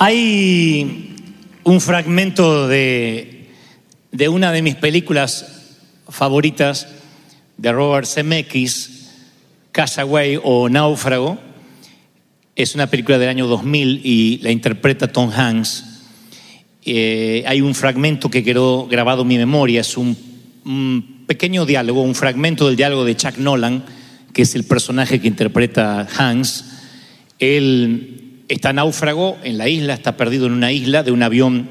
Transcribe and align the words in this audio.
Hay 0.00 1.16
un 1.64 1.80
fragmento 1.80 2.68
de, 2.68 3.48
de 4.12 4.28
una 4.28 4.52
de 4.52 4.62
mis 4.62 4.76
películas 4.76 5.74
favoritas 6.08 6.86
de 7.56 7.72
Robert 7.72 8.06
Zemeckis, 8.06 9.10
Castaway 9.72 10.38
o 10.40 10.68
Náufrago. 10.68 11.36
Es 12.54 12.76
una 12.76 12.86
película 12.86 13.18
del 13.18 13.28
año 13.28 13.48
2000 13.48 14.00
y 14.04 14.38
la 14.38 14.52
interpreta 14.52 15.08
Tom 15.08 15.32
Hanks. 15.32 15.84
Eh, 16.84 17.42
hay 17.48 17.60
un 17.60 17.74
fragmento 17.74 18.30
que 18.30 18.44
quedó 18.44 18.86
grabado 18.86 19.22
en 19.22 19.28
mi 19.28 19.36
memoria, 19.36 19.80
es 19.80 19.96
un, 19.96 20.16
un 20.64 21.24
pequeño 21.26 21.66
diálogo, 21.66 22.02
un 22.02 22.14
fragmento 22.14 22.68
del 22.68 22.76
diálogo 22.76 23.04
de 23.04 23.16
Chuck 23.16 23.38
Nolan, 23.38 23.84
que 24.32 24.42
es 24.42 24.54
el 24.54 24.62
personaje 24.62 25.20
que 25.20 25.26
interpreta 25.26 26.06
Hanks. 26.16 26.66
Él 27.40 28.17
está 28.48 28.72
náufrago 28.72 29.38
en 29.44 29.58
la 29.58 29.68
isla, 29.68 29.94
está 29.94 30.16
perdido 30.16 30.46
en 30.46 30.52
una 30.52 30.72
isla 30.72 31.02
de 31.02 31.12
un 31.12 31.22
avión 31.22 31.68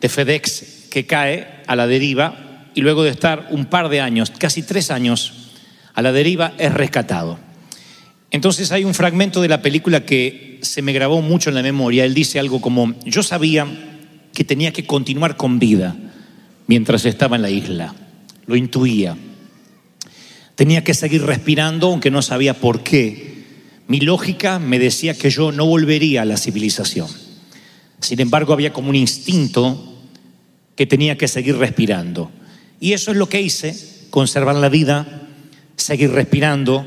de 0.00 0.08
FedEx 0.08 0.88
que 0.90 1.06
cae 1.06 1.62
a 1.66 1.76
la 1.76 1.86
deriva 1.86 2.70
y 2.74 2.80
luego 2.80 3.04
de 3.04 3.10
estar 3.10 3.48
un 3.50 3.66
par 3.66 3.88
de 3.88 4.00
años, 4.00 4.30
casi 4.30 4.62
tres 4.62 4.90
años, 4.90 5.50
a 5.94 6.02
la 6.02 6.12
deriva 6.12 6.54
es 6.58 6.72
rescatado. 6.72 7.38
Entonces 8.30 8.72
hay 8.72 8.84
un 8.84 8.94
fragmento 8.94 9.40
de 9.40 9.48
la 9.48 9.62
película 9.62 10.04
que 10.04 10.58
se 10.62 10.82
me 10.82 10.92
grabó 10.92 11.22
mucho 11.22 11.50
en 11.50 11.56
la 11.56 11.62
memoria. 11.62 12.04
Él 12.04 12.14
dice 12.14 12.38
algo 12.38 12.60
como, 12.60 12.94
yo 13.04 13.22
sabía 13.22 13.66
que 14.34 14.44
tenía 14.44 14.72
que 14.72 14.86
continuar 14.86 15.36
con 15.36 15.58
vida 15.58 15.96
mientras 16.66 17.04
estaba 17.04 17.36
en 17.36 17.42
la 17.42 17.50
isla, 17.50 17.94
lo 18.46 18.54
intuía. 18.54 19.16
Tenía 20.54 20.84
que 20.84 20.94
seguir 20.94 21.22
respirando 21.22 21.88
aunque 21.88 22.10
no 22.10 22.22
sabía 22.22 22.54
por 22.54 22.82
qué. 22.82 23.37
Mi 23.88 24.00
lógica 24.00 24.58
me 24.58 24.78
decía 24.78 25.14
que 25.14 25.30
yo 25.30 25.50
no 25.50 25.66
volvería 25.66 26.22
a 26.22 26.24
la 26.26 26.36
civilización. 26.36 27.08
Sin 28.00 28.20
embargo, 28.20 28.52
había 28.52 28.72
como 28.72 28.90
un 28.90 28.96
instinto 28.96 29.96
que 30.76 30.86
tenía 30.86 31.18
que 31.18 31.26
seguir 31.26 31.56
respirando. 31.56 32.30
Y 32.80 32.92
eso 32.92 33.10
es 33.10 33.16
lo 33.16 33.28
que 33.28 33.40
hice, 33.40 33.74
conservar 34.10 34.54
la 34.56 34.68
vida, 34.68 35.26
seguir 35.76 36.10
respirando. 36.10 36.86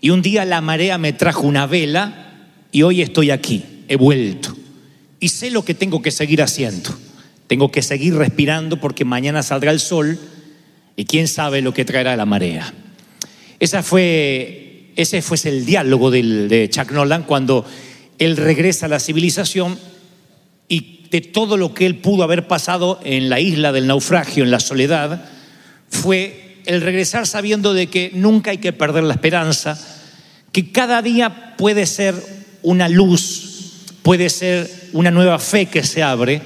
Y 0.00 0.10
un 0.10 0.22
día 0.22 0.44
la 0.44 0.60
marea 0.60 0.96
me 0.96 1.12
trajo 1.12 1.42
una 1.42 1.66
vela 1.66 2.48
y 2.70 2.82
hoy 2.82 3.02
estoy 3.02 3.32
aquí, 3.32 3.64
he 3.88 3.96
vuelto. 3.96 4.56
Y 5.20 5.28
sé 5.30 5.50
lo 5.50 5.64
que 5.64 5.74
tengo 5.74 6.00
que 6.02 6.12
seguir 6.12 6.40
haciendo. 6.40 6.96
Tengo 7.48 7.72
que 7.72 7.82
seguir 7.82 8.14
respirando 8.14 8.80
porque 8.80 9.04
mañana 9.04 9.42
saldrá 9.42 9.72
el 9.72 9.80
sol 9.80 10.18
y 10.94 11.04
quién 11.04 11.26
sabe 11.26 11.62
lo 11.62 11.74
que 11.74 11.84
traerá 11.84 12.14
la 12.14 12.26
marea. 12.26 12.72
Esa 13.58 13.82
fue, 13.82 14.67
ese 14.98 15.22
fue 15.22 15.38
el 15.44 15.64
diálogo 15.64 16.10
de 16.10 16.68
Chuck 16.72 16.90
Nolan 16.90 17.22
cuando 17.22 17.64
él 18.18 18.36
regresa 18.36 18.86
a 18.86 18.88
la 18.88 18.98
civilización 18.98 19.78
y 20.68 21.06
de 21.12 21.20
todo 21.20 21.56
lo 21.56 21.72
que 21.72 21.86
él 21.86 21.98
pudo 21.98 22.24
haber 22.24 22.48
pasado 22.48 22.98
en 23.04 23.28
la 23.28 23.38
isla 23.38 23.70
del 23.70 23.86
naufragio, 23.86 24.42
en 24.42 24.50
la 24.50 24.58
soledad, 24.58 25.24
fue 25.88 26.56
el 26.66 26.80
regresar 26.80 27.28
sabiendo 27.28 27.74
de 27.74 27.86
que 27.86 28.10
nunca 28.12 28.50
hay 28.50 28.58
que 28.58 28.72
perder 28.72 29.04
la 29.04 29.14
esperanza, 29.14 29.78
que 30.50 30.72
cada 30.72 31.00
día 31.00 31.54
puede 31.56 31.86
ser 31.86 32.16
una 32.64 32.88
luz, 32.88 33.84
puede 34.02 34.28
ser 34.28 34.68
una 34.92 35.12
nueva 35.12 35.38
fe 35.38 35.66
que 35.66 35.84
se 35.84 36.02
abre, 36.02 36.42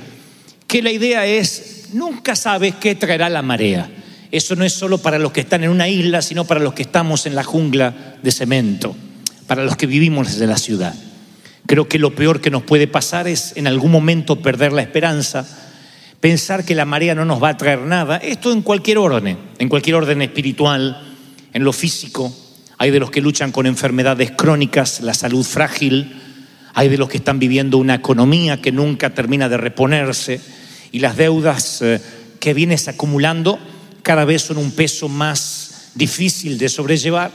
que 0.66 0.82
la 0.82 0.92
idea 0.92 1.24
es, 1.24 1.88
nunca 1.94 2.36
sabes 2.36 2.74
qué 2.74 2.94
traerá 2.94 3.30
la 3.30 3.40
marea. 3.40 3.90
Eso 4.32 4.56
no 4.56 4.64
es 4.64 4.72
solo 4.72 4.96
para 4.96 5.18
los 5.18 5.30
que 5.30 5.42
están 5.42 5.62
en 5.62 5.68
una 5.68 5.88
isla, 5.88 6.22
sino 6.22 6.46
para 6.46 6.58
los 6.58 6.72
que 6.72 6.82
estamos 6.82 7.26
en 7.26 7.34
la 7.34 7.44
jungla 7.44 8.16
de 8.22 8.32
cemento, 8.32 8.96
para 9.46 9.62
los 9.62 9.76
que 9.76 9.86
vivimos 9.86 10.26
desde 10.28 10.46
la 10.46 10.56
ciudad. 10.56 10.94
Creo 11.66 11.86
que 11.86 11.98
lo 11.98 12.14
peor 12.14 12.40
que 12.40 12.50
nos 12.50 12.62
puede 12.62 12.86
pasar 12.86 13.28
es 13.28 13.52
en 13.56 13.66
algún 13.66 13.92
momento 13.92 14.40
perder 14.40 14.72
la 14.72 14.80
esperanza, 14.80 15.46
pensar 16.20 16.64
que 16.64 16.74
la 16.74 16.86
marea 16.86 17.14
no 17.14 17.26
nos 17.26 17.42
va 17.42 17.50
a 17.50 17.56
traer 17.58 17.80
nada. 17.80 18.16
Esto 18.16 18.52
en 18.52 18.62
cualquier 18.62 18.96
orden, 18.96 19.36
en 19.58 19.68
cualquier 19.68 19.96
orden 19.96 20.22
espiritual, 20.22 21.14
en 21.52 21.62
lo 21.62 21.74
físico. 21.74 22.34
Hay 22.78 22.90
de 22.90 23.00
los 23.00 23.10
que 23.10 23.20
luchan 23.20 23.52
con 23.52 23.66
enfermedades 23.66 24.30
crónicas, 24.30 25.02
la 25.02 25.12
salud 25.12 25.44
frágil. 25.44 26.20
Hay 26.72 26.88
de 26.88 26.96
los 26.96 27.10
que 27.10 27.18
están 27.18 27.38
viviendo 27.38 27.76
una 27.76 27.96
economía 27.96 28.62
que 28.62 28.72
nunca 28.72 29.10
termina 29.10 29.50
de 29.50 29.58
reponerse 29.58 30.40
y 30.90 31.00
las 31.00 31.18
deudas 31.18 31.82
eh, 31.82 32.00
que 32.40 32.54
vienes 32.54 32.88
acumulando 32.88 33.58
cada 34.02 34.24
vez 34.24 34.42
son 34.42 34.58
un 34.58 34.72
peso 34.72 35.08
más 35.08 35.90
difícil 35.94 36.58
de 36.58 36.68
sobrellevar. 36.68 37.30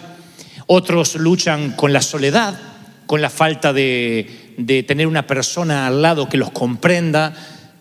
Otros 0.66 1.16
luchan 1.16 1.72
con 1.72 1.94
la 1.94 2.02
soledad, 2.02 2.60
con 3.06 3.22
la 3.22 3.30
falta 3.30 3.74
de, 3.74 4.84
tener 4.88 5.08
una 5.08 5.28
persona 5.28 5.88
al 5.88 6.02
lado 6.02 6.28
que 6.28 6.38
los 6.38 6.52
comprenda, 6.52 7.34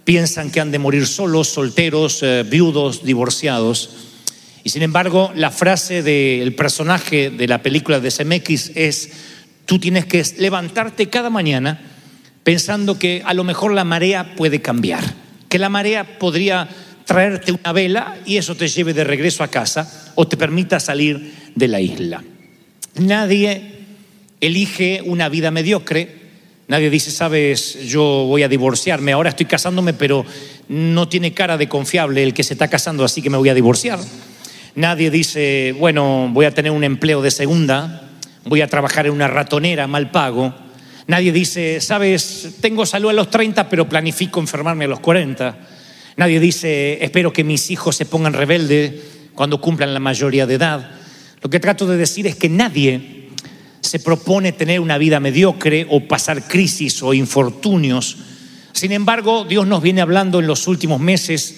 piensan 0.04 0.50
que 0.50 0.60
han 0.60 0.70
de 0.70 0.78
morir 0.78 1.06
solos, 1.06 1.48
solteros, 1.48 2.22
eh, 2.22 2.44
viudos, 2.48 3.04
divorciados. 3.04 3.90
Y 4.62 4.70
sin 4.70 4.82
embargo, 4.82 5.32
la 5.34 5.50
frase 5.50 6.02
del 6.02 6.54
personaje 6.54 7.30
de 7.30 7.48
la 7.48 7.62
película 7.62 7.98
de 7.98 8.10
CMX 8.10 8.72
es, 8.74 9.10
tú 9.64 9.78
tienes 9.78 10.06
que 10.06 10.24
levantarte 10.38 11.08
cada 11.08 11.30
mañana 11.30 11.80
pensando 12.44 12.98
que 12.98 13.22
a 13.24 13.34
lo 13.34 13.42
mejor 13.42 13.72
la 13.72 13.84
marea 13.84 14.36
puede 14.36 14.62
cambiar, 14.62 15.02
que 15.48 15.58
la 15.58 15.68
marea 15.68 16.18
podría 16.18 16.68
traerte 17.06 17.52
una 17.52 17.72
vela 17.72 18.18
y 18.26 18.36
eso 18.36 18.54
te 18.54 18.68
lleve 18.68 18.92
de 18.92 19.04
regreso 19.04 19.42
a 19.42 19.48
casa 19.48 20.12
o 20.16 20.28
te 20.28 20.36
permita 20.36 20.78
salir 20.78 21.32
de 21.54 21.68
la 21.68 21.80
isla. 21.80 22.22
Nadie 22.96 23.76
elige 24.40 25.00
una 25.04 25.28
vida 25.28 25.50
mediocre. 25.50 26.26
Nadie 26.68 26.90
dice, 26.90 27.12
sabes, 27.12 27.86
yo 27.86 28.02
voy 28.02 28.42
a 28.42 28.48
divorciarme, 28.48 29.12
ahora 29.12 29.30
estoy 29.30 29.46
casándome, 29.46 29.94
pero 29.94 30.26
no 30.68 31.08
tiene 31.08 31.32
cara 31.32 31.56
de 31.56 31.68
confiable 31.68 32.24
el 32.24 32.34
que 32.34 32.42
se 32.42 32.54
está 32.54 32.66
casando, 32.66 33.04
así 33.04 33.22
que 33.22 33.30
me 33.30 33.36
voy 33.36 33.48
a 33.48 33.54
divorciar. 33.54 34.00
Nadie 34.74 35.10
dice, 35.10 35.76
bueno, 35.78 36.28
voy 36.32 36.44
a 36.44 36.50
tener 36.50 36.72
un 36.72 36.82
empleo 36.82 37.22
de 37.22 37.30
segunda, 37.30 38.10
voy 38.44 38.62
a 38.62 38.66
trabajar 38.66 39.06
en 39.06 39.12
una 39.12 39.28
ratonera 39.28 39.86
mal 39.86 40.10
pago. 40.10 40.52
Nadie 41.06 41.30
dice, 41.30 41.80
sabes, 41.80 42.56
tengo 42.60 42.84
salud 42.84 43.10
a 43.10 43.12
los 43.12 43.30
30, 43.30 43.68
pero 43.68 43.88
planifico 43.88 44.40
enfermarme 44.40 44.86
a 44.86 44.88
los 44.88 44.98
40. 44.98 45.75
Nadie 46.16 46.40
dice, 46.40 47.04
espero 47.04 47.32
que 47.32 47.44
mis 47.44 47.70
hijos 47.70 47.96
se 47.96 48.06
pongan 48.06 48.32
rebeldes 48.32 48.92
cuando 49.34 49.60
cumplan 49.60 49.92
la 49.92 50.00
mayoría 50.00 50.46
de 50.46 50.54
edad. 50.54 50.90
Lo 51.42 51.50
que 51.50 51.60
trato 51.60 51.86
de 51.86 51.98
decir 51.98 52.26
es 52.26 52.36
que 52.36 52.48
nadie 52.48 53.28
se 53.82 54.00
propone 54.00 54.52
tener 54.52 54.80
una 54.80 54.98
vida 54.98 55.20
mediocre 55.20 55.86
o 55.90 56.08
pasar 56.08 56.48
crisis 56.48 57.02
o 57.02 57.12
infortunios. 57.12 58.16
Sin 58.72 58.92
embargo, 58.92 59.44
Dios 59.44 59.66
nos 59.66 59.82
viene 59.82 60.00
hablando 60.00 60.40
en 60.40 60.46
los 60.46 60.66
últimos 60.66 61.00
meses 61.00 61.56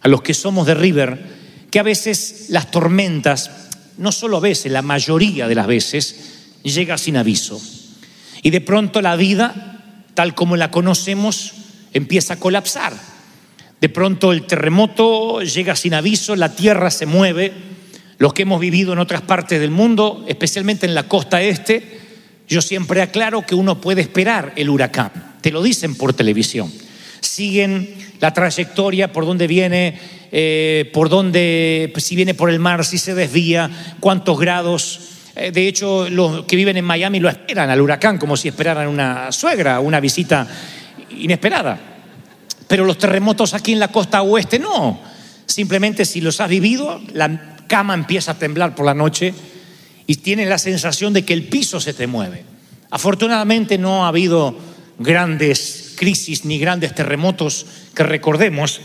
a 0.00 0.08
los 0.08 0.22
que 0.22 0.34
somos 0.34 0.66
de 0.66 0.74
River 0.74 1.40
que 1.70 1.78
a 1.78 1.84
veces 1.84 2.46
las 2.48 2.70
tormentas, 2.70 3.50
no 3.98 4.12
solo 4.12 4.38
a 4.38 4.40
veces, 4.40 4.72
la 4.72 4.82
mayoría 4.82 5.46
de 5.46 5.54
las 5.54 5.66
veces, 5.66 6.16
llega 6.62 6.98
sin 6.98 7.16
aviso. 7.16 7.60
Y 8.42 8.50
de 8.50 8.60
pronto 8.60 9.00
la 9.02 9.14
vida, 9.16 10.04
tal 10.14 10.34
como 10.34 10.56
la 10.56 10.70
conocemos, 10.70 11.52
empieza 11.92 12.34
a 12.34 12.38
colapsar. 12.38 12.94
De 13.80 13.88
pronto 13.88 14.32
el 14.32 14.42
terremoto 14.42 15.40
llega 15.40 15.74
sin 15.74 15.94
aviso, 15.94 16.36
la 16.36 16.54
tierra 16.54 16.90
se 16.90 17.06
mueve. 17.06 17.52
Los 18.18 18.34
que 18.34 18.42
hemos 18.42 18.60
vivido 18.60 18.92
en 18.92 18.98
otras 18.98 19.22
partes 19.22 19.58
del 19.58 19.70
mundo, 19.70 20.24
especialmente 20.28 20.84
en 20.84 20.94
la 20.94 21.04
costa 21.04 21.40
este, 21.40 21.98
yo 22.46 22.60
siempre 22.60 23.00
aclaro 23.00 23.46
que 23.46 23.54
uno 23.54 23.80
puede 23.80 24.02
esperar 24.02 24.52
el 24.56 24.68
huracán. 24.68 25.10
Te 25.40 25.50
lo 25.50 25.62
dicen 25.62 25.94
por 25.94 26.12
televisión. 26.12 26.70
Siguen 27.20 27.94
la 28.20 28.34
trayectoria, 28.34 29.12
por 29.12 29.24
dónde 29.24 29.46
viene, 29.46 29.98
eh, 30.30 30.90
por 30.92 31.08
dónde, 31.08 31.90
si 31.96 32.16
viene 32.16 32.34
por 32.34 32.50
el 32.50 32.58
mar, 32.58 32.84
si 32.84 32.98
se 32.98 33.14
desvía, 33.14 33.96
cuántos 34.00 34.38
grados. 34.38 35.00
Eh, 35.34 35.52
de 35.52 35.66
hecho, 35.66 36.10
los 36.10 36.44
que 36.44 36.56
viven 36.56 36.76
en 36.76 36.84
Miami 36.84 37.18
lo 37.18 37.30
esperan 37.30 37.70
al 37.70 37.80
huracán 37.80 38.18
como 38.18 38.36
si 38.36 38.48
esperaran 38.48 38.88
una 38.88 39.32
suegra, 39.32 39.80
una 39.80 40.00
visita 40.00 40.46
inesperada. 41.16 41.99
Pero 42.70 42.84
los 42.84 42.98
terremotos 42.98 43.52
aquí 43.52 43.72
en 43.72 43.80
la 43.80 43.88
costa 43.88 44.22
oeste 44.22 44.60
no. 44.60 45.00
Simplemente 45.44 46.04
si 46.04 46.20
los 46.20 46.40
has 46.40 46.48
vivido, 46.48 47.00
la 47.12 47.56
cama 47.66 47.94
empieza 47.94 48.30
a 48.30 48.38
temblar 48.38 48.76
por 48.76 48.86
la 48.86 48.94
noche 48.94 49.34
y 50.06 50.14
tienes 50.14 50.48
la 50.48 50.56
sensación 50.56 51.12
de 51.12 51.24
que 51.24 51.32
el 51.32 51.48
piso 51.48 51.80
se 51.80 51.94
te 51.94 52.06
mueve. 52.06 52.44
Afortunadamente 52.92 53.76
no 53.76 54.04
ha 54.04 54.08
habido 54.08 54.56
grandes 55.00 55.94
crisis 55.96 56.44
ni 56.44 56.60
grandes 56.60 56.94
terremotos 56.94 57.66
que 57.92 58.04
recordemos, 58.04 58.80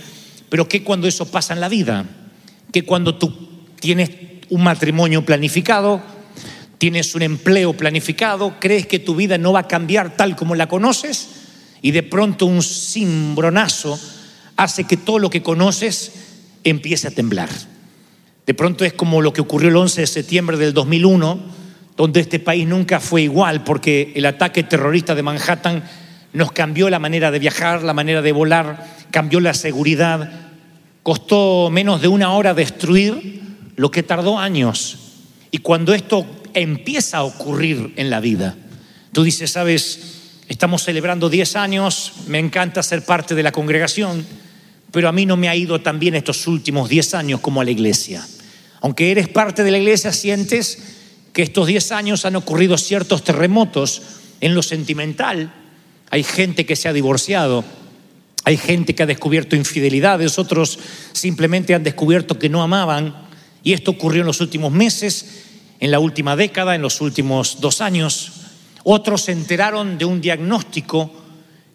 pero 0.50 0.68
que 0.68 0.84
cuando 0.84 1.08
eso 1.08 1.30
pasa 1.30 1.54
en 1.54 1.62
la 1.62 1.70
vida, 1.70 2.08
que 2.74 2.86
cuando 2.86 3.20
tú 3.20 3.38
tienes 3.80 4.10
un 4.50 4.64
matrimonio 4.64 5.24
planificado, 5.24 6.02
tienes 6.80 7.14
un 7.14 7.22
empleo 7.22 7.74
planificado, 7.74 8.56
crees 8.60 8.88
que 8.88 8.98
tu 8.98 9.16
vida 9.16 9.38
no 9.38 9.54
va 9.54 9.60
a 9.60 9.68
cambiar 9.68 10.18
tal 10.18 10.36
como 10.36 10.56
la 10.56 10.68
conoces, 10.68 11.45
y 11.86 11.92
de 11.92 12.02
pronto 12.02 12.48
un 12.48 12.64
cimbronazo 12.64 14.00
hace 14.58 14.86
que 14.86 14.98
todo 14.98 15.20
lo 15.20 15.30
que 15.30 15.44
conoces 15.44 16.14
empiece 16.64 17.08
a 17.08 17.12
temblar. 17.12 17.50
De 18.44 18.56
pronto 18.56 18.86
es 18.86 18.94
como 18.94 19.22
lo 19.22 19.32
que 19.32 19.42
ocurrió 19.42 19.70
el 19.70 19.76
11 19.76 20.02
de 20.02 20.08
septiembre 20.08 20.58
del 20.58 20.74
2001, 20.74 21.40
donde 21.96 22.22
este 22.22 22.40
país 22.40 22.68
nunca 22.68 23.00
fue 23.00 23.22
igual 23.22 23.64
porque 23.64 24.14
el 24.16 24.26
ataque 24.26 24.64
terrorista 24.64 25.14
de 25.14 25.22
Manhattan 25.22 25.84
nos 26.34 26.52
cambió 26.54 26.90
la 26.90 26.98
manera 26.98 27.30
de 27.30 27.38
viajar, 27.38 27.84
la 27.84 27.94
manera 27.94 28.24
de 28.24 28.32
volar, 28.32 28.84
cambió 29.12 29.40
la 29.40 29.54
seguridad. 29.54 30.32
Costó 31.04 31.70
menos 31.70 32.02
de 32.02 32.08
una 32.08 32.32
hora 32.32 32.56
destruir 32.56 33.44
lo 33.76 33.92
que 33.92 34.02
tardó 34.02 34.40
años. 34.40 34.98
Y 35.52 35.60
cuando 35.60 35.94
esto 35.94 36.26
empieza 36.56 37.18
a 37.18 37.26
ocurrir 37.26 37.94
en 37.96 38.10
la 38.10 38.22
vida, 38.22 38.56
tú 39.12 39.22
dices, 39.22 39.52
sabes, 39.52 40.15
Estamos 40.48 40.84
celebrando 40.84 41.28
10 41.28 41.56
años, 41.56 42.14
me 42.28 42.38
encanta 42.38 42.84
ser 42.84 43.04
parte 43.04 43.34
de 43.34 43.42
la 43.42 43.52
congregación, 43.52 44.24
pero 44.92 45.10
a 45.10 45.12
mí 45.12 45.26
no 45.26 45.38
me 45.38 45.50
ha 45.50 45.56
ido 45.56 45.82
tan 45.82 46.00
bien 46.00 46.14
estos 46.14 46.46
últimos 46.46 46.88
10 46.88 47.16
años 47.16 47.40
como 47.40 47.62
a 47.62 47.64
la 47.64 47.72
iglesia. 47.72 48.26
Aunque 48.82 49.10
eres 49.10 49.28
parte 49.28 49.64
de 49.64 49.72
la 49.72 49.80
iglesia, 49.80 50.14
sientes 50.14 50.78
que 51.34 51.42
estos 51.42 51.66
10 51.66 51.92
años 51.94 52.26
han 52.26 52.36
ocurrido 52.36 52.78
ciertos 52.78 53.24
terremotos 53.24 54.04
en 54.40 54.54
lo 54.54 54.62
sentimental. 54.62 55.52
Hay 56.12 56.24
gente 56.24 56.68
que 56.68 56.76
se 56.76 56.88
ha 56.88 56.94
divorciado, 56.94 57.66
hay 58.44 58.58
gente 58.58 58.94
que 58.94 59.02
ha 59.02 59.08
descubierto 59.08 59.56
infidelidades, 59.56 60.38
otros 60.38 60.78
simplemente 61.12 61.74
han 61.74 61.84
descubierto 61.84 62.38
que 62.38 62.50
no 62.50 62.62
amaban. 62.62 63.16
Y 63.64 63.74
esto 63.74 63.90
ocurrió 63.90 64.22
en 64.22 64.28
los 64.28 64.42
últimos 64.42 64.72
meses, 64.72 65.42
en 65.80 65.90
la 65.90 65.98
última 65.98 66.36
década, 66.36 66.76
en 66.76 66.84
los 66.84 67.02
últimos 67.02 67.60
dos 67.60 67.82
años. 67.82 68.45
Otros 68.88 69.24
se 69.24 69.32
enteraron 69.32 69.98
de 69.98 70.06
un 70.06 70.22
diagnóstico 70.22 71.12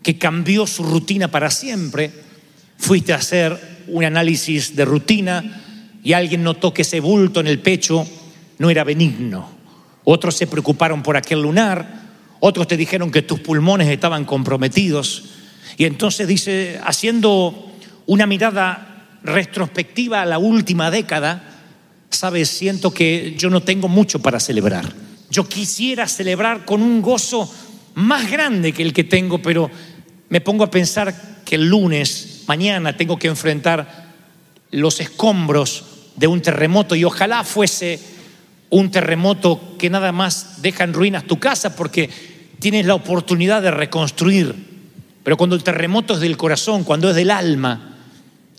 que 0.01 0.17
cambió 0.17 0.65
su 0.65 0.85
rutina 0.85 1.27
para 1.29 1.51
siempre. 1.51 2.09
Fuiste 2.79 3.13
a 3.13 3.17
hacer 3.17 3.85
un 3.89 4.05
análisis 4.05 4.77
de 4.77 4.85
rutina 4.85 5.63
y 6.05 6.13
alguien 6.13 6.45
notó 6.45 6.73
que 6.73 6.83
ese 6.83 7.01
bulto 7.01 7.41
en 7.41 7.49
el 7.49 7.59
pecho 7.59 8.07
no 8.59 8.71
era 8.71 8.85
benigno. 8.85 9.51
Otros 10.05 10.37
se 10.37 10.47
preocuparon 10.47 11.03
por 11.03 11.17
aquel 11.17 11.43
lunar, 11.43 12.11
otros 12.39 12.69
te 12.69 12.77
dijeron 12.77 13.11
que 13.11 13.23
tus 13.23 13.41
pulmones 13.41 13.89
estaban 13.89 14.25
comprometidos. 14.25 15.25
Y 15.77 15.87
entonces 15.87 16.29
dice, 16.29 16.81
haciendo 16.85 17.73
una 18.07 18.27
mirada 18.27 19.19
retrospectiva 19.25 20.23
a 20.23 20.27
la 20.27 20.39
última 20.39 20.93
década, 20.93 21.43
sabes, 22.09 22.51
siento 22.51 22.95
que 22.95 23.35
yo 23.37 23.51
no 23.51 23.63
tengo 23.63 23.89
mucho 23.89 24.23
para 24.23 24.39
celebrar. 24.39 25.10
Yo 25.31 25.49
quisiera 25.49 26.09
celebrar 26.09 26.65
con 26.65 26.83
un 26.83 27.01
gozo 27.01 27.51
más 27.95 28.31
grande 28.31 28.73
que 28.73 28.83
el 28.83 28.93
que 28.93 29.05
tengo, 29.05 29.41
pero 29.41 29.71
me 30.29 30.41
pongo 30.41 30.65
a 30.65 30.71
pensar 30.71 31.43
que 31.45 31.55
el 31.55 31.69
lunes, 31.69 32.43
mañana, 32.47 32.97
tengo 32.97 33.19
que 33.19 33.29
enfrentar 33.29 34.11
los 34.73 35.01
escombros 35.01 35.85
de 36.17 36.27
un 36.27 36.43
terremoto 36.43 36.95
y 36.95 37.05
ojalá 37.05 37.45
fuese 37.45 38.01
un 38.71 38.91
terremoto 38.91 39.77
que 39.79 39.91
nada 39.91 40.13
más 40.13 40.63
deja 40.63 40.85
en 40.85 40.93
ruinas 40.93 41.25
tu 41.25 41.39
casa 41.39 41.75
porque 41.75 42.11
tienes 42.59 42.87
la 42.87 42.95
oportunidad 42.95 43.63
de 43.63 43.71
reconstruir. 43.71 44.55
Pero 45.23 45.37
cuando 45.37 45.57
el 45.57 45.63
terremoto 45.63 46.15
es 46.15 46.21
del 46.21 46.37
corazón, 46.37 46.85
cuando 46.85 47.11
es 47.11 47.17
del 47.17 47.31
alma, 47.31 47.99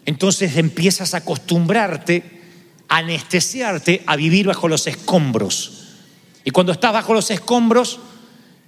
entonces 0.05 0.57
empiezas 0.57 1.13
a 1.13 1.17
acostumbrarte, 1.17 2.41
a 2.87 2.97
anestesiarte 2.97 4.03
a 4.05 4.15
vivir 4.15 4.47
bajo 4.47 4.67
los 4.67 4.87
escombros. 4.87 5.80
Y 6.43 6.51
cuando 6.51 6.71
estás 6.71 6.93
bajo 6.93 7.13
los 7.13 7.29
escombros 7.31 7.99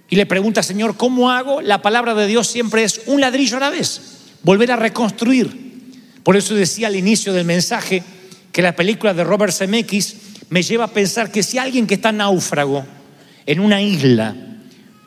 y 0.08 0.16
le 0.16 0.26
preguntas, 0.26 0.66
Señor, 0.66 0.96
¿cómo 0.96 1.30
hago? 1.30 1.60
La 1.60 1.82
palabra 1.82 2.14
de 2.14 2.26
Dios 2.26 2.46
siempre 2.46 2.84
es 2.84 3.02
un 3.06 3.20
ladrillo 3.20 3.56
a 3.56 3.60
la 3.60 3.70
vez, 3.70 4.00
volver 4.42 4.72
a 4.72 4.76
reconstruir. 4.76 5.64
Por 6.22 6.36
eso 6.36 6.54
decía 6.54 6.86
al 6.86 6.96
inicio 6.96 7.32
del 7.32 7.44
mensaje 7.44 8.02
que 8.52 8.62
la 8.62 8.76
película 8.76 9.12
de 9.12 9.24
Robert 9.24 9.52
Zemeckis 9.52 10.16
me 10.50 10.62
lleva 10.62 10.84
a 10.84 10.88
pensar 10.88 11.30
que 11.30 11.42
si 11.42 11.58
alguien 11.58 11.86
que 11.86 11.94
está 11.94 12.12
náufrago 12.12 12.86
en 13.46 13.60
una 13.60 13.82
isla 13.82 14.36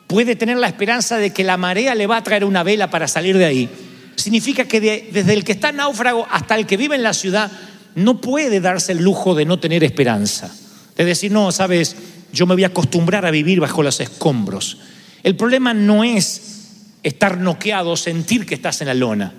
puede 0.07 0.35
tener 0.35 0.57
la 0.57 0.67
esperanza 0.67 1.17
de 1.17 1.31
que 1.31 1.43
la 1.43 1.57
marea 1.57 1.95
le 1.95 2.07
va 2.07 2.17
a 2.17 2.23
traer 2.23 2.43
una 2.43 2.63
vela 2.63 2.89
para 2.89 3.07
salir 3.07 3.37
de 3.37 3.45
ahí, 3.45 3.69
significa 4.15 4.65
que 4.65 5.09
desde 5.11 5.33
el 5.33 5.43
que 5.43 5.53
está 5.53 5.71
náufrago 5.71 6.27
hasta 6.29 6.55
el 6.55 6.65
que 6.65 6.77
vive 6.77 6.95
en 6.95 7.03
la 7.03 7.13
ciudad 7.13 7.51
no 7.95 8.21
puede 8.21 8.59
darse 8.59 8.91
el 8.91 9.03
lujo 9.03 9.35
de 9.35 9.45
no 9.45 9.59
tener 9.59 9.83
esperanza. 9.83 10.53
De 10.95 11.05
decir, 11.05 11.31
no, 11.31 11.51
sabes, 11.51 11.95
yo 12.31 12.45
me 12.45 12.55
voy 12.55 12.63
a 12.63 12.67
acostumbrar 12.67 13.25
a 13.25 13.31
vivir 13.31 13.59
bajo 13.59 13.83
los 13.83 13.99
escombros. 13.99 14.79
El 15.23 15.35
problema 15.35 15.73
no 15.73 16.03
es 16.03 16.57
estar 17.03 17.37
noqueado, 17.37 17.95
sentir 17.95 18.45
que 18.45 18.55
estás 18.55 18.81
en 18.81 18.87
la 18.87 18.93
lona. 18.93 19.33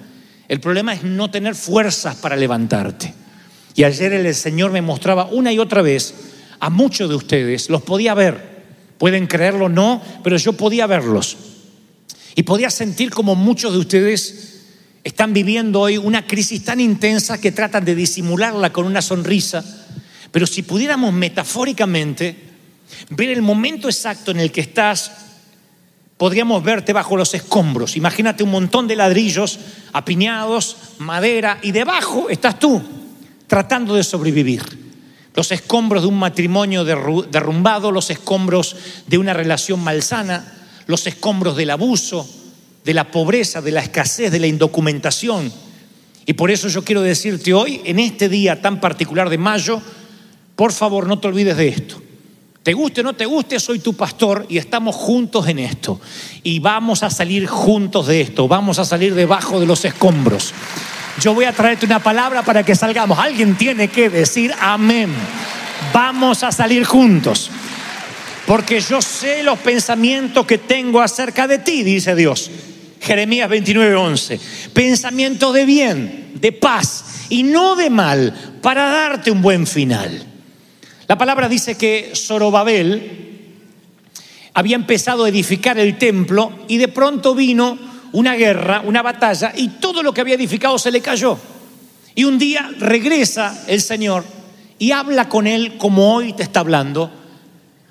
El 0.49 0.61
problema 0.61 0.95
es 0.95 1.03
no 1.03 1.31
tener 1.31 1.55
fuerzas 1.55 2.17
para 2.17 2.37
levantarte. 2.37 3.13
Y 3.75 3.85
ayer 3.85 4.13
el 4.13 4.35
Señor 4.35 4.73
me 4.73 4.83
mostraba 4.83 5.27
una 5.27 5.53
y 5.53 5.59
otra 5.59 5.83
vez 5.83 6.15
a 6.61 6.71
muchos 6.71 7.09
de 7.09 7.15
ustedes, 7.15 7.71
los 7.71 7.83
podía 7.83 8.15
ver, 8.15 8.65
pueden 8.99 9.27
creerlo 9.27 9.67
o 9.67 9.69
no, 9.69 10.03
pero 10.25 10.37
yo 10.37 10.55
podía 10.55 10.87
verlos. 10.87 11.37
Y 12.35 12.43
podía 12.43 12.71
sentir 12.71 13.11
como 13.11 13.35
muchos 13.35 13.73
de 13.73 13.79
ustedes 13.79 14.63
están 15.05 15.33
viviendo 15.33 15.81
hoy 15.81 15.97
una 15.97 16.27
crisis 16.27 16.65
tan 16.65 16.81
intensa 16.81 17.41
que 17.41 17.53
tratan 17.53 17.85
de 17.85 17.95
disimularla 17.95 18.73
con 18.73 18.85
una 18.85 19.03
sonrisa. 19.03 19.65
Pero 20.31 20.47
si 20.47 20.63
pudiéramos 20.63 21.13
metafóricamente 21.13 22.48
ver 23.11 23.31
el 23.31 23.43
momento 23.43 23.89
exacto 23.89 24.31
en 24.31 24.41
el 24.41 24.53
que 24.53 24.61
estás, 24.61 25.11
podríamos 26.17 26.63
verte 26.63 26.93
bajo 26.93 27.17
los 27.17 27.33
escombros. 27.35 27.97
Imagínate 27.97 28.43
un 28.43 28.51
montón 28.51 28.89
de 28.89 28.97
ladrillos 28.97 29.59
apiñados, 29.93 30.77
madera, 30.99 31.59
y 31.63 31.73
debajo 31.73 32.29
estás 32.29 32.59
tú, 32.59 32.83
tratando 33.47 33.95
de 33.95 34.03
sobrevivir. 34.05 34.63
Los 35.35 35.53
escombros 35.53 36.03
de 36.03 36.09
un 36.09 36.19
matrimonio 36.19 36.85
derrumbado, 36.85 37.93
los 37.93 38.11
escombros 38.11 38.75
de 39.07 39.19
una 39.19 39.33
relación 39.33 39.83
malsana, 39.83 40.53
los 40.87 41.07
escombros 41.07 41.57
del 41.57 41.71
abuso, 41.71 42.29
de 42.85 42.95
la 42.95 43.11
pobreza, 43.11 43.61
de 43.61 43.71
la 43.71 43.81
escasez, 43.81 44.33
de 44.33 44.41
la 44.41 44.47
indocumentación. 44.49 45.53
Y 46.27 46.33
por 46.33 46.51
eso 46.51 46.69
yo 46.69 46.83
quiero 46.85 47.03
decirte 47.03 47.55
hoy, 47.55 47.81
en 47.85 48.01
este 48.01 48.29
día 48.29 48.61
tan 48.61 48.81
particular 48.81 49.31
de 49.31 49.39
mayo, 49.39 49.81
por 50.57 50.73
favor 50.73 51.07
no 51.07 51.21
te 51.21 51.29
olvides 51.29 51.57
de 51.57 51.69
esto. 51.69 52.03
Te 52.69 52.75
guste 52.75 53.01
o 53.01 53.05
no 53.05 53.15
te 53.15 53.25
guste, 53.25 53.59
soy 53.59 53.79
tu 53.79 53.95
pastor 53.95 54.45
y 54.47 54.59
estamos 54.59 54.95
juntos 54.95 55.49
en 55.49 55.59
esto. 55.59 55.99
Y 56.43 56.59
vamos 56.59 57.03
a 57.03 57.09
salir 57.09 57.47
juntos 57.47 58.09
de 58.09 58.21
esto, 58.21 58.47
vamos 58.47 58.79
a 58.79 58.85
salir 58.85 59.15
debajo 59.15 59.59
de 59.59 59.65
los 59.65 59.87
escombros. 59.87 60.53
Yo 61.23 61.33
voy 61.33 61.47
a 61.47 61.53
traerte 61.55 61.87
una 61.87 62.03
palabra 62.03 62.43
para 62.43 62.63
que 62.65 62.75
salgamos. 62.75 63.19
Alguien 63.19 63.57
tiene 63.57 63.89
que 63.89 64.11
decir 64.11 64.53
amén. 64.61 65.11
Vamos 65.95 66.43
a 66.43 66.53
salir 66.53 66.85
juntos. 66.85 67.51
Porque 68.47 68.81
yo 68.81 69.01
sé 69.01 69.43
los 69.43 69.59
pensamientos 69.61 70.45
que 70.45 70.59
tengo 70.59 71.01
acerca 71.01 71.49
de 71.49 71.61
ti, 71.61 71.83
dice 71.83 72.15
Dios. 72.15 72.51
Jeremías 73.01 73.49
29:11. 73.49 74.39
Pensamiento 74.75 75.55
de 75.55 75.65
bien, 75.65 76.33
de 76.35 76.53
paz 76.53 77.25
y 77.31 77.45
no 77.45 77.77
de 77.77 77.89
mal, 77.89 78.59
para 78.61 78.91
darte 78.91 79.31
un 79.31 79.41
buen 79.41 79.67
final. 79.67 80.38
La 81.09 81.17
palabra 81.17 81.49
dice 81.49 81.79
que 81.79 82.13
Zorobabel 82.15 83.29
había 84.53 84.77
empezado 84.77 85.25
a 85.25 85.31
edificar 85.31 85.79
el 85.79 85.97
templo 85.97 86.53
y 86.69 86.77
de 86.77 86.89
pronto 86.89 87.35
vino 87.35 87.79
una 88.13 88.35
guerra, 88.35 88.83
una 88.85 89.01
batalla, 89.01 89.55
y 89.57 89.69
todo 89.69 90.03
lo 90.03 90.13
que 90.13 90.21
había 90.21 90.35
edificado 90.35 90.79
se 90.79 90.91
le 90.91 91.01
cayó. 91.01 91.39
Y 92.15 92.25
un 92.25 92.39
día 92.39 92.71
regresa 92.79 93.65
el 93.69 93.81
Señor 93.81 94.23
y 94.79 94.91
habla 94.91 95.31
con 95.31 95.47
él 95.47 95.79
como 95.79 96.15
hoy 96.15 96.35
te 96.35 96.43
está 96.43 96.61
hablando. 96.61 97.11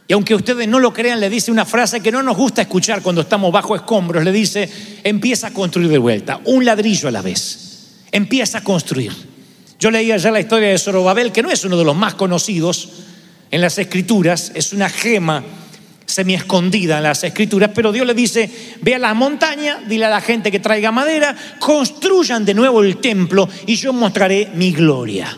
Y 0.07 0.13
aunque 0.13 0.35
ustedes 0.35 0.67
no 0.67 0.77
lo 0.77 0.93
crean, 0.93 1.19
le 1.19 1.29
dice 1.29 1.51
una 1.51 1.65
frase 1.65 2.01
que 2.01 2.11
no 2.11 2.21
nos 2.21 2.37
gusta 2.37 2.61
escuchar 2.61 3.01
cuando 3.01 3.21
estamos 3.21 3.51
bajo 3.51 3.75
escombros. 3.75 4.23
Le 4.23 4.31
dice, 4.31 4.69
empieza 5.03 5.47
a 5.47 5.53
construir 5.53 5.89
de 5.89 5.97
vuelta, 5.97 6.39
un 6.45 6.63
ladrillo 6.63 7.07
a 7.07 7.11
la 7.11 7.23
vez. 7.23 7.95
Empieza 8.11 8.59
a 8.59 8.63
construir. 8.63 9.11
Yo 9.79 9.89
leía 9.89 10.17
ya 10.17 10.29
la 10.31 10.39
historia 10.39 10.69
de 10.69 10.77
Zorobabel, 10.77 11.31
que 11.31 11.43
no 11.43 11.49
es 11.49 11.63
uno 11.65 11.77
de 11.77 11.83
los 11.83 11.95
más 11.95 12.13
conocidos 12.13 12.89
en 13.51 13.61
las 13.61 13.77
escrituras, 13.77 14.51
es 14.55 14.73
una 14.73 14.89
gema 14.89 15.43
semi 16.07 16.33
escondida 16.33 16.97
en 16.97 17.03
las 17.03 17.23
escrituras, 17.23 17.71
pero 17.75 17.91
Dios 17.91 18.07
le 18.07 18.13
dice, 18.13 18.49
ve 18.81 18.95
a 18.95 18.99
la 18.99 19.13
montaña, 19.13 19.79
dile 19.87 20.05
a 20.05 20.09
la 20.09 20.21
gente 20.21 20.49
que 20.51 20.59
traiga 20.59 20.91
madera, 20.91 21.35
construyan 21.59 22.45
de 22.45 22.53
nuevo 22.53 22.81
el 22.81 22.97
templo 22.97 23.47
y 23.65 23.75
yo 23.75 23.91
mostraré 23.91 24.49
mi 24.55 24.71
gloria. 24.71 25.37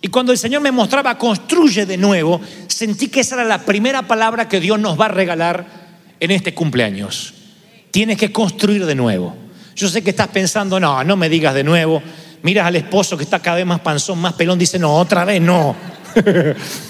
Y 0.00 0.08
cuando 0.08 0.32
el 0.32 0.38
Señor 0.38 0.62
me 0.62 0.70
mostraba 0.70 1.18
construye 1.18 1.84
de 1.84 1.98
nuevo, 1.98 2.40
sentí 2.68 3.08
que 3.08 3.20
esa 3.20 3.34
era 3.34 3.44
la 3.44 3.62
primera 3.66 4.02
palabra 4.02 4.48
que 4.48 4.60
Dios 4.60 4.78
nos 4.78 4.98
va 4.98 5.06
a 5.06 5.08
regalar 5.08 5.66
en 6.20 6.30
este 6.30 6.54
cumpleaños. 6.54 7.34
Tienes 7.90 8.16
que 8.16 8.32
construir 8.32 8.86
de 8.86 8.94
nuevo. 8.94 9.36
Yo 9.74 9.88
sé 9.88 10.02
que 10.02 10.10
estás 10.10 10.28
pensando, 10.28 10.78
no, 10.78 11.02
no 11.04 11.16
me 11.16 11.28
digas 11.28 11.54
de 11.54 11.64
nuevo. 11.64 12.02
Miras 12.42 12.66
al 12.66 12.76
esposo 12.76 13.16
que 13.16 13.24
está 13.24 13.40
cada 13.40 13.56
vez 13.56 13.66
más 13.66 13.80
panzón, 13.80 14.18
más 14.20 14.34
pelón, 14.34 14.58
dice, 14.58 14.78
no, 14.78 14.94
otra 14.94 15.24
vez 15.24 15.42
no. 15.42 15.76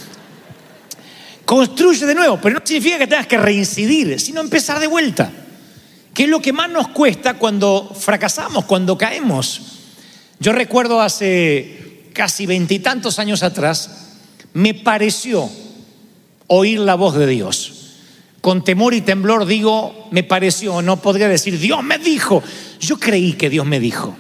Construye 1.51 2.07
de 2.07 2.15
nuevo, 2.15 2.39
pero 2.41 2.55
no 2.55 2.65
significa 2.65 2.97
que 2.97 3.09
tengas 3.09 3.27
que 3.27 3.37
reincidir, 3.37 4.21
sino 4.21 4.41
empezar 4.41 4.79
de 4.79 4.87
vuelta. 4.87 5.33
¿Qué 6.15 6.23
es 6.23 6.29
lo 6.29 6.41
que 6.41 6.53
más 6.53 6.71
nos 6.71 6.87
cuesta 6.91 7.35
cuando 7.35 7.91
fracasamos, 7.93 8.67
cuando 8.67 8.97
caemos? 8.97 9.61
Yo 10.39 10.53
recuerdo 10.53 11.01
hace 11.01 12.05
casi 12.13 12.47
veintitantos 12.47 13.19
años 13.19 13.43
atrás, 13.43 14.13
me 14.53 14.75
pareció 14.75 15.51
oír 16.47 16.79
la 16.79 16.95
voz 16.95 17.17
de 17.17 17.27
Dios. 17.27 17.97
Con 18.41 18.63
temor 18.63 18.95
y 18.95 19.01
temblor 19.01 19.45
digo, 19.45 20.07
me 20.13 20.23
pareció, 20.23 20.83
no 20.83 21.03
podría 21.03 21.27
decir, 21.27 21.59
Dios 21.59 21.83
me 21.83 21.99
dijo. 21.99 22.45
Yo 22.79 23.01
creí 23.01 23.33
que 23.33 23.51
Dios 23.51 23.67
me 23.67 23.81
dijo. 23.81 24.17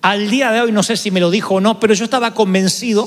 Al 0.00 0.30
día 0.30 0.50
de 0.50 0.62
hoy 0.62 0.72
no 0.72 0.82
sé 0.82 0.96
si 0.96 1.10
me 1.10 1.20
lo 1.20 1.30
dijo 1.30 1.56
o 1.56 1.60
no, 1.60 1.78
pero 1.78 1.92
yo 1.92 2.04
estaba 2.04 2.32
convencido 2.32 3.06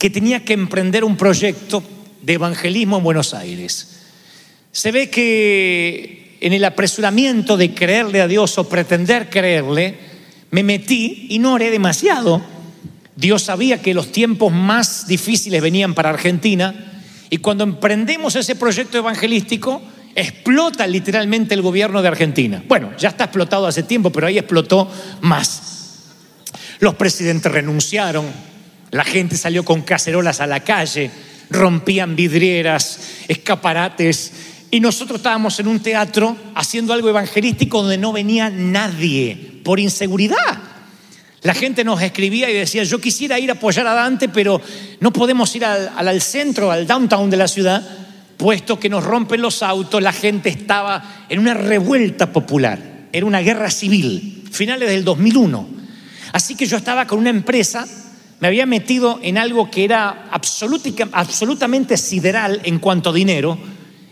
que 0.00 0.10
tenía 0.10 0.44
que 0.44 0.54
emprender 0.54 1.04
un 1.04 1.16
proyecto 1.16 1.80
de 2.28 2.34
evangelismo 2.34 2.98
en 2.98 3.04
Buenos 3.04 3.32
Aires. 3.32 4.00
Se 4.70 4.92
ve 4.92 5.08
que 5.08 6.36
en 6.42 6.52
el 6.52 6.62
apresuramiento 6.62 7.56
de 7.56 7.72
creerle 7.72 8.20
a 8.20 8.28
Dios 8.28 8.58
o 8.58 8.68
pretender 8.68 9.30
creerle, 9.30 9.96
me 10.50 10.62
metí 10.62 11.26
y 11.30 11.38
no 11.38 11.54
oré 11.54 11.70
demasiado. 11.70 12.42
Dios 13.16 13.44
sabía 13.44 13.80
que 13.80 13.94
los 13.94 14.12
tiempos 14.12 14.52
más 14.52 15.06
difíciles 15.06 15.62
venían 15.62 15.94
para 15.94 16.10
Argentina 16.10 17.02
y 17.30 17.38
cuando 17.38 17.64
emprendemos 17.64 18.36
ese 18.36 18.56
proyecto 18.56 18.98
evangelístico, 18.98 19.80
explota 20.14 20.86
literalmente 20.86 21.54
el 21.54 21.62
gobierno 21.62 22.02
de 22.02 22.08
Argentina. 22.08 22.62
Bueno, 22.68 22.90
ya 22.98 23.08
está 23.08 23.24
explotado 23.24 23.66
hace 23.66 23.84
tiempo, 23.84 24.12
pero 24.12 24.26
ahí 24.26 24.36
explotó 24.36 24.86
más. 25.22 25.62
Los 26.78 26.94
presidentes 26.94 27.50
renunciaron, 27.50 28.26
la 28.90 29.04
gente 29.04 29.38
salió 29.38 29.64
con 29.64 29.80
cacerolas 29.80 30.42
a 30.42 30.46
la 30.46 30.60
calle, 30.60 31.10
rompían 31.50 32.16
vidrieras, 32.16 33.00
escaparates, 33.28 34.32
y 34.70 34.80
nosotros 34.80 35.18
estábamos 35.18 35.58
en 35.60 35.68
un 35.68 35.80
teatro 35.80 36.36
haciendo 36.54 36.92
algo 36.92 37.08
evangelístico 37.08 37.80
donde 37.80 37.98
no 37.98 38.12
venía 38.12 38.50
nadie 38.50 39.60
por 39.64 39.80
inseguridad. 39.80 40.58
La 41.42 41.54
gente 41.54 41.84
nos 41.84 42.02
escribía 42.02 42.50
y 42.50 42.54
decía, 42.54 42.82
yo 42.82 43.00
quisiera 43.00 43.38
ir 43.38 43.50
a 43.50 43.54
apoyar 43.54 43.86
a 43.86 43.94
Dante, 43.94 44.28
pero 44.28 44.60
no 45.00 45.12
podemos 45.12 45.54
ir 45.54 45.64
al, 45.64 45.90
al, 45.96 46.20
centro, 46.20 46.70
al 46.70 46.86
downtown 46.86 47.30
de 47.30 47.36
la 47.36 47.48
ciudad, 47.48 47.82
puesto 48.36 48.78
que 48.78 48.88
nos 48.88 49.04
rompen 49.04 49.40
los 49.40 49.62
autos, 49.62 50.02
la 50.02 50.12
gente 50.12 50.48
estaba 50.48 51.24
en 51.28 51.38
una 51.38 51.54
revuelta 51.54 52.32
popular, 52.32 53.08
era 53.12 53.24
una 53.24 53.40
guerra 53.40 53.70
civil, 53.70 54.44
finales 54.50 54.88
del 54.88 55.04
2001. 55.04 55.68
Así 56.32 56.56
que 56.56 56.66
yo 56.66 56.76
estaba 56.76 57.06
con 57.06 57.20
una 57.20 57.30
empresa 57.30 57.86
me 58.40 58.48
había 58.48 58.66
metido 58.66 59.18
en 59.22 59.38
algo 59.38 59.70
que 59.70 59.84
era 59.84 60.28
absolutamente 60.30 61.96
sideral 61.96 62.60
en 62.64 62.78
cuanto 62.78 63.10
a 63.10 63.12
dinero 63.12 63.58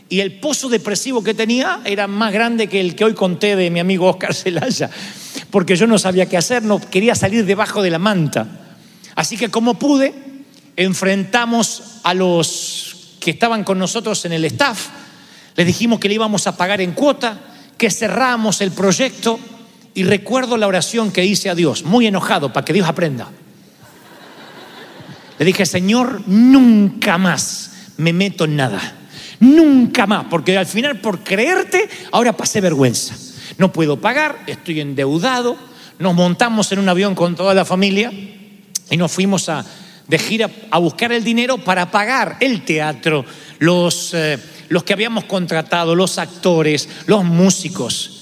y 0.09 0.21
el 0.21 0.39
pozo 0.39 0.69
depresivo 0.69 1.23
que 1.23 1.35
tenía 1.35 1.81
era 1.85 2.07
más 2.07 2.33
grande 2.33 2.69
que 2.69 2.81
el 2.81 2.95
que 2.95 3.05
hoy 3.05 3.15
conté 3.15 3.57
de 3.57 3.71
mi 3.71 3.81
amigo 3.81 4.09
Oscar 4.09 4.35
Celaya, 4.35 4.91
porque 5.51 5.77
yo 5.77 5.87
no 5.87 5.99
sabía 5.99 6.27
qué 6.27 6.37
hacer, 6.37 6.63
no 6.63 6.81
quería 6.81 7.15
salir 7.15 7.45
debajo 7.45 7.83
de 7.83 7.91
la 7.91 7.99
manta. 7.99 8.47
Así 9.17 9.37
que 9.37 9.49
como 9.49 9.75
pude, 9.75 10.15
enfrentamos 10.77 12.01
a 12.05 12.15
los 12.15 13.17
que 13.19 13.31
estaban 13.33 13.65
con 13.65 13.79
nosotros 13.79 14.25
en 14.27 14.33
el 14.33 14.45
staff, 14.45 14.89
les 15.57 15.67
dijimos 15.67 15.99
que 15.99 16.09
le 16.09 16.15
íbamos 16.15 16.47
a 16.47 16.57
pagar 16.57 16.81
en 16.81 16.93
cuota, 16.93 17.41
que 17.77 17.91
cerramos 17.91 18.61
el 18.61 18.71
proyecto 18.71 19.41
y 19.95 20.05
recuerdo 20.05 20.57
la 20.57 20.67
oración 20.67 21.11
que 21.11 21.25
hice 21.25 21.51
a 21.51 21.55
Dios, 21.55 21.85
muy 21.85 22.07
enojado, 22.07 22.53
para 22.53 22.65
que 22.65 22.73
Dios 22.73 22.87
aprenda. 22.87 23.31
Le 25.39 25.45
dije, 25.45 25.67
Señor, 25.67 26.23
nunca 26.27 27.19
más 27.19 27.73
me 27.97 28.13
meto 28.13 28.45
en 28.45 28.57
nada. 28.57 28.95
Nunca 29.41 30.07
más, 30.07 30.27
porque 30.31 30.57
al 30.57 30.67
final 30.67 31.01
por 31.01 31.21
creerte, 31.21 31.89
ahora 32.13 32.33
pasé 32.33 32.61
vergüenza. 32.61 33.15
No 33.59 33.73
puedo 33.73 34.01
pagar, 34.01 34.39
estoy 34.47 34.81
endeudado. 34.81 35.57
Nos 35.99 36.15
montamos 36.15 36.73
en 36.73 36.79
un 36.79 36.89
avión 36.89 37.15
con 37.15 37.37
toda 37.37 37.55
la 37.55 37.65
familia 37.65 38.13
y 38.91 38.97
nos 38.97 39.13
fuimos 39.13 39.49
a, 39.49 39.65
de 40.09 40.19
gira 40.19 40.51
a 40.71 40.79
buscar 40.79 41.13
el 41.13 41.25
dinero 41.25 41.59
para 41.59 41.91
pagar 41.91 42.37
el 42.41 42.65
teatro, 42.65 43.25
los, 43.59 44.15
eh, 44.15 44.39
los 44.69 44.85
que 44.85 44.93
habíamos 44.93 45.25
contratado, 45.25 45.95
los 45.95 46.19
actores, 46.19 46.89
los 47.07 47.25
músicos. 47.25 48.16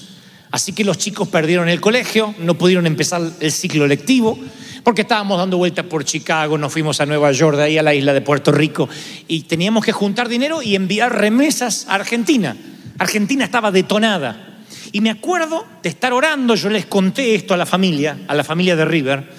Así 0.55 0.71
que 0.71 0.85
los 0.85 0.97
chicos 0.97 1.27
perdieron 1.27 1.67
el 1.67 1.81
colegio, 1.81 2.33
no 2.39 2.57
pudieron 2.57 2.87
empezar 2.87 3.21
el 3.41 3.51
ciclo 3.51 3.87
lectivo 3.87 4.39
porque 4.83 5.01
estábamos 5.01 5.37
dando 5.37 5.57
vueltas 5.57 5.83
por 5.83 6.05
Chicago, 6.05 6.57
nos 6.57 6.71
fuimos 6.71 7.01
a 7.01 7.05
Nueva 7.05 7.33
York, 7.33 7.57
de 7.57 7.63
ahí 7.63 7.77
a 7.77 7.83
la 7.83 7.93
isla 7.93 8.13
de 8.13 8.21
Puerto 8.21 8.53
Rico, 8.53 8.87
y 9.27 9.41
teníamos 9.41 9.83
que 9.83 9.91
juntar 9.91 10.29
dinero 10.29 10.61
y 10.61 10.77
enviar 10.77 11.13
remesas 11.13 11.87
a 11.89 11.95
Argentina. 11.95 12.55
Argentina 12.97 13.43
estaba 13.43 13.69
detonada. 13.69 14.63
Y 14.93 15.01
me 15.01 15.09
acuerdo 15.09 15.65
de 15.83 15.89
estar 15.89 16.13
orando, 16.13 16.55
yo 16.55 16.69
les 16.69 16.85
conté 16.85 17.35
esto 17.35 17.53
a 17.53 17.57
la 17.57 17.65
familia, 17.65 18.19
a 18.25 18.33
la 18.33 18.45
familia 18.45 18.77
de 18.77 18.85
River, 18.85 19.29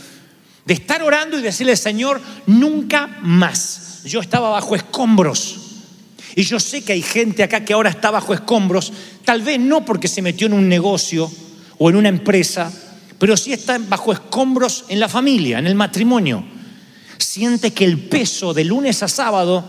de 0.66 0.74
estar 0.74 1.02
orando 1.02 1.38
y 1.38 1.42
decirle, 1.42 1.76
Señor, 1.76 2.20
nunca 2.44 3.06
más. 3.22 4.02
Yo 4.04 4.20
estaba 4.20 4.50
bajo 4.50 4.76
escombros. 4.76 5.65
Y 6.36 6.42
yo 6.42 6.60
sé 6.60 6.84
que 6.84 6.92
hay 6.92 7.00
gente 7.00 7.42
acá 7.42 7.64
que 7.64 7.72
ahora 7.72 7.88
está 7.88 8.10
bajo 8.10 8.34
escombros, 8.34 8.92
tal 9.24 9.40
vez 9.40 9.58
no 9.58 9.86
porque 9.86 10.06
se 10.06 10.20
metió 10.20 10.46
en 10.46 10.52
un 10.52 10.68
negocio 10.68 11.32
o 11.78 11.88
en 11.88 11.96
una 11.96 12.10
empresa, 12.10 12.70
pero 13.18 13.38
sí 13.38 13.54
está 13.54 13.78
bajo 13.78 14.12
escombros 14.12 14.84
en 14.90 15.00
la 15.00 15.08
familia, 15.08 15.58
en 15.58 15.66
el 15.66 15.74
matrimonio. 15.74 16.44
Siente 17.16 17.72
que 17.72 17.86
el 17.86 17.98
peso 17.98 18.52
de 18.52 18.66
lunes 18.66 19.02
a 19.02 19.08
sábado 19.08 19.64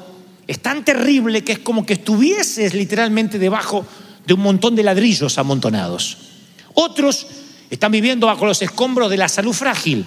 es 0.45 0.59
tan 0.61 0.83
terrible 0.83 1.41
que 1.41 1.53
es 1.53 1.59
como 1.59 1.85
que 1.85 1.93
estuvieses 1.93 2.73
literalmente 2.73 3.39
debajo 3.39 3.85
de 4.25 4.33
un 4.33 4.41
montón 4.41 4.75
de 4.75 4.83
ladrillos 4.83 5.37
amontonados. 5.37 6.17
Otros 6.73 7.27
están 7.69 7.93
viviendo 7.93 8.27
bajo 8.27 8.45
los 8.45 8.61
escombros 8.61 9.09
de 9.09 9.15
la 9.15 9.29
salud 9.29 9.53
frágil. 9.53 10.05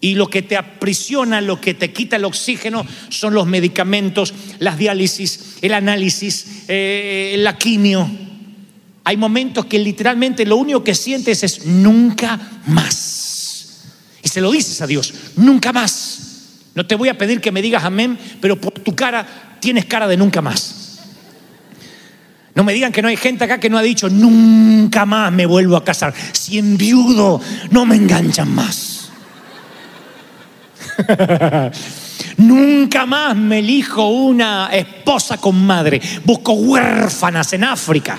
Y 0.00 0.14
lo 0.14 0.28
que 0.28 0.42
te 0.42 0.56
aprisiona, 0.56 1.40
lo 1.40 1.60
que 1.60 1.74
te 1.74 1.92
quita 1.92 2.16
el 2.16 2.24
oxígeno 2.24 2.86
son 3.08 3.34
los 3.34 3.46
medicamentos, 3.46 4.34
las 4.58 4.78
diálisis, 4.78 5.56
el 5.62 5.72
análisis, 5.72 6.64
eh, 6.68 7.34
la 7.38 7.56
quimio. 7.56 8.08
Hay 9.04 9.16
momentos 9.16 9.66
que 9.66 9.78
literalmente 9.78 10.44
lo 10.44 10.56
único 10.56 10.82
que 10.84 10.94
sientes 10.94 11.42
es 11.42 11.64
nunca 11.64 12.60
más. 12.66 13.82
Y 14.22 14.28
se 14.28 14.40
lo 14.40 14.50
dices 14.50 14.80
a 14.80 14.86
Dios, 14.86 15.14
nunca 15.36 15.72
más. 15.72 16.26
No 16.74 16.86
te 16.86 16.94
voy 16.94 17.08
a 17.08 17.16
pedir 17.16 17.40
que 17.40 17.52
me 17.52 17.62
digas 17.62 17.84
amén, 17.84 18.18
pero 18.40 18.60
por 18.60 18.72
tu 18.72 18.94
cara 18.94 19.58
tienes 19.60 19.86
cara 19.86 20.06
de 20.06 20.16
nunca 20.16 20.42
más. 20.42 21.00
No 22.54 22.64
me 22.64 22.72
digan 22.72 22.90
que 22.90 23.02
no 23.02 23.08
hay 23.08 23.16
gente 23.16 23.44
acá 23.44 23.60
que 23.60 23.70
no 23.70 23.78
ha 23.78 23.82
dicho, 23.82 24.08
nunca 24.08 25.06
más 25.06 25.30
me 25.30 25.46
vuelvo 25.46 25.76
a 25.76 25.84
casar. 25.84 26.14
Si 26.32 26.58
enviudo, 26.58 27.40
no 27.70 27.86
me 27.86 27.96
enganchan 27.96 28.52
más. 28.54 28.95
Nunca 32.38 33.06
más 33.06 33.34
me 33.34 33.60
elijo 33.60 34.08
una 34.08 34.68
esposa 34.72 35.38
con 35.38 35.64
madre. 35.66 36.00
Busco 36.24 36.52
huérfanas 36.52 37.52
en 37.52 37.64
África. 37.64 38.18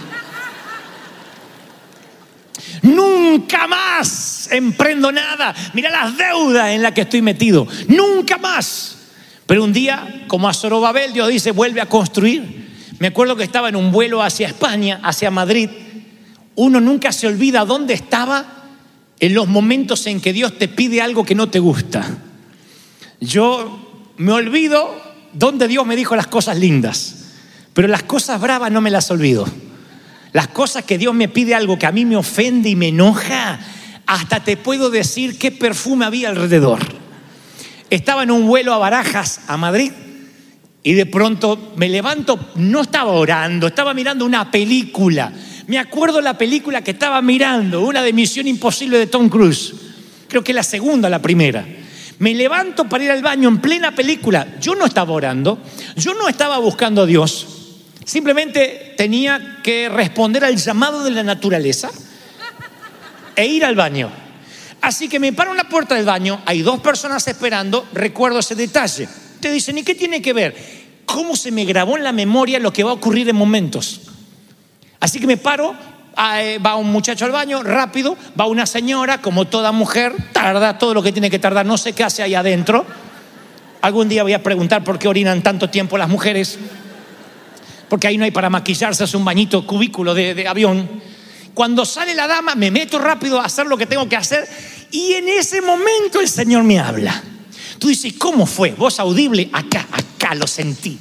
Nunca 2.82 3.68
más 3.68 4.50
emprendo 4.52 5.12
nada. 5.12 5.54
Mira 5.74 5.90
las 5.90 6.18
deudas 6.18 6.70
en 6.70 6.82
las 6.82 6.94
que 6.94 7.02
estoy 7.02 7.22
metido. 7.22 7.68
Nunca 7.88 8.38
más. 8.38 8.98
Pero 9.46 9.64
un 9.64 9.74
día, 9.74 10.26
como 10.28 10.50
a 10.50 10.54
Zorobabel, 10.54 11.14
Dios 11.14 11.30
dice, 11.30 11.52
vuelve 11.52 11.82
a 11.82 11.88
construir. 11.88 12.68
Me 13.00 13.08
acuerdo 13.08 13.36
que 13.36 13.44
estaba 13.44 13.70
en 13.70 13.76
un 13.76 13.92
vuelo 13.92 14.24
hacia 14.24 14.48
España, 14.48 15.00
hacia 15.04 15.32
Madrid. 15.32 15.70
uno 16.56 16.82
nunca 16.82 17.12
se 17.12 17.28
olvida 17.28 17.66
dónde 17.66 17.94
estaba 17.94 18.46
en 19.20 19.34
los 19.34 19.48
momentos 19.48 20.08
en 20.08 20.20
que 20.20 20.34
Dios 20.34 20.58
te 20.58 20.68
pide 20.68 21.02
algo 21.02 21.24
que 21.24 21.36
no 21.36 21.50
te 21.50 21.60
gusta. 21.60 22.18
Yo 23.20 24.14
me 24.18 24.32
olvido 24.32 25.02
dónde 25.34 25.68
Dios 25.68 25.86
me 25.86 25.96
dijo 25.96 26.16
las 26.16 26.28
cosas 26.28 26.58
lindas, 26.58 27.26
pero 27.74 27.88
las 27.88 28.04
cosas 28.04 28.40
bravas 28.40 28.72
no 28.72 28.82
me 28.82 28.92
las 28.92 29.10
olvido. 29.12 29.46
Las 30.34 30.48
cosas 30.50 30.84
que 30.84 30.98
Dios 30.98 31.14
me 31.14 31.28
pide 31.28 31.56
algo 31.56 31.80
que 31.80 31.86
a 31.86 31.92
mí 31.92 32.06
me 32.06 32.16
ofende 32.16 32.70
y 32.70 32.76
me 32.76 32.90
enoja, 32.90 33.60
hasta 34.06 34.44
te 34.44 34.58
puedo 34.58 34.90
decir 34.90 35.38
qué 35.38 35.52
perfume 35.52 36.06
había 36.06 36.30
alrededor. 36.30 36.80
Estaba 37.90 38.24
en 38.24 38.32
un 38.32 38.48
vuelo 38.48 38.74
a 38.74 38.78
Barajas, 38.78 39.42
a 39.48 39.58
Madrid, 39.58 39.92
y 40.84 40.94
de 40.94 41.06
pronto 41.06 41.74
me 41.76 41.90
levanto, 41.90 42.40
no 42.56 42.82
estaba 42.82 43.12
orando, 43.12 43.68
estaba 43.68 43.94
mirando 43.94 44.26
una 44.26 44.52
película. 44.52 45.32
Me 45.68 45.78
acuerdo 45.78 46.22
la 46.22 46.38
película 46.38 46.82
que 46.82 46.92
estaba 46.92 47.22
mirando, 47.22 47.86
una 47.86 48.02
de 48.02 48.14
Misión 48.14 48.48
Imposible 48.48 48.98
de 48.98 49.08
Tom 49.08 49.28
Cruise. 49.30 49.74
Creo 50.28 50.44
que 50.44 50.54
la 50.54 50.64
segunda, 50.64 51.10
la 51.10 51.22
primera. 51.22 51.66
Me 52.20 52.34
levanto 52.34 52.90
para 52.90 53.04
ir 53.04 53.12
al 53.12 53.22
baño 53.22 53.48
en 53.50 53.60
plena 53.60 53.94
película. 53.94 54.48
Yo 54.60 54.76
no 54.76 54.86
estaba 54.86 55.14
orando, 55.14 55.60
yo 55.96 56.14
no 56.16 56.28
estaba 56.28 56.58
buscando 56.58 57.04
a 57.04 57.06
Dios. 57.06 57.48
Simplemente 58.06 58.96
tenía 58.98 59.60
que 59.64 59.90
responder 59.90 60.44
al 60.44 60.56
llamado 60.56 61.04
de 61.04 61.12
la 61.12 61.24
naturaleza 61.24 61.92
e 63.36 63.46
ir 63.46 63.66
al 63.66 63.76
baño. 63.76 64.10
Así 64.82 65.10
que 65.10 65.20
me 65.20 65.34
paro 65.34 65.52
en 65.52 65.58
la 65.58 65.70
puerta 65.70 65.96
del 65.96 66.06
baño, 66.06 66.42
hay 66.46 66.62
dos 66.62 66.80
personas 66.80 67.28
esperando, 67.28 67.86
recuerdo 67.94 68.40
ese 68.40 68.56
detalle. 68.56 69.08
Te 69.40 69.52
dicen, 69.52 69.78
¿y 69.78 69.84
qué 69.84 69.96
tiene 69.96 70.22
que 70.22 70.34
ver? 70.34 70.56
¿Cómo 71.06 71.36
se 71.36 71.52
me 71.52 71.66
grabó 71.66 71.98
en 71.98 72.04
la 72.04 72.12
memoria 72.12 72.60
lo 72.60 72.74
que 72.74 72.84
va 72.84 72.92
a 72.92 72.94
ocurrir 72.94 73.30
en 73.30 73.36
momentos? 73.36 74.02
Así 75.00 75.20
que 75.20 75.28
me 75.28 75.38
paro, 75.38 75.76
va 76.18 76.76
un 76.76 76.92
muchacho 76.92 77.26
al 77.26 77.32
baño, 77.32 77.64
rápido, 77.64 78.18
va 78.40 78.48
una 78.48 78.66
señora, 78.66 79.22
como 79.22 79.46
toda 79.46 79.72
mujer, 79.72 80.14
tarda 80.34 80.78
todo 80.78 80.94
lo 80.94 81.04
que 81.04 81.12
tiene 81.12 81.30
que 81.30 81.40
tardar, 81.40 81.66
no 81.66 81.78
sé 81.78 81.94
qué 81.94 82.04
hace 82.04 82.24
ahí 82.24 82.34
adentro. 82.36 82.86
Algún 83.82 84.10
día 84.10 84.24
voy 84.24 84.34
a 84.34 84.42
preguntar 84.42 84.84
por 84.84 84.98
qué 84.98 85.08
orinan 85.08 85.44
tanto 85.44 85.70
tiempo 85.70 85.98
las 85.98 86.10
mujeres, 86.10 86.58
porque 87.88 88.08
ahí 88.08 88.18
no 88.18 88.26
hay 88.26 88.32
para 88.32 88.50
maquillarse, 88.50 89.04
es 89.04 89.14
un 89.14 89.24
bañito 89.24 89.66
cubículo 89.66 90.14
de, 90.14 90.34
de 90.34 90.48
avión. 90.48 90.90
Cuando 91.54 91.86
sale 91.86 92.14
la 92.14 92.28
dama, 92.28 92.56
me 92.56 92.72
meto 92.72 93.00
rápido 93.00 93.40
a 93.40 93.46
hacer 93.46 93.68
lo 93.68 93.78
que 93.78 93.86
tengo 93.86 94.10
que 94.10 94.16
hacer 94.16 94.48
y 94.92 95.14
en 95.14 95.30
ese 95.30 95.62
momento 95.62 96.20
el 96.20 96.30
Señor 96.30 96.64
me 96.64 96.80
habla. 96.80 97.24
Tú 97.80 97.88
dices, 97.90 98.14
¿cómo 98.18 98.46
fue? 98.46 98.72
Voz 98.72 99.00
audible, 99.00 99.50
acá, 99.54 99.88
acá 99.92 100.36
lo 100.36 100.48
sentí. 100.48 101.00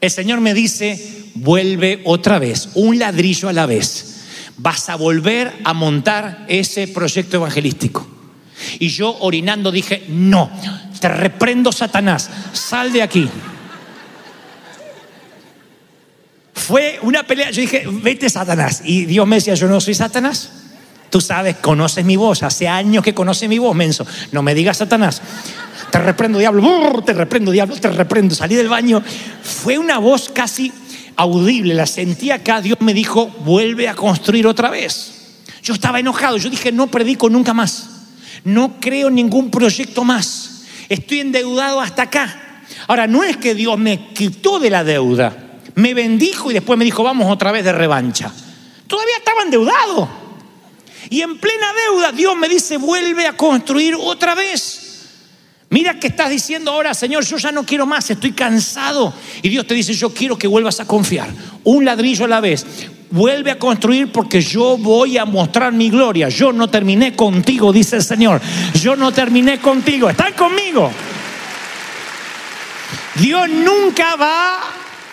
El 0.00 0.10
Señor 0.10 0.40
me 0.40 0.54
dice, 0.54 1.30
vuelve 1.34 2.02
otra 2.04 2.38
vez, 2.38 2.70
un 2.74 2.98
ladrillo 2.98 3.48
a 3.48 3.52
la 3.52 3.66
vez. 3.66 4.19
Vas 4.62 4.90
a 4.90 4.96
volver 4.96 5.52
a 5.64 5.72
montar 5.72 6.44
ese 6.48 6.86
proyecto 6.88 7.38
evangelístico. 7.38 8.06
Y 8.78 8.88
yo 8.88 9.16
orinando 9.20 9.72
dije, 9.72 10.04
no, 10.08 10.50
te 11.00 11.08
reprendo 11.08 11.72
Satanás, 11.72 12.28
sal 12.52 12.92
de 12.92 13.02
aquí. 13.02 13.28
Fue 16.52 16.98
una 17.02 17.22
pelea, 17.22 17.50
yo 17.50 17.62
dije, 17.62 17.84
vete 17.90 18.28
Satanás. 18.28 18.82
Y 18.84 19.06
Dios 19.06 19.26
me 19.26 19.36
decía, 19.36 19.54
yo 19.54 19.66
no 19.66 19.80
soy 19.80 19.94
Satanás. 19.94 20.50
Tú 21.08 21.22
sabes, 21.22 21.56
conoces 21.56 22.04
mi 22.04 22.16
voz, 22.16 22.42
hace 22.42 22.68
años 22.68 23.02
que 23.02 23.14
conoces 23.14 23.48
mi 23.48 23.58
voz, 23.58 23.74
menso. 23.74 24.06
No 24.30 24.42
me 24.42 24.54
digas 24.54 24.76
Satanás. 24.76 25.22
Te 25.90 25.98
reprendo, 25.98 26.38
diablo, 26.38 27.02
te 27.04 27.14
reprendo, 27.14 27.50
diablo, 27.50 27.76
te 27.76 27.90
reprendo. 27.90 28.34
Salí 28.34 28.54
del 28.54 28.68
baño. 28.68 29.02
Fue 29.42 29.78
una 29.78 29.98
voz 29.98 30.30
casi 30.32 30.70
audible, 31.20 31.74
la 31.74 31.86
sentí 31.86 32.30
acá. 32.30 32.60
Dios 32.60 32.78
me 32.80 32.94
dijo, 32.94 33.26
vuelve 33.44 33.88
a 33.88 33.94
construir 33.94 34.46
otra 34.46 34.70
vez. 34.70 35.12
Yo 35.62 35.74
estaba 35.74 36.00
enojado, 36.00 36.36
yo 36.38 36.50
dije, 36.50 36.72
no 36.72 36.86
predico 36.86 37.28
nunca 37.28 37.52
más. 37.52 37.88
No 38.44 38.80
creo 38.80 39.10
ningún 39.10 39.50
proyecto 39.50 40.04
más. 40.04 40.62
Estoy 40.88 41.20
endeudado 41.20 41.80
hasta 41.80 42.02
acá. 42.02 42.64
Ahora, 42.86 43.06
no 43.06 43.22
es 43.22 43.36
que 43.36 43.54
Dios 43.54 43.78
me 43.78 44.08
quitó 44.12 44.58
de 44.58 44.70
la 44.70 44.84
deuda, 44.84 45.60
me 45.74 45.92
bendijo 45.92 46.50
y 46.50 46.54
después 46.54 46.78
me 46.78 46.84
dijo, 46.84 47.02
vamos 47.02 47.30
otra 47.30 47.52
vez 47.52 47.64
de 47.64 47.72
revancha. 47.72 48.32
Todavía 48.86 49.16
estaba 49.18 49.42
endeudado. 49.42 50.08
Y 51.10 51.22
en 51.22 51.38
plena 51.38 51.66
deuda 51.86 52.12
Dios 52.12 52.36
me 52.36 52.48
dice, 52.48 52.76
vuelve 52.76 53.26
a 53.26 53.36
construir 53.36 53.94
otra 53.98 54.34
vez. 54.34 54.79
Mira 55.72 56.00
que 56.00 56.08
estás 56.08 56.30
diciendo 56.30 56.72
ahora, 56.72 56.94
Señor, 56.94 57.24
yo 57.24 57.36
ya 57.36 57.52
no 57.52 57.64
quiero 57.64 57.86
más, 57.86 58.10
estoy 58.10 58.32
cansado. 58.32 59.14
Y 59.40 59.48
Dios 59.48 59.64
te 59.68 59.74
dice, 59.74 59.94
yo 59.94 60.12
quiero 60.12 60.36
que 60.36 60.48
vuelvas 60.48 60.80
a 60.80 60.84
confiar. 60.84 61.30
Un 61.62 61.84
ladrillo 61.84 62.24
a 62.24 62.28
la 62.28 62.40
vez. 62.40 62.66
Vuelve 63.12 63.52
a 63.52 63.58
construir 63.58 64.10
porque 64.10 64.40
yo 64.40 64.76
voy 64.76 65.16
a 65.16 65.24
mostrar 65.24 65.72
mi 65.72 65.88
gloria. 65.88 66.28
Yo 66.28 66.52
no 66.52 66.68
terminé 66.68 67.14
contigo, 67.14 67.72
dice 67.72 67.96
el 67.96 68.02
Señor. 68.02 68.40
Yo 68.74 68.96
no 68.96 69.12
terminé 69.12 69.60
contigo. 69.60 70.10
¿Están 70.10 70.32
conmigo? 70.32 70.90
Dios 73.14 73.48
nunca 73.48 74.16
va 74.16 74.58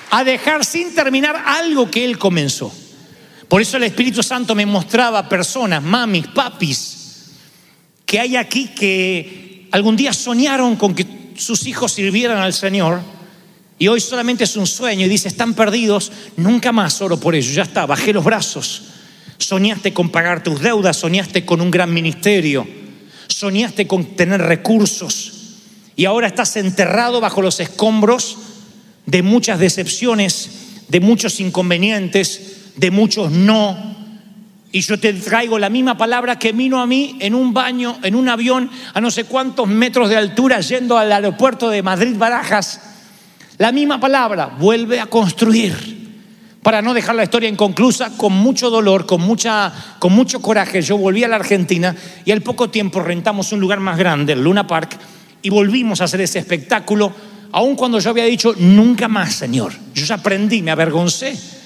a 0.10 0.24
dejar 0.24 0.66
sin 0.66 0.96
terminar 0.96 1.36
algo 1.46 1.92
que 1.92 2.04
Él 2.04 2.18
comenzó. 2.18 2.74
Por 3.48 3.62
eso 3.62 3.78
el 3.78 3.84
Espíritu 3.84 4.24
Santo 4.24 4.56
me 4.56 4.66
mostraba 4.66 5.30
personas, 5.30 5.84
mamis, 5.84 6.28
papis, 6.28 7.28
que 8.08 8.20
hay 8.20 8.36
aquí 8.36 8.70
que 8.70 9.47
algún 9.72 9.96
día 9.96 10.14
soñaron 10.14 10.76
con 10.76 10.96
que 10.96 11.06
sus 11.36 11.68
hijos 11.68 11.92
sirvieran 11.92 12.40
al 12.40 12.54
Señor 12.54 13.02
y 13.80 13.88
hoy 13.88 14.02
solamente 14.02 14.44
es 14.44 14.56
un 14.56 14.66
sueño 14.66 15.06
y 15.06 15.10
dice, 15.10 15.28
están 15.28 15.54
perdidos, 15.54 16.12
nunca 16.36 16.72
más 16.72 17.02
oro 17.02 17.20
por 17.20 17.36
ellos, 17.36 17.54
ya 17.54 17.64
está, 17.64 17.86
bajé 17.86 18.12
los 18.14 18.24
brazos. 18.24 18.84
Soñaste 19.38 19.94
con 19.94 20.10
pagar 20.10 20.44
tus 20.44 20.62
deudas, 20.62 20.98
soñaste 20.98 21.46
con 21.46 21.62
un 21.62 21.70
gran 21.70 21.94
ministerio, 21.94 22.68
soñaste 23.28 23.86
con 23.86 24.16
tener 24.16 24.42
recursos 24.42 25.34
y 25.96 26.06
ahora 26.06 26.28
estás 26.28 26.56
enterrado 26.58 27.22
bajo 27.22 27.42
los 27.42 27.60
escombros 27.60 28.38
de 29.06 29.22
muchas 29.22 29.60
decepciones, 29.60 30.50
de 30.88 31.00
muchos 31.00 31.40
inconvenientes, 31.40 32.72
de 32.76 32.92
muchos 32.92 33.32
no. 33.32 33.96
Y 34.78 34.82
yo 34.82 35.00
te 35.00 35.12
traigo 35.12 35.58
la 35.58 35.72
misma 35.72 35.98
palabra 35.98 36.38
que 36.38 36.52
vino 36.52 36.80
a 36.80 36.86
mí 36.86 37.18
en 37.20 37.34
un 37.34 37.52
baño, 37.52 37.98
en 38.04 38.14
un 38.14 38.30
avión 38.30 38.70
a 38.94 39.02
no 39.02 39.10
sé 39.10 39.24
cuántos 39.24 39.68
metros 39.68 40.08
de 40.08 40.18
altura 40.18 40.60
yendo 40.60 41.00
al 41.00 41.12
aeropuerto 41.12 41.72
de 41.72 41.82
Madrid 41.82 42.16
Barajas. 42.16 42.80
La 43.58 43.72
misma 43.72 44.00
palabra, 44.00 44.56
vuelve 44.60 45.00
a 45.00 45.08
construir. 45.08 46.60
Para 46.62 46.84
no 46.84 46.94
dejar 46.94 47.16
la 47.16 47.24
historia 47.24 47.50
inconclusa, 47.50 48.16
con 48.18 48.34
mucho 48.34 48.70
dolor, 48.70 49.08
con, 49.08 49.22
mucha, 49.22 49.74
con 49.98 50.14
mucho 50.14 50.44
coraje, 50.44 50.84
yo 50.84 50.96
volví 50.96 51.24
a 51.24 51.28
la 51.28 51.38
Argentina 51.38 51.96
y 52.24 52.30
al 52.30 52.44
poco 52.44 52.70
tiempo 52.70 53.00
rentamos 53.00 53.52
un 53.54 53.60
lugar 53.60 53.80
más 53.80 53.98
grande, 53.98 54.34
el 54.34 54.44
Luna 54.44 54.68
Park, 54.68 54.96
y 55.42 55.50
volvimos 55.50 56.02
a 56.02 56.04
hacer 56.04 56.22
ese 56.22 56.38
espectáculo, 56.38 57.12
aun 57.52 57.76
cuando 57.76 57.98
yo 57.98 58.12
había 58.12 58.26
dicho, 58.26 58.54
nunca 58.60 59.08
más, 59.08 59.34
Señor. 59.34 59.74
Yo 59.96 60.06
ya 60.06 60.14
aprendí, 60.14 60.62
me 60.62 60.70
avergoncé. 60.70 61.57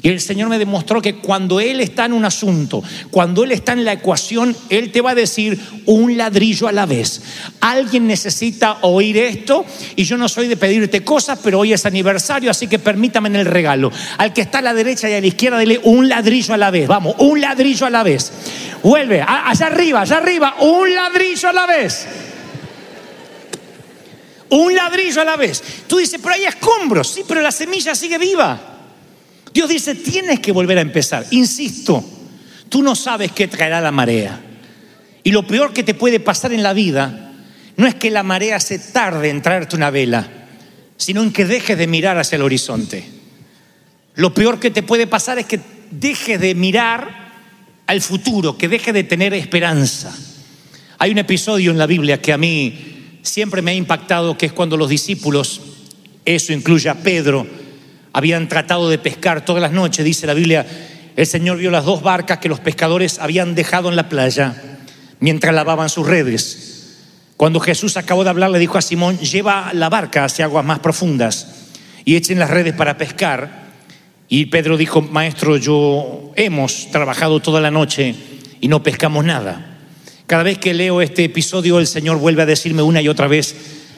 Y 0.00 0.08
el 0.08 0.20
Señor 0.20 0.48
me 0.48 0.58
demostró 0.58 1.02
que 1.02 1.16
cuando 1.16 1.58
Él 1.58 1.80
está 1.80 2.04
en 2.04 2.12
un 2.12 2.24
asunto, 2.24 2.82
cuando 3.10 3.42
Él 3.42 3.50
está 3.50 3.72
en 3.72 3.84
la 3.84 3.94
ecuación, 3.94 4.56
Él 4.68 4.92
te 4.92 5.00
va 5.00 5.10
a 5.10 5.14
decir 5.16 5.58
un 5.86 6.16
ladrillo 6.16 6.68
a 6.68 6.72
la 6.72 6.86
vez. 6.86 7.20
Alguien 7.60 8.06
necesita 8.06 8.78
oír 8.82 9.16
esto 9.16 9.64
y 9.96 10.04
yo 10.04 10.16
no 10.16 10.28
soy 10.28 10.46
de 10.46 10.56
pedirte 10.56 11.02
cosas, 11.02 11.40
pero 11.42 11.58
hoy 11.58 11.72
es 11.72 11.84
aniversario, 11.84 12.50
así 12.50 12.68
que 12.68 12.78
permítame 12.78 13.28
en 13.28 13.36
el 13.36 13.46
regalo. 13.46 13.90
Al 14.18 14.32
que 14.32 14.42
está 14.42 14.58
a 14.58 14.62
la 14.62 14.74
derecha 14.74 15.10
y 15.10 15.14
a 15.14 15.20
la 15.20 15.26
izquierda, 15.26 15.58
dile 15.58 15.80
un 15.82 16.08
ladrillo 16.08 16.54
a 16.54 16.58
la 16.58 16.70
vez. 16.70 16.86
Vamos, 16.86 17.16
un 17.18 17.40
ladrillo 17.40 17.86
a 17.86 17.90
la 17.90 18.04
vez. 18.04 18.30
Vuelve, 18.84 19.20
allá 19.20 19.66
arriba, 19.66 20.02
allá 20.02 20.18
arriba, 20.18 20.54
un 20.60 20.94
ladrillo 20.94 21.48
a 21.48 21.52
la 21.52 21.66
vez. 21.66 22.06
Un 24.50 24.74
ladrillo 24.76 25.20
a 25.22 25.24
la 25.24 25.36
vez. 25.36 25.62
Tú 25.88 25.98
dices, 25.98 26.20
pero 26.22 26.34
hay 26.34 26.44
escombros. 26.44 27.08
Sí, 27.08 27.24
pero 27.26 27.42
la 27.42 27.50
semilla 27.50 27.96
sigue 27.96 28.16
viva. 28.16 28.77
Dios 29.58 29.70
dice, 29.70 29.96
tienes 29.96 30.38
que 30.38 30.52
volver 30.52 30.78
a 30.78 30.82
empezar. 30.82 31.26
Insisto, 31.32 32.04
tú 32.68 32.80
no 32.80 32.94
sabes 32.94 33.32
qué 33.32 33.48
traerá 33.48 33.80
la 33.80 33.90
marea. 33.90 34.40
Y 35.24 35.32
lo 35.32 35.48
peor 35.48 35.72
que 35.72 35.82
te 35.82 35.94
puede 35.94 36.20
pasar 36.20 36.52
en 36.52 36.62
la 36.62 36.72
vida 36.72 37.32
no 37.76 37.88
es 37.88 37.96
que 37.96 38.12
la 38.12 38.22
marea 38.22 38.60
se 38.60 38.78
tarde 38.78 39.30
en 39.30 39.42
traerte 39.42 39.74
una 39.74 39.90
vela, 39.90 40.30
sino 40.96 41.24
en 41.24 41.32
que 41.32 41.44
dejes 41.44 41.76
de 41.76 41.88
mirar 41.88 42.18
hacia 42.18 42.36
el 42.36 42.42
horizonte. 42.42 43.04
Lo 44.14 44.32
peor 44.32 44.60
que 44.60 44.70
te 44.70 44.84
puede 44.84 45.08
pasar 45.08 45.40
es 45.40 45.46
que 45.46 45.58
dejes 45.90 46.40
de 46.40 46.54
mirar 46.54 47.32
al 47.88 48.00
futuro, 48.00 48.56
que 48.56 48.68
dejes 48.68 48.94
de 48.94 49.02
tener 49.02 49.34
esperanza. 49.34 50.16
Hay 50.98 51.10
un 51.10 51.18
episodio 51.18 51.72
en 51.72 51.78
la 51.78 51.88
Biblia 51.88 52.22
que 52.22 52.32
a 52.32 52.38
mí 52.38 53.18
siempre 53.22 53.60
me 53.60 53.72
ha 53.72 53.74
impactado, 53.74 54.38
que 54.38 54.46
es 54.46 54.52
cuando 54.52 54.76
los 54.76 54.88
discípulos, 54.88 55.60
eso 56.24 56.52
incluye 56.52 56.88
a 56.88 56.94
Pedro, 56.94 57.57
habían 58.18 58.48
tratado 58.48 58.90
de 58.90 58.98
pescar 58.98 59.44
todas 59.44 59.62
las 59.62 59.70
noches, 59.70 60.04
dice 60.04 60.26
la 60.26 60.34
Biblia, 60.34 60.66
el 61.14 61.24
Señor 61.24 61.58
vio 61.58 61.70
las 61.70 61.84
dos 61.84 62.02
barcas 62.02 62.38
que 62.38 62.48
los 62.48 62.58
pescadores 62.58 63.20
habían 63.20 63.54
dejado 63.54 63.88
en 63.88 63.94
la 63.94 64.08
playa 64.08 64.80
mientras 65.20 65.54
lavaban 65.54 65.88
sus 65.88 66.04
redes. 66.04 66.96
Cuando 67.36 67.60
Jesús 67.60 67.96
acabó 67.96 68.24
de 68.24 68.30
hablar, 68.30 68.50
le 68.50 68.58
dijo 68.58 68.76
a 68.76 68.82
Simón, 68.82 69.18
lleva 69.20 69.70
la 69.72 69.88
barca 69.88 70.24
hacia 70.24 70.46
aguas 70.46 70.64
más 70.64 70.80
profundas 70.80 71.68
y 72.04 72.16
echen 72.16 72.40
las 72.40 72.50
redes 72.50 72.74
para 72.74 72.98
pescar. 72.98 73.68
Y 74.28 74.46
Pedro 74.46 74.76
dijo, 74.76 75.00
maestro, 75.00 75.56
yo 75.56 76.32
hemos 76.34 76.90
trabajado 76.90 77.38
toda 77.38 77.60
la 77.60 77.70
noche 77.70 78.16
y 78.60 78.66
no 78.66 78.82
pescamos 78.82 79.24
nada. 79.24 79.78
Cada 80.26 80.42
vez 80.42 80.58
que 80.58 80.74
leo 80.74 81.00
este 81.02 81.22
episodio, 81.22 81.78
el 81.78 81.86
Señor 81.86 82.18
vuelve 82.18 82.42
a 82.42 82.46
decirme 82.46 82.82
una 82.82 83.00
y 83.00 83.06
otra 83.06 83.28
vez, 83.28 83.54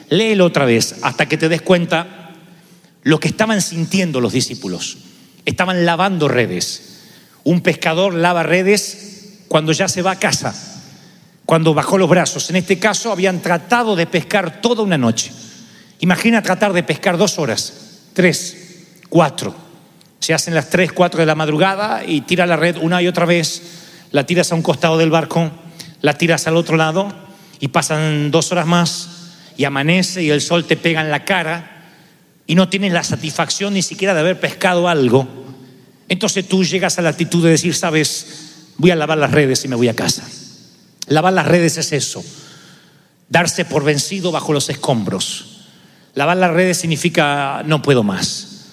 léelo 0.09 0.45
otra 0.45 0.65
vez, 0.65 0.97
hasta 1.01 1.27
que 1.27 1.37
te 1.37 1.49
des 1.49 1.63
cuenta 1.63 2.20
lo 3.03 3.19
que 3.19 3.27
estaban 3.27 3.61
sintiendo 3.61 4.21
los 4.21 4.33
discípulos. 4.33 4.97
Estaban 5.45 5.85
lavando 5.85 6.27
redes. 6.27 6.99
Un 7.43 7.61
pescador 7.61 8.13
lava 8.13 8.43
redes 8.43 9.41
cuando 9.47 9.71
ya 9.71 9.87
se 9.87 10.01
va 10.01 10.11
a 10.11 10.19
casa, 10.19 10.53
cuando 11.45 11.73
bajó 11.73 11.97
los 11.97 12.09
brazos. 12.09 12.49
En 12.49 12.55
este 12.55 12.79
caso 12.79 13.11
habían 13.11 13.41
tratado 13.41 13.95
de 13.95 14.05
pescar 14.05 14.61
toda 14.61 14.83
una 14.83 14.97
noche. 14.97 15.31
Imagina 15.99 16.41
tratar 16.41 16.73
de 16.73 16.83
pescar 16.83 17.17
dos 17.17 17.39
horas, 17.39 17.73
tres, 18.13 18.85
cuatro. 19.09 19.55
Se 20.19 20.33
hacen 20.33 20.53
las 20.53 20.69
tres, 20.69 20.91
cuatro 20.91 21.19
de 21.19 21.25
la 21.25 21.35
madrugada 21.35 22.03
y 22.05 22.21
tira 22.21 22.45
la 22.45 22.55
red 22.55 22.77
una 22.77 23.01
y 23.01 23.07
otra 23.07 23.25
vez, 23.25 23.61
la 24.11 24.25
tiras 24.25 24.51
a 24.51 24.55
un 24.55 24.61
costado 24.61 24.97
del 24.97 25.09
barco, 25.09 25.51
la 26.01 26.17
tiras 26.17 26.45
al 26.47 26.57
otro 26.57 26.77
lado 26.77 27.11
y 27.59 27.69
pasan 27.69 28.29
dos 28.29 28.51
horas 28.51 28.67
más 28.67 29.09
y 29.57 29.63
amanece 29.63 30.23
y 30.23 30.29
el 30.29 30.41
sol 30.41 30.65
te 30.65 30.77
pega 30.77 31.01
en 31.01 31.09
la 31.09 31.25
cara 31.25 31.80
y 32.51 32.55
no 32.55 32.67
tienes 32.67 32.91
la 32.91 33.01
satisfacción 33.01 33.75
ni 33.75 33.81
siquiera 33.81 34.13
de 34.13 34.19
haber 34.19 34.37
pescado 34.37 34.89
algo. 34.89 35.25
Entonces 36.09 36.45
tú 36.45 36.65
llegas 36.65 36.99
a 36.99 37.01
la 37.01 37.07
actitud 37.07 37.41
de 37.41 37.51
decir, 37.51 37.73
sabes, 37.73 38.73
voy 38.75 38.91
a 38.91 38.95
lavar 38.97 39.19
las 39.19 39.31
redes 39.31 39.63
y 39.63 39.69
me 39.69 39.77
voy 39.77 39.87
a 39.87 39.95
casa. 39.95 40.27
Lavar 41.07 41.31
las 41.31 41.47
redes 41.47 41.77
es 41.77 41.93
eso, 41.93 42.21
darse 43.29 43.63
por 43.63 43.85
vencido 43.85 44.33
bajo 44.33 44.51
los 44.51 44.69
escombros. 44.69 45.61
Lavar 46.13 46.35
las 46.35 46.51
redes 46.51 46.77
significa 46.77 47.63
no 47.65 47.81
puedo 47.81 48.03
más. 48.03 48.65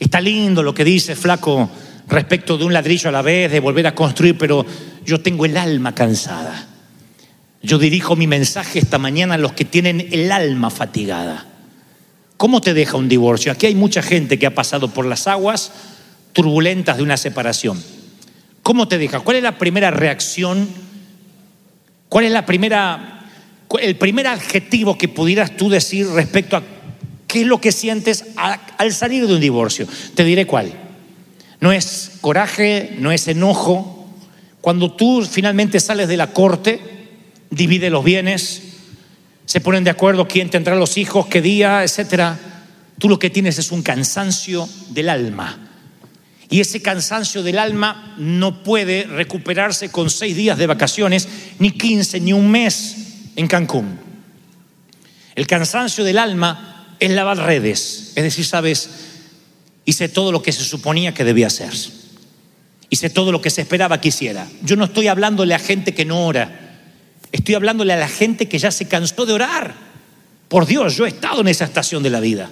Está 0.00 0.22
lindo 0.22 0.62
lo 0.62 0.72
que 0.72 0.84
dice 0.84 1.14
Flaco 1.14 1.68
respecto 2.08 2.56
de 2.56 2.64
un 2.64 2.72
ladrillo 2.72 3.10
a 3.10 3.12
la 3.12 3.20
vez, 3.20 3.52
de 3.52 3.60
volver 3.60 3.86
a 3.86 3.94
construir, 3.94 4.38
pero 4.38 4.64
yo 5.04 5.20
tengo 5.20 5.44
el 5.44 5.58
alma 5.58 5.94
cansada. 5.94 6.68
Yo 7.62 7.76
dirijo 7.76 8.16
mi 8.16 8.26
mensaje 8.26 8.78
esta 8.78 8.96
mañana 8.96 9.34
a 9.34 9.38
los 9.38 9.52
que 9.52 9.66
tienen 9.66 10.08
el 10.10 10.32
alma 10.32 10.70
fatigada. 10.70 11.48
¿Cómo 12.36 12.60
te 12.60 12.74
deja 12.74 12.96
un 12.96 13.08
divorcio? 13.08 13.50
Aquí 13.50 13.66
hay 13.66 13.74
mucha 13.74 14.02
gente 14.02 14.38
que 14.38 14.46
ha 14.46 14.54
pasado 14.54 14.88
por 14.88 15.06
las 15.06 15.26
aguas 15.26 15.72
turbulentas 16.32 16.98
de 16.98 17.02
una 17.02 17.16
separación. 17.16 17.82
¿Cómo 18.62 18.88
te 18.88 18.98
deja? 18.98 19.20
¿Cuál 19.20 19.38
es 19.38 19.42
la 19.42 19.58
primera 19.58 19.90
reacción? 19.90 20.68
¿Cuál 22.08 22.26
es 22.26 22.32
la 22.32 22.44
primera, 22.44 23.26
el 23.80 23.96
primer 23.96 24.26
adjetivo 24.26 24.98
que 24.98 25.08
pudieras 25.08 25.56
tú 25.56 25.70
decir 25.70 26.06
respecto 26.08 26.56
a 26.56 26.62
qué 27.26 27.40
es 27.40 27.46
lo 27.46 27.60
que 27.60 27.72
sientes 27.72 28.26
al 28.36 28.92
salir 28.92 29.26
de 29.26 29.34
un 29.34 29.40
divorcio? 29.40 29.86
Te 30.14 30.24
diré 30.24 30.46
cuál. 30.46 30.72
No 31.60 31.72
es 31.72 32.12
coraje, 32.20 32.96
no 32.98 33.12
es 33.12 33.28
enojo. 33.28 34.06
Cuando 34.60 34.92
tú 34.92 35.22
finalmente 35.24 35.80
sales 35.80 36.08
de 36.08 36.16
la 36.18 36.32
corte, 36.32 36.80
divide 37.50 37.88
los 37.88 38.04
bienes, 38.04 38.75
se 39.46 39.60
ponen 39.60 39.84
de 39.84 39.90
acuerdo 39.90 40.28
quién 40.28 40.50
tendrá 40.50 40.74
los 40.74 40.98
hijos, 40.98 41.26
qué 41.28 41.40
día, 41.40 41.84
etcétera. 41.84 42.38
Tú 42.98 43.08
lo 43.08 43.18
que 43.18 43.30
tienes 43.30 43.58
es 43.58 43.70
un 43.72 43.82
cansancio 43.82 44.68
del 44.90 45.08
alma. 45.08 45.70
Y 46.50 46.60
ese 46.60 46.82
cansancio 46.82 47.42
del 47.42 47.58
alma 47.58 48.14
no 48.18 48.62
puede 48.62 49.04
recuperarse 49.04 49.90
con 49.90 50.10
seis 50.10 50.36
días 50.36 50.58
de 50.58 50.66
vacaciones, 50.66 51.28
ni 51.58 51.70
quince, 51.70 52.20
ni 52.20 52.32
un 52.32 52.50
mes 52.50 52.96
en 53.36 53.46
Cancún. 53.48 53.98
El 55.34 55.46
cansancio 55.46 56.04
del 56.04 56.18
alma 56.18 56.96
es 56.98 57.10
lavar 57.10 57.38
redes, 57.38 58.12
es 58.14 58.22
decir, 58.24 58.44
sabes, 58.44 58.90
hice 59.84 60.08
todo 60.08 60.32
lo 60.32 60.42
que 60.42 60.52
se 60.52 60.64
suponía 60.64 61.12
que 61.12 61.24
debía 61.24 61.48
hacer, 61.48 61.72
hice 62.88 63.10
todo 63.10 63.32
lo 63.32 63.42
que 63.42 63.50
se 63.50 63.60
esperaba 63.60 64.00
que 64.00 64.08
hiciera. 64.08 64.48
Yo 64.62 64.76
no 64.76 64.86
estoy 64.86 65.08
hablándole 65.08 65.54
a 65.54 65.58
gente 65.58 65.94
que 65.94 66.04
no 66.04 66.24
ora, 66.24 66.65
estoy 67.32 67.54
hablándole 67.54 67.92
a 67.92 67.96
la 67.96 68.08
gente 68.08 68.48
que 68.48 68.58
ya 68.58 68.70
se 68.70 68.88
cansó 68.88 69.26
de 69.26 69.32
orar. 69.32 69.74
Por 70.48 70.66
Dios, 70.66 70.96
yo 70.96 71.06
he 71.06 71.08
estado 71.08 71.40
en 71.40 71.48
esa 71.48 71.64
estación 71.64 72.02
de 72.02 72.10
la 72.10 72.20
vida. 72.20 72.50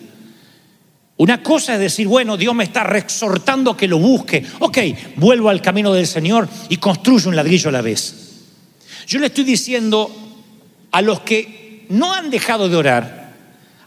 Una 1.16 1.42
cosa 1.42 1.74
es 1.74 1.80
decir, 1.80 2.08
bueno, 2.08 2.36
Dios 2.36 2.54
me 2.54 2.64
está 2.64 2.82
exhortando 2.96 3.70
a 3.70 3.76
que 3.76 3.86
lo 3.86 3.98
busque. 3.98 4.44
Ok, 4.58 4.78
vuelvo 5.16 5.48
al 5.48 5.62
camino 5.62 5.92
del 5.92 6.06
Señor 6.06 6.48
y 6.68 6.78
construyo 6.78 7.28
un 7.28 7.36
ladrillo 7.36 7.68
a 7.68 7.72
la 7.72 7.82
vez. 7.82 8.14
Yo 9.06 9.20
le 9.20 9.26
estoy 9.26 9.44
diciendo 9.44 10.10
a 10.90 11.02
los 11.02 11.20
que 11.20 11.86
no 11.90 12.12
han 12.12 12.30
dejado 12.30 12.68
de 12.68 12.76
orar, 12.76 13.32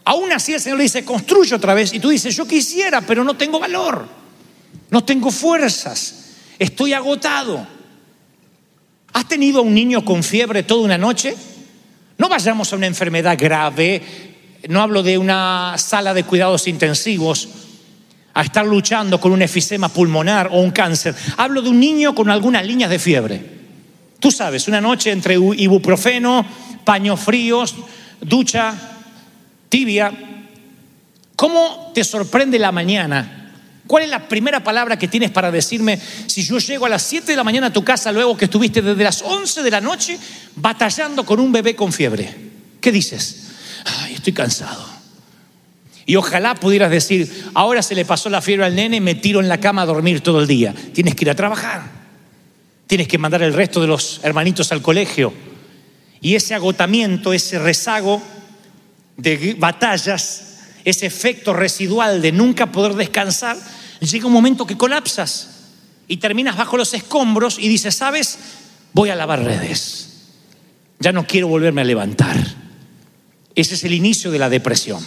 aún 0.04 0.32
así 0.32 0.54
el 0.54 0.60
Señor 0.60 0.78
le 0.78 0.84
dice, 0.84 1.04
construye 1.04 1.54
otra 1.54 1.74
vez. 1.74 1.92
Y 1.92 2.00
tú 2.00 2.08
dices, 2.08 2.34
yo 2.34 2.46
quisiera, 2.46 3.02
pero 3.02 3.24
no 3.24 3.36
tengo 3.36 3.60
valor, 3.60 4.08
no 4.90 5.04
tengo 5.04 5.30
fuerzas, 5.30 6.34
estoy 6.58 6.94
agotado. 6.94 7.77
¿Has 9.18 9.26
tenido 9.26 9.58
a 9.58 9.62
un 9.62 9.74
niño 9.74 10.04
con 10.04 10.22
fiebre 10.22 10.62
toda 10.62 10.84
una 10.84 10.96
noche? 10.96 11.34
No 12.18 12.28
vayamos 12.28 12.72
a 12.72 12.76
una 12.76 12.86
enfermedad 12.86 13.36
grave, 13.36 14.00
no 14.68 14.80
hablo 14.80 15.02
de 15.02 15.18
una 15.18 15.74
sala 15.76 16.14
de 16.14 16.22
cuidados 16.22 16.68
intensivos, 16.68 17.48
a 18.32 18.42
estar 18.42 18.64
luchando 18.64 19.18
con 19.18 19.32
un 19.32 19.42
efisema 19.42 19.88
pulmonar 19.88 20.50
o 20.52 20.60
un 20.60 20.70
cáncer. 20.70 21.16
Hablo 21.36 21.62
de 21.62 21.68
un 21.68 21.80
niño 21.80 22.14
con 22.14 22.30
algunas 22.30 22.64
líneas 22.64 22.90
de 22.90 23.00
fiebre. 23.00 23.42
Tú 24.20 24.30
sabes, 24.30 24.68
una 24.68 24.80
noche 24.80 25.10
entre 25.10 25.34
ibuprofeno, 25.34 26.46
paños 26.84 27.18
fríos, 27.18 27.74
ducha 28.20 28.72
tibia. 29.68 30.12
¿Cómo 31.34 31.90
te 31.92 32.04
sorprende 32.04 32.56
la 32.60 32.70
mañana? 32.70 33.37
¿Cuál 33.88 34.04
es 34.04 34.10
la 34.10 34.28
primera 34.28 34.62
palabra 34.62 34.98
que 34.98 35.08
tienes 35.08 35.30
para 35.30 35.50
decirme 35.50 35.98
si 36.26 36.42
yo 36.42 36.58
llego 36.58 36.84
a 36.84 36.90
las 36.90 37.02
7 37.02 37.32
de 37.32 37.36
la 37.36 37.42
mañana 37.42 37.68
a 37.68 37.72
tu 37.72 37.82
casa 37.82 38.12
luego 38.12 38.36
que 38.36 38.44
estuviste 38.44 38.82
desde 38.82 39.02
las 39.02 39.22
11 39.22 39.62
de 39.62 39.70
la 39.70 39.80
noche 39.80 40.18
batallando 40.56 41.24
con 41.24 41.40
un 41.40 41.50
bebé 41.50 41.74
con 41.74 41.90
fiebre? 41.90 42.32
¿Qué 42.82 42.92
dices? 42.92 43.46
Ay, 43.86 44.14
estoy 44.14 44.34
cansado. 44.34 44.86
Y 46.04 46.16
ojalá 46.16 46.54
pudieras 46.54 46.90
decir, 46.90 47.50
ahora 47.54 47.82
se 47.82 47.94
le 47.94 48.04
pasó 48.04 48.28
la 48.28 48.42
fiebre 48.42 48.66
al 48.66 48.74
nene, 48.74 49.00
me 49.00 49.14
tiro 49.14 49.40
en 49.40 49.48
la 49.48 49.58
cama 49.58 49.82
a 49.82 49.86
dormir 49.86 50.20
todo 50.20 50.40
el 50.40 50.46
día. 50.46 50.74
Tienes 50.92 51.14
que 51.14 51.24
ir 51.24 51.30
a 51.30 51.34
trabajar. 51.34 51.82
Tienes 52.86 53.08
que 53.08 53.16
mandar 53.16 53.42
el 53.42 53.54
resto 53.54 53.80
de 53.80 53.86
los 53.86 54.20
hermanitos 54.22 54.70
al 54.70 54.82
colegio. 54.82 55.32
Y 56.20 56.34
ese 56.34 56.54
agotamiento, 56.54 57.32
ese 57.32 57.58
rezago 57.58 58.22
de 59.16 59.56
batallas, 59.58 60.58
ese 60.84 61.06
efecto 61.06 61.54
residual 61.54 62.20
de 62.20 62.32
nunca 62.32 62.70
poder 62.70 62.94
descansar, 62.94 63.56
llega 64.06 64.26
un 64.26 64.32
momento 64.32 64.66
que 64.66 64.76
colapsas 64.76 65.48
y 66.06 66.18
terminas 66.18 66.56
bajo 66.56 66.76
los 66.76 66.94
escombros 66.94 67.58
y 67.58 67.68
dices, 67.68 67.94
¿sabes? 67.94 68.38
Voy 68.92 69.10
a 69.10 69.16
lavar 69.16 69.42
redes. 69.42 70.08
Ya 71.00 71.12
no 71.12 71.26
quiero 71.26 71.48
volverme 71.48 71.82
a 71.82 71.84
levantar. 71.84 72.36
Ese 73.54 73.74
es 73.74 73.84
el 73.84 73.92
inicio 73.92 74.30
de 74.30 74.38
la 74.38 74.48
depresión. 74.48 75.04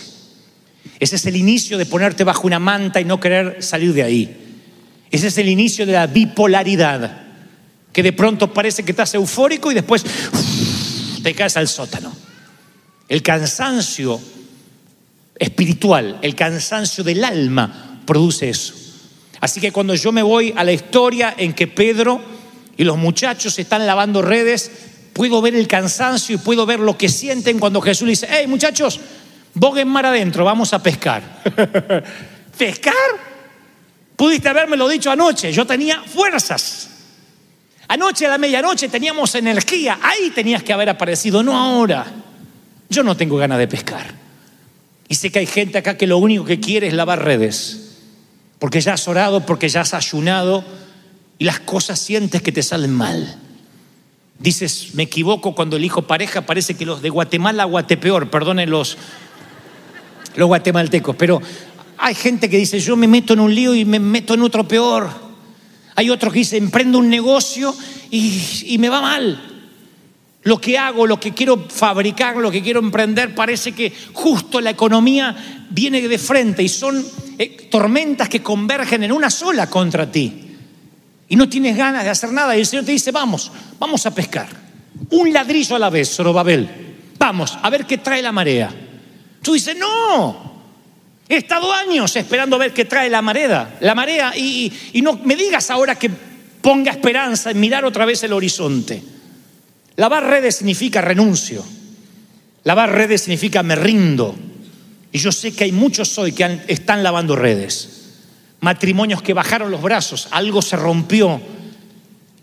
Ese 1.00 1.16
es 1.16 1.26
el 1.26 1.36
inicio 1.36 1.78
de 1.78 1.86
ponerte 1.86 2.24
bajo 2.24 2.48
una 2.48 2.60
manta 2.60 3.02
y 3.02 3.06
no 3.06 3.20
querer 3.20 3.64
salir 3.64 3.94
de 3.94 4.04
ahí. 4.04 4.38
Ese 5.10 5.28
es 5.28 5.38
el 5.38 5.50
inicio 5.50 5.86
de 5.86 5.94
la 5.94 6.08
bipolaridad, 6.08 7.24
que 7.92 8.04
de 8.04 8.14
pronto 8.14 8.54
parece 8.54 8.84
que 8.84 8.92
estás 8.92 9.14
eufórico 9.14 9.72
y 9.72 9.76
después 9.76 10.06
te 11.24 11.34
caes 11.34 11.58
al 11.58 11.68
sótano. 11.68 12.16
El 13.10 13.22
cansancio 13.22 14.22
espiritual, 15.38 16.20
el 16.22 16.36
cansancio 16.36 17.04
del 17.04 17.24
alma 17.24 17.91
produce 18.12 18.50
eso. 18.50 18.74
Así 19.40 19.62
que 19.62 19.72
cuando 19.72 19.96
yo 19.96 20.12
me 20.12 20.22
voy 20.22 20.54
a 20.58 20.66
la 20.66 20.74
historia 20.74 21.34
en 21.38 21.54
que 21.54 21.66
Pedro 21.66 22.20
y 22.76 22.84
los 22.84 22.98
muchachos 22.98 23.58
están 23.58 23.88
lavando 23.88 24.22
redes, 24.22 24.70
puedo 25.14 25.42
ver 25.42 25.56
el 25.56 25.66
cansancio 25.66 26.36
y 26.36 26.38
puedo 26.38 26.66
ver 26.66 26.82
lo 26.82 26.98
que 26.98 27.08
sienten 27.08 27.58
cuando 27.58 27.80
Jesús 27.80 28.06
le 28.06 28.10
dice, 28.10 28.28
hey 28.30 28.48
muchachos, 28.48 29.00
boguen 29.54 29.88
mar 29.88 30.08
adentro, 30.08 30.44
vamos 30.44 30.74
a 30.74 30.84
pescar. 30.84 31.42
¿Pescar? 32.58 32.94
Pudiste 34.18 34.50
habérmelo 34.50 34.90
dicho 34.90 35.10
anoche, 35.10 35.54
yo 35.54 35.66
tenía 35.66 36.04
fuerzas. 36.04 36.90
Anoche 37.88 38.26
a 38.26 38.30
la 38.32 38.38
medianoche 38.38 38.90
teníamos 38.90 39.36
energía, 39.36 40.00
ahí 40.02 40.32
tenías 40.32 40.64
que 40.64 40.74
haber 40.74 40.90
aparecido, 40.90 41.44
no 41.44 41.58
ahora. 41.58 42.06
Yo 42.90 43.04
no 43.04 43.16
tengo 43.16 43.38
ganas 43.38 43.58
de 43.58 43.70
pescar. 43.70 44.14
Y 45.08 45.16
sé 45.16 45.32
que 45.32 45.40
hay 45.40 45.46
gente 45.46 45.78
acá 45.78 45.96
que 45.96 46.08
lo 46.08 46.18
único 46.18 46.44
que 46.44 46.60
quiere 46.60 46.88
es 46.88 46.94
lavar 46.94 47.24
redes, 47.24 47.81
porque 48.62 48.80
ya 48.80 48.94
has 48.94 49.08
orado, 49.08 49.44
porque 49.44 49.68
ya 49.70 49.82
has 49.82 49.96
ayunado 49.96 50.64
y 51.40 51.46
las 51.46 51.62
cosas 51.62 51.98
sientes 51.98 52.44
que 52.44 52.52
te 52.52 52.62
salen 52.62 52.94
mal. 52.94 53.40
Dices, 54.38 54.94
me 54.94 55.02
equivoco 55.02 55.56
cuando 55.56 55.78
elijo 55.78 56.04
pareja, 56.04 56.46
parece 56.46 56.76
que 56.76 56.86
los 56.86 57.02
de 57.02 57.10
Guatemala, 57.10 57.64
Guatepeor, 57.64 58.30
perdonen 58.30 58.70
los, 58.70 59.00
los 60.36 60.48
guatemaltecos, 60.48 61.16
pero 61.16 61.42
hay 61.98 62.14
gente 62.14 62.52
que 62.52 62.58
dice, 62.58 62.80
yo 62.80 62.96
me 62.96 63.08
meto 63.08 63.34
en 63.34 63.40
un 63.40 63.56
lío 63.56 63.74
y 63.74 63.84
me 63.84 64.00
meto 64.00 64.36
en 64.36 64.44
otro 64.44 64.68
peor. 64.68 65.10
Hay 65.96 66.12
otros 66.12 66.32
que 66.32 66.40
dicen, 66.40 66.66
emprendo 66.66 67.00
un 67.00 67.10
negocio 67.10 67.74
y, 68.12 68.44
y 68.68 68.78
me 68.78 68.90
va 68.90 69.02
mal. 69.02 69.51
Lo 70.44 70.60
que 70.60 70.78
hago, 70.78 71.06
lo 71.06 71.20
que 71.20 71.34
quiero 71.34 71.68
fabricar, 71.70 72.36
lo 72.38 72.50
que 72.50 72.64
quiero 72.64 72.80
emprender, 72.80 73.36
parece 73.36 73.74
que 73.74 73.94
justo 74.14 74.60
la 74.60 74.72
economía 74.72 75.68
viene 75.70 76.02
de 76.02 76.18
frente 76.18 76.64
y 76.64 76.70
son 76.70 77.06
eh, 77.38 77.68
tormentas 77.70 78.28
que 78.28 78.42
convergen 78.42 79.04
en 79.04 79.12
una 79.12 79.30
sola 79.30 79.70
contra 79.70 80.12
ti. 80.12 80.48
Y 81.30 81.36
no 81.36 81.48
tienes 81.48 81.78
ganas 81.78 82.04
de 82.04 82.10
hacer 82.10 82.32
nada. 82.32 82.58
Y 82.58 82.62
el 82.62 82.66
Señor 82.66 82.86
te 82.86 82.92
dice, 82.92 83.12
vamos, 83.12 83.52
vamos 83.78 84.06
a 84.06 84.14
pescar. 84.14 84.50
Un 85.12 85.32
ladrillo 85.32 85.76
a 85.76 85.80
la 85.80 85.90
vez, 85.92 86.10
Zorobabel. 86.10 86.68
Vamos, 87.20 87.58
a 87.62 87.70
ver 87.70 87.86
qué 87.86 88.00
trae 88.00 88.22
la 88.22 88.32
marea. 88.32 88.74
Tú 89.44 89.54
dices, 89.54 89.78
no, 89.78 90.64
he 91.30 91.38
estado 91.38 91.72
años 91.72 92.16
esperando 92.16 92.56
a 92.56 92.60
ver 92.60 92.74
qué 92.74 92.86
trae 92.86 93.10
la 93.10 93.22
marea, 93.22 93.78
la 93.80 93.94
marea, 93.94 94.34
y, 94.36 94.72
y 94.94 95.02
no 95.02 95.20
me 95.24 95.36
digas 95.36 95.70
ahora 95.70 95.96
que 95.96 96.10
ponga 96.62 96.92
esperanza 96.92 97.52
en 97.52 97.60
mirar 97.60 97.86
otra 97.86 98.06
vez 98.06 98.24
el 98.24 98.34
horizonte. 98.34 99.11
Lavar 99.96 100.26
redes 100.26 100.58
significa 100.58 101.02
renuncio. 101.02 101.64
Lavar 102.64 102.92
redes 102.92 103.22
significa 103.22 103.64
me 103.64 103.76
rindo. 103.76 104.36
Y 105.12 105.18
yo 105.18 105.32
sé 105.32 105.54
que 105.54 105.66
hay 105.66 105.72
muchos 105.72 106.18
hoy 106.18 106.32
que 106.32 106.62
están 106.68 107.04
lavando 107.04 107.36
redes. 107.36 108.02
Matrimonios 108.62 109.22
que 109.22 109.34
bajaron 109.34 109.72
los 109.72 109.82
brazos, 109.82 110.28
algo 110.32 110.62
se 110.62 110.78
rompió. 110.78 111.42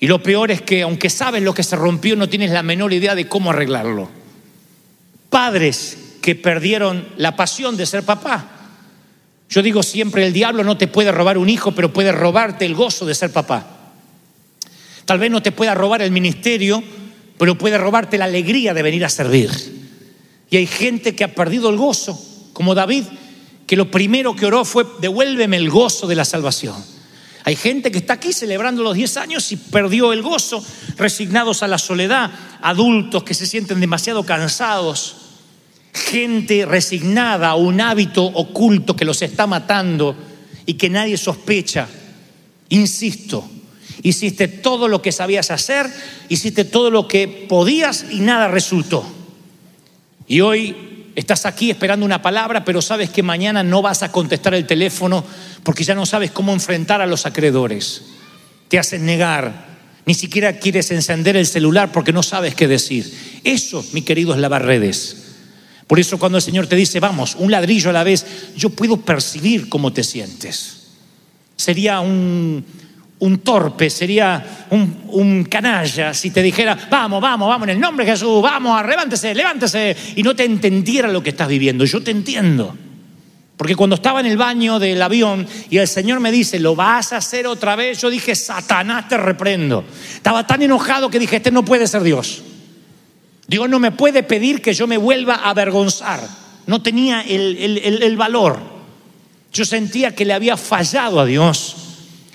Y 0.01 0.07
lo 0.07 0.23
peor 0.23 0.51
es 0.51 0.63
que 0.63 0.83
aunque 0.83 1.11
sabes 1.11 1.43
lo 1.43 1.55
que 1.55 1.63
se 1.63 1.77
rompió, 1.77 2.17
no 2.17 2.29
tienes 2.29 2.51
la 2.51 2.63
menor 2.63 2.93
idea 2.93 3.15
de 3.15 3.29
cómo 3.29 3.51
arreglarlo. 3.51 4.09
Padres 5.31 5.99
que 6.21 6.35
perdieron 6.35 7.09
la 7.17 7.37
pasión 7.37 7.77
de 7.77 7.87
ser 7.87 8.03
papá. 8.03 8.59
Yo 9.49 9.63
digo 9.63 9.83
siempre, 9.83 10.27
el 10.27 10.33
diablo 10.33 10.63
no 10.63 10.77
te 10.77 10.89
puede 10.89 11.11
robar 11.11 11.39
un 11.39 11.49
hijo, 11.49 11.73
pero 11.73 11.93
puede 11.93 12.13
robarte 12.13 12.67
el 12.67 12.75
gozo 12.75 13.07
de 13.07 13.15
ser 13.15 13.33
papá. 13.33 13.67
Tal 15.05 15.19
vez 15.19 15.31
no 15.31 15.43
te 15.43 15.53
pueda 15.53 15.75
robar 15.75 16.03
el 16.03 16.11
ministerio, 16.11 16.83
pero 17.39 17.57
puede 17.57 17.79
robarte 17.79 18.19
la 18.19 18.27
alegría 18.27 18.75
de 18.75 18.83
venir 18.83 19.05
a 19.05 19.09
servir. 19.09 19.51
Y 20.51 20.57
hay 20.57 20.67
gente 20.67 21.15
que 21.15 21.25
ha 21.25 21.35
perdido 21.35 21.71
el 21.71 21.77
gozo, 21.77 22.21
como 22.53 22.75
David, 22.75 23.05
que 23.67 23.77
lo 23.77 23.91
primero 23.91 24.35
que 24.35 24.47
oró 24.47 24.65
fue, 24.65 24.87
devuélveme 25.01 25.57
el 25.57 25.71
gozo 25.71 26.07
de 26.07 26.17
la 26.17 26.25
salvación. 26.25 26.75
Hay 27.45 27.55
gente 27.57 27.91
que 27.91 27.99
está 27.99 28.15
aquí 28.15 28.33
celebrando 28.33 28.83
los 28.83 28.95
10 28.95 29.17
años 29.19 29.53
y 29.53 29.57
perdió 29.57 30.13
el 30.13 30.23
gozo, 30.23 30.65
resignados 30.97 31.63
a 31.63 31.69
la 31.69 31.79
soledad, 31.79 32.31
adultos 32.61 33.23
que 33.23 33.35
se 33.35 33.47
sienten 33.47 33.81
demasiado 33.81 34.25
cansados, 34.25 35.17
gente 35.93 36.67
resignada 36.67 37.51
a 37.51 37.55
un 37.55 37.81
hábito 37.81 38.25
oculto 38.25 38.97
que 38.97 39.05
los 39.05 39.23
está 39.23 39.47
matando 39.47 40.17
y 40.67 40.75
que 40.75 40.91
nadie 40.91 41.17
sospecha. 41.17 41.89
Insisto, 42.71 43.49
hiciste 44.03 44.49
todo 44.49 44.89
lo 44.89 45.03
que 45.03 45.13
sabías 45.13 45.51
hacer, 45.51 45.87
hiciste 46.29 46.65
todo 46.65 46.91
lo 46.91 47.09
que 47.09 47.47
podías 47.49 48.07
y 48.11 48.21
nada 48.21 48.49
resultó. 48.49 49.05
Y 50.27 50.41
hoy 50.41 51.13
estás 51.15 51.47
aquí 51.47 51.71
esperando 51.71 52.07
una 52.07 52.23
palabra, 52.23 52.65
pero 52.65 52.81
sabes 52.83 53.11
que 53.11 53.23
mañana 53.23 53.63
no 53.63 53.83
vas 53.83 54.03
a 54.03 54.13
contestar 54.13 54.55
el 54.55 54.67
teléfono 54.67 55.25
porque 55.63 55.85
ya 55.85 55.95
no 55.95 56.07
sabes 56.07 56.31
cómo 56.31 56.53
enfrentar 56.53 57.01
a 57.01 57.07
los 57.07 57.27
acreedores. 57.27 58.03
Te 58.69 58.79
hacen 58.79 59.07
negar, 59.07 59.67
ni 60.05 60.15
siquiera 60.15 60.59
quieres 60.59 60.91
encender 60.91 61.37
el 61.37 61.47
celular 61.47 61.91
porque 61.93 62.13
no 62.13 62.23
sabes 62.23 62.55
qué 62.55 62.69
decir. 62.69 63.41
Eso, 63.43 63.85
mi 63.93 64.03
querido, 64.03 64.35
es 64.35 64.41
lavar 64.41 64.65
redes. 64.65 65.25
Por 65.87 65.99
eso 65.99 66.19
cuando 66.19 66.37
el 66.37 66.43
Señor 66.43 66.67
te 66.67 66.77
dice, 66.77 67.01
vamos, 67.01 67.35
un 67.35 67.51
ladrillo 67.51 67.91
a 67.91 67.95
la 67.95 68.05
vez, 68.05 68.25
yo 68.57 68.71
puedo 68.71 68.99
percibir 68.99 69.71
cómo 69.71 69.93
te 69.93 70.05
sientes. 70.05 70.89
Sería 71.57 72.01
un, 72.01 72.65
un 73.21 73.39
torpe, 73.39 73.91
sería 73.91 74.67
un, 74.71 75.45
canalla 75.51 76.15
si 76.15 76.31
te 76.31 76.41
dijera, 76.43 76.79
vamos, 76.91 77.21
vamos, 77.21 77.49
vamos, 77.49 77.67
en 77.69 77.75
el 77.75 77.81
nombre 77.81 78.07
de 78.07 78.13
Jesús, 78.13 78.41
vamos, 78.43 78.85
levántese, 78.87 79.35
levántese, 79.35 79.97
y 80.17 80.23
no 80.23 80.37
te 80.37 80.45
entendiera 80.45 81.09
lo 81.09 81.23
que 81.23 81.31
estás 81.31 81.49
viviendo. 81.49 81.85
Yo 81.85 82.03
te 82.03 82.11
entiendo. 82.13 82.77
Porque 83.57 83.75
cuando 83.75 83.97
estaba 83.97 84.21
en 84.21 84.27
el 84.27 84.37
baño 84.37 84.79
del 84.79 85.03
avión 85.03 85.45
y 85.69 85.79
el 85.79 85.89
Señor 85.89 86.21
me 86.21 86.31
dice, 86.31 86.61
lo 86.61 86.77
vas 86.77 87.13
a 87.13 87.17
hacer 87.17 87.49
otra 87.49 87.75
vez, 87.75 88.01
yo 88.01 88.09
dije, 88.09 88.37
Satanás 88.37 89.09
te 89.09 89.17
reprendo. 89.17 89.85
Estaba 90.15 90.47
tan 90.47 90.63
enojado 90.63 91.11
que 91.11 91.19
dije, 91.19 91.37
este 91.37 91.51
no 91.51 91.65
puede 91.65 91.89
ser 91.89 92.03
Dios. 92.05 92.43
Dios 93.49 93.69
no 93.69 93.81
me 93.81 93.91
puede 93.91 94.23
pedir 94.23 94.63
que 94.63 94.75
yo 94.75 94.87
me 94.87 94.97
vuelva 94.97 95.35
a 95.35 95.51
avergonzar. 95.51 96.21
No 96.67 96.83
tenía 96.83 97.23
el- 97.23 97.57
el- 97.83 98.03
el 98.05 98.17
valor. 98.17 98.61
Yo 99.53 99.65
sentía 99.65 100.15
que 100.15 100.25
le 100.25 100.35
había 100.35 100.57
fallado 100.57 101.19
a 101.19 101.25
Dios. 101.25 101.75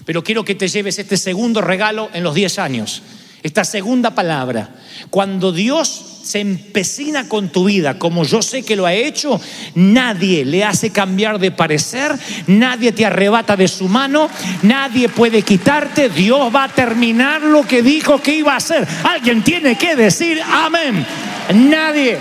Pero 0.06 0.24
quiero 0.24 0.44
que 0.44 0.56
te 0.56 0.68
lleves 0.68 1.00
este 1.00 1.18
segundo 1.18 1.62
regalo 1.62 2.10
en 2.14 2.24
los 2.24 2.36
10 2.36 2.60
años. 2.60 3.02
Esta 3.44 3.66
segunda 3.66 4.12
palabra. 4.16 4.70
Cuando 5.10 5.52
Dios 5.52 6.22
se 6.24 6.40
empecina 6.40 7.28
con 7.28 7.50
tu 7.50 7.66
vida, 7.66 8.00
como 8.00 8.24
yo 8.24 8.42
sé 8.42 8.64
que 8.64 8.78
lo 8.78 8.86
ha 8.86 8.94
hecho, 8.94 9.40
nadie 9.76 10.46
le 10.46 10.64
hace 10.64 10.92
cambiar 10.92 11.40
de 11.40 11.52
parecer, 11.52 12.18
nadie 12.48 12.94
te 12.94 13.06
arrebata 13.06 13.58
de 13.58 13.68
su 13.68 13.90
mano, 13.90 14.30
nadie 14.62 15.10
puede 15.10 15.42
quitarte. 15.42 16.08
Dios 16.08 16.56
va 16.56 16.64
a 16.64 16.70
terminar 16.70 17.42
lo 17.42 17.64
que 17.68 17.82
dijo 17.82 18.22
que 18.22 18.36
iba 18.36 18.54
a 18.54 18.58
hacer. 18.58 18.88
Alguien 19.04 19.44
tiene 19.44 19.78
que 19.78 19.98
decir 19.98 20.42
amén. 20.42 21.06
Nadie. 21.54 22.20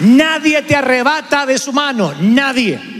Nadie 0.00 0.62
te 0.62 0.74
arrebata 0.74 1.46
de 1.46 1.58
su 1.58 1.72
mano, 1.72 2.12
nadie. 2.20 2.99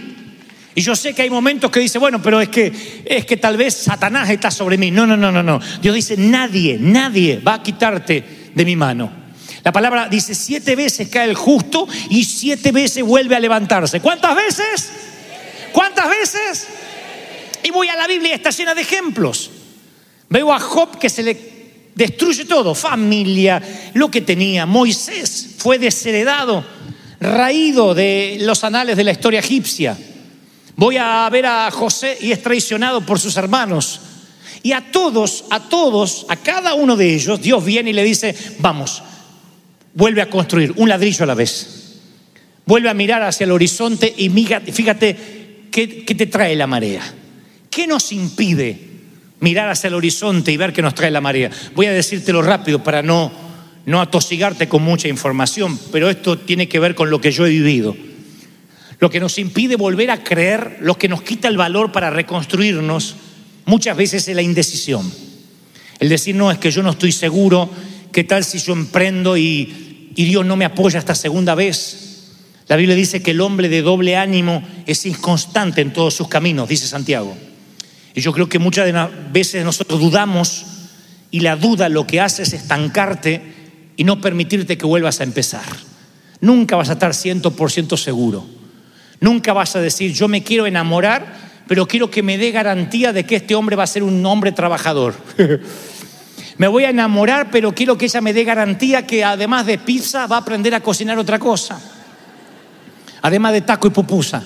Y 0.74 0.82
yo 0.82 0.94
sé 0.94 1.14
que 1.14 1.22
hay 1.22 1.30
momentos 1.30 1.70
que 1.70 1.80
dice, 1.80 1.98
bueno, 1.98 2.22
pero 2.22 2.40
es 2.40 2.48
que 2.48 3.02
es 3.04 3.26
que 3.26 3.36
tal 3.36 3.56
vez 3.56 3.74
Satanás 3.74 4.30
está 4.30 4.50
sobre 4.50 4.78
mí. 4.78 4.90
No, 4.90 5.06
no, 5.06 5.16
no, 5.16 5.32
no, 5.32 5.42
no. 5.42 5.60
Dios 5.82 5.94
dice, 5.94 6.16
nadie, 6.16 6.78
nadie 6.80 7.38
va 7.38 7.54
a 7.54 7.62
quitarte 7.62 8.50
de 8.54 8.64
mi 8.64 8.76
mano. 8.76 9.20
La 9.64 9.72
palabra 9.72 10.08
dice, 10.08 10.34
siete 10.34 10.76
veces 10.76 11.08
cae 11.08 11.28
el 11.28 11.34
justo 11.34 11.86
y 12.08 12.24
siete 12.24 12.72
veces 12.72 13.02
vuelve 13.02 13.36
a 13.36 13.40
levantarse. 13.40 14.00
¿Cuántas 14.00 14.34
veces? 14.36 14.90
¿Cuántas 15.72 16.08
veces? 16.08 16.68
Y 17.62 17.70
voy 17.70 17.88
a 17.88 17.96
la 17.96 18.06
Biblia, 18.06 18.34
está 18.34 18.50
llena 18.50 18.74
de 18.74 18.82
ejemplos. 18.82 19.50
Veo 20.28 20.52
a 20.52 20.60
Job 20.60 20.98
que 20.98 21.10
se 21.10 21.22
le 21.22 21.50
destruye 21.94 22.44
todo, 22.44 22.74
familia, 22.74 23.60
lo 23.94 24.10
que 24.10 24.22
tenía. 24.22 24.64
Moisés 24.64 25.56
fue 25.58 25.78
desheredado, 25.78 26.64
raído 27.20 27.94
de 27.94 28.38
los 28.40 28.64
anales 28.64 28.96
de 28.96 29.04
la 29.04 29.12
historia 29.12 29.40
egipcia. 29.40 29.98
Voy 30.80 30.96
a 30.96 31.28
ver 31.28 31.44
a 31.44 31.70
José 31.70 32.16
y 32.22 32.32
es 32.32 32.42
traicionado 32.42 33.02
por 33.02 33.20
sus 33.20 33.36
hermanos. 33.36 34.00
Y 34.62 34.72
a 34.72 34.90
todos, 34.90 35.44
a 35.50 35.68
todos, 35.68 36.24
a 36.30 36.36
cada 36.36 36.72
uno 36.72 36.96
de 36.96 37.14
ellos, 37.14 37.42
Dios 37.42 37.62
viene 37.62 37.90
y 37.90 37.92
le 37.92 38.02
dice, 38.02 38.34
vamos, 38.60 39.02
vuelve 39.92 40.22
a 40.22 40.30
construir 40.30 40.72
un 40.76 40.88
ladrillo 40.88 41.24
a 41.24 41.26
la 41.26 41.34
vez. 41.34 41.98
Vuelve 42.64 42.88
a 42.88 42.94
mirar 42.94 43.22
hacia 43.22 43.44
el 43.44 43.50
horizonte 43.50 44.14
y 44.16 44.30
fíjate 44.30 45.16
qué, 45.70 46.02
qué 46.02 46.14
te 46.14 46.24
trae 46.24 46.56
la 46.56 46.66
marea. 46.66 47.02
¿Qué 47.68 47.86
nos 47.86 48.10
impide 48.10 48.80
mirar 49.40 49.68
hacia 49.68 49.88
el 49.88 49.94
horizonte 49.96 50.50
y 50.50 50.56
ver 50.56 50.72
qué 50.72 50.80
nos 50.80 50.94
trae 50.94 51.10
la 51.10 51.20
marea? 51.20 51.50
Voy 51.74 51.84
a 51.84 51.92
decírtelo 51.92 52.40
rápido 52.40 52.82
para 52.82 53.02
no, 53.02 53.30
no 53.84 54.00
atosigarte 54.00 54.66
con 54.66 54.80
mucha 54.82 55.08
información, 55.08 55.78
pero 55.92 56.08
esto 56.08 56.38
tiene 56.38 56.70
que 56.70 56.80
ver 56.80 56.94
con 56.94 57.10
lo 57.10 57.20
que 57.20 57.32
yo 57.32 57.44
he 57.44 57.50
vivido. 57.50 57.94
Lo 59.00 59.08
que 59.08 59.18
nos 59.18 59.38
impide 59.38 59.76
volver 59.76 60.10
a 60.10 60.22
creer, 60.22 60.76
lo 60.80 60.96
que 60.96 61.08
nos 61.08 61.22
quita 61.22 61.48
el 61.48 61.56
valor 61.56 61.90
para 61.90 62.10
reconstruirnos, 62.10 63.16
muchas 63.64 63.96
veces 63.96 64.28
es 64.28 64.36
la 64.36 64.42
indecisión. 64.42 65.10
El 65.98 66.10
decir, 66.10 66.34
no, 66.34 66.50
es 66.50 66.58
que 66.58 66.70
yo 66.70 66.82
no 66.82 66.90
estoy 66.90 67.10
seguro, 67.10 67.70
¿qué 68.12 68.24
tal 68.24 68.44
si 68.44 68.58
yo 68.58 68.74
emprendo 68.74 69.38
y, 69.38 70.12
y 70.14 70.24
Dios 70.24 70.44
no 70.44 70.56
me 70.56 70.66
apoya 70.66 70.98
esta 70.98 71.14
segunda 71.14 71.54
vez? 71.54 72.10
La 72.68 72.76
Biblia 72.76 72.94
dice 72.94 73.22
que 73.22 73.30
el 73.30 73.40
hombre 73.40 73.68
de 73.70 73.80
doble 73.80 74.16
ánimo 74.16 74.62
es 74.86 75.04
inconstante 75.06 75.80
en 75.80 75.92
todos 75.92 76.14
sus 76.14 76.28
caminos, 76.28 76.68
dice 76.68 76.86
Santiago. 76.86 77.36
Y 78.14 78.20
yo 78.20 78.32
creo 78.32 78.48
que 78.48 78.58
muchas 78.58 78.84
de 78.84 79.08
veces 79.32 79.64
nosotros 79.64 79.98
dudamos 79.98 80.66
y 81.30 81.40
la 81.40 81.56
duda 81.56 81.88
lo 81.88 82.06
que 82.06 82.20
hace 82.20 82.42
es 82.42 82.52
estancarte 82.52 83.40
y 83.96 84.04
no 84.04 84.20
permitirte 84.20 84.76
que 84.76 84.86
vuelvas 84.86 85.20
a 85.20 85.24
empezar. 85.24 85.64
Nunca 86.40 86.76
vas 86.76 86.90
a 86.90 86.94
estar 86.94 87.12
100% 87.12 87.96
seguro. 87.96 88.59
Nunca 89.20 89.52
vas 89.52 89.76
a 89.76 89.80
decir, 89.80 90.12
yo 90.12 90.28
me 90.28 90.42
quiero 90.42 90.66
enamorar, 90.66 91.50
pero 91.68 91.86
quiero 91.86 92.10
que 92.10 92.22
me 92.22 92.38
dé 92.38 92.50
garantía 92.50 93.12
de 93.12 93.24
que 93.24 93.36
este 93.36 93.54
hombre 93.54 93.76
va 93.76 93.84
a 93.84 93.86
ser 93.86 94.02
un 94.02 94.24
hombre 94.24 94.50
trabajador. 94.50 95.14
me 96.56 96.68
voy 96.68 96.84
a 96.84 96.90
enamorar, 96.90 97.50
pero 97.50 97.74
quiero 97.74 97.98
que 97.98 98.06
ella 98.06 98.22
me 98.22 98.32
dé 98.32 98.44
garantía 98.44 99.06
que 99.06 99.22
además 99.22 99.66
de 99.66 99.78
pizza 99.78 100.26
va 100.26 100.36
a 100.36 100.40
aprender 100.40 100.74
a 100.74 100.80
cocinar 100.80 101.18
otra 101.18 101.38
cosa. 101.38 101.78
Además 103.22 103.52
de 103.52 103.60
taco 103.60 103.88
y 103.88 103.90
pupusa. 103.90 104.42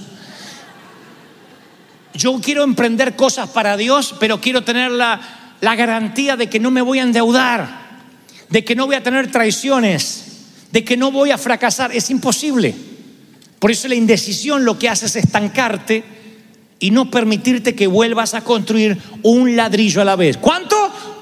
Yo 2.15 2.41
quiero 2.41 2.65
emprender 2.65 3.15
cosas 3.15 3.49
para 3.51 3.77
Dios, 3.77 4.15
pero 4.19 4.41
quiero 4.41 4.63
tener 4.63 4.91
la, 4.91 5.21
la 5.61 5.77
garantía 5.77 6.37
de 6.37 6.49
que 6.49 6.59
no 6.59 6.73
me 6.73 6.83
voy 6.83 6.99
a 6.99 7.03
endeudar, 7.03 7.69
de 8.51 8.65
que 8.65 8.75
no 8.75 8.87
voy 8.87 8.97
a 8.97 9.03
tener 9.03 9.31
traiciones, 9.31 10.47
de 10.73 10.85
que 10.85 10.97
no 10.97 11.13
voy 11.13 11.31
a 11.31 11.39
fracasar. 11.39 11.95
Es 11.95 12.11
imposible. 12.11 12.94
Por 13.65 13.71
eso 13.71 13.89
la 13.89 13.95
indecisión 13.95 14.67
lo 14.67 14.79
que 14.79 14.91
hace 14.91 15.07
es 15.07 15.17
estancarte 15.17 16.05
y 16.81 16.91
no 16.91 17.11
permitirte 17.11 17.75
que 17.75 17.87
vuelvas 17.87 18.35
a 18.35 18.45
construir 18.45 18.99
un 19.23 19.57
ladrillo 19.57 20.03
a 20.03 20.05
la 20.05 20.17
vez. 20.17 20.37
¿Cuánto? 20.37 20.77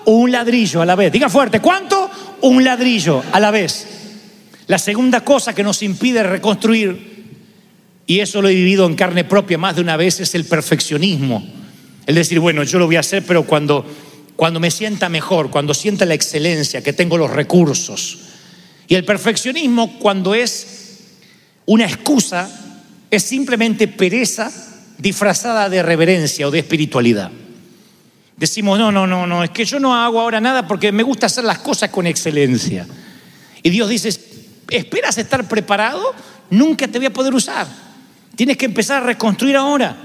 Un 0.06 0.32
ladrillo 0.32 0.82
a 0.82 0.84
la 0.84 0.96
vez. 0.96 1.12
Diga 1.12 1.28
fuerte, 1.28 1.60
¿cuánto? 1.60 2.10
Un 2.40 2.64
ladrillo 2.64 3.22
a 3.30 3.38
la 3.38 3.52
vez. 3.52 3.86
La 4.66 4.80
segunda 4.80 5.20
cosa 5.20 5.54
que 5.54 5.62
nos 5.62 5.84
impide 5.84 6.24
reconstruir 6.24 7.26
y 8.08 8.18
eso 8.18 8.42
lo 8.42 8.48
he 8.48 8.54
vivido 8.56 8.86
en 8.86 8.96
carne 8.96 9.22
propia 9.22 9.56
más 9.56 9.76
de 9.76 9.82
una 9.82 9.96
vez, 9.96 10.18
es 10.18 10.34
el 10.34 10.44
perfeccionismo. 10.44 11.46
El 12.06 12.16
decir, 12.16 12.40
bueno, 12.40 12.64
yo 12.64 12.80
lo 12.80 12.86
voy 12.86 12.96
a 12.96 13.00
hacer, 13.06 13.22
pero 13.24 13.44
cuando, 13.44 13.86
cuando 14.34 14.58
me 14.58 14.72
sienta 14.72 15.08
mejor, 15.08 15.48
cuando 15.50 15.74
sienta 15.74 16.06
la 16.06 16.14
excelencia, 16.14 16.82
que 16.82 16.92
tengo 16.92 17.16
los 17.16 17.30
recursos. 17.30 18.18
Y 18.88 18.96
el 18.96 19.04
perfeccionismo, 19.04 20.00
cuando 20.00 20.34
es 20.34 20.71
una 21.66 21.84
excusa, 21.84 22.48
es 23.10 23.22
simplemente 23.22 23.88
pereza 23.88 24.50
disfrazada 24.98 25.68
de 25.68 25.82
reverencia 25.82 26.46
o 26.48 26.50
de 26.50 26.60
espiritualidad. 26.60 27.30
Decimos, 28.36 28.78
no, 28.78 28.90
no, 28.90 29.06
no, 29.06 29.26
no, 29.26 29.44
es 29.44 29.50
que 29.50 29.64
yo 29.64 29.78
no 29.78 29.94
hago 29.94 30.20
ahora 30.20 30.40
nada 30.40 30.66
porque 30.66 30.90
me 30.90 31.02
gusta 31.02 31.26
hacer 31.26 31.44
las 31.44 31.58
cosas 31.58 31.90
con 31.90 32.06
excelencia. 32.06 32.86
Y 33.62 33.70
Dios 33.70 33.88
dice, 33.88 34.08
esperas 34.70 35.18
estar 35.18 35.46
preparado, 35.46 36.14
nunca 36.50 36.88
te 36.88 36.98
voy 36.98 37.06
a 37.06 37.12
poder 37.12 37.34
usar. 37.34 37.66
Tienes 38.34 38.56
que 38.56 38.64
empezar 38.64 39.02
a 39.02 39.06
reconstruir 39.06 39.56
ahora. 39.56 39.96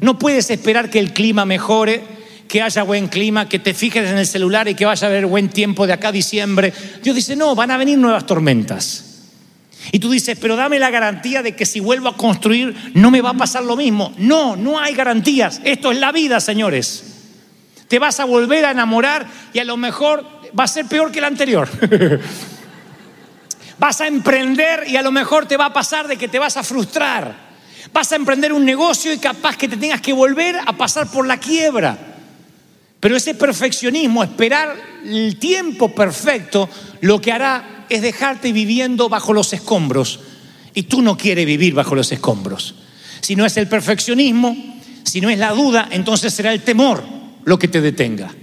No 0.00 0.18
puedes 0.18 0.50
esperar 0.50 0.90
que 0.90 0.98
el 0.98 1.12
clima 1.12 1.44
mejore, 1.44 2.02
que 2.48 2.62
haya 2.62 2.82
buen 2.82 3.08
clima, 3.08 3.48
que 3.48 3.58
te 3.58 3.74
fijes 3.74 4.08
en 4.10 4.18
el 4.18 4.26
celular 4.26 4.68
y 4.68 4.74
que 4.74 4.84
vaya 4.84 5.06
a 5.06 5.10
haber 5.10 5.26
buen 5.26 5.48
tiempo 5.48 5.86
de 5.86 5.92
acá 5.92 6.08
a 6.08 6.12
diciembre. 6.12 6.72
Dios 7.02 7.14
dice, 7.14 7.36
no, 7.36 7.54
van 7.54 7.70
a 7.70 7.76
venir 7.76 7.98
nuevas 7.98 8.26
tormentas. 8.26 9.05
Y 9.92 9.98
tú 9.98 10.10
dices, 10.10 10.38
pero 10.40 10.56
dame 10.56 10.78
la 10.78 10.90
garantía 10.90 11.42
de 11.42 11.54
que 11.54 11.66
si 11.66 11.80
vuelvo 11.80 12.08
a 12.08 12.16
construir 12.16 12.92
no 12.94 13.10
me 13.10 13.20
va 13.20 13.30
a 13.30 13.34
pasar 13.34 13.62
lo 13.62 13.76
mismo. 13.76 14.12
No, 14.18 14.56
no 14.56 14.78
hay 14.78 14.94
garantías. 14.94 15.60
Esto 15.64 15.92
es 15.92 15.98
la 15.98 16.12
vida, 16.12 16.40
señores. 16.40 17.04
Te 17.88 17.98
vas 17.98 18.18
a 18.18 18.24
volver 18.24 18.64
a 18.64 18.72
enamorar 18.72 19.26
y 19.52 19.58
a 19.60 19.64
lo 19.64 19.76
mejor 19.76 20.26
va 20.58 20.64
a 20.64 20.68
ser 20.68 20.86
peor 20.86 21.12
que 21.12 21.18
el 21.18 21.24
anterior. 21.24 21.68
vas 23.78 24.00
a 24.00 24.06
emprender 24.06 24.84
y 24.88 24.96
a 24.96 25.02
lo 25.02 25.12
mejor 25.12 25.46
te 25.46 25.56
va 25.56 25.66
a 25.66 25.72
pasar 25.72 26.08
de 26.08 26.16
que 26.16 26.28
te 26.28 26.38
vas 26.38 26.56
a 26.56 26.62
frustrar. 26.62 27.46
Vas 27.92 28.10
a 28.10 28.16
emprender 28.16 28.52
un 28.52 28.64
negocio 28.64 29.12
y 29.12 29.18
capaz 29.18 29.56
que 29.56 29.68
te 29.68 29.76
tengas 29.76 30.00
que 30.00 30.12
volver 30.12 30.56
a 30.66 30.72
pasar 30.72 31.08
por 31.08 31.26
la 31.26 31.38
quiebra. 31.38 32.15
Pero 33.00 33.16
ese 33.16 33.34
perfeccionismo, 33.34 34.22
esperar 34.22 34.74
el 35.04 35.38
tiempo 35.38 35.94
perfecto, 35.94 36.68
lo 37.00 37.20
que 37.20 37.32
hará 37.32 37.86
es 37.88 38.02
dejarte 38.02 38.52
viviendo 38.52 39.08
bajo 39.08 39.32
los 39.32 39.52
escombros. 39.52 40.20
Y 40.74 40.84
tú 40.84 41.02
no 41.02 41.16
quieres 41.16 41.46
vivir 41.46 41.74
bajo 41.74 41.94
los 41.94 42.10
escombros. 42.12 42.74
Si 43.20 43.36
no 43.36 43.46
es 43.46 43.56
el 43.56 43.68
perfeccionismo, 43.68 44.56
si 45.04 45.20
no 45.20 45.30
es 45.30 45.38
la 45.38 45.52
duda, 45.52 45.88
entonces 45.90 46.34
será 46.34 46.52
el 46.52 46.62
temor 46.62 47.02
lo 47.44 47.58
que 47.58 47.68
te 47.68 47.80
detenga. 47.80 48.34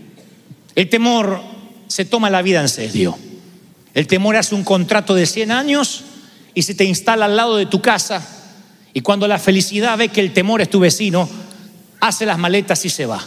El 0.75 0.89
temor 0.89 1.41
se 1.87 2.05
toma 2.05 2.29
la 2.29 2.41
vida 2.41 2.61
en 2.61 2.69
serio. 2.69 3.17
El 3.93 4.07
temor 4.07 4.35
hace 4.35 4.55
un 4.55 4.63
contrato 4.63 5.13
de 5.13 5.25
100 5.25 5.51
años 5.51 6.03
y 6.55 6.63
se 6.63 6.73
te 6.73 6.85
instala 6.85 7.25
al 7.25 7.35
lado 7.35 7.57
de 7.57 7.65
tu 7.65 7.81
casa. 7.81 8.25
Y 8.93 9.01
cuando 9.01 9.27
la 9.27 9.39
felicidad 9.39 9.97
ve 9.97 10.09
que 10.09 10.21
el 10.21 10.33
temor 10.33 10.61
es 10.61 10.69
tu 10.69 10.79
vecino, 10.79 11.29
hace 11.99 12.25
las 12.25 12.39
maletas 12.39 12.83
y 12.85 12.89
se 12.89 13.05
va. 13.05 13.23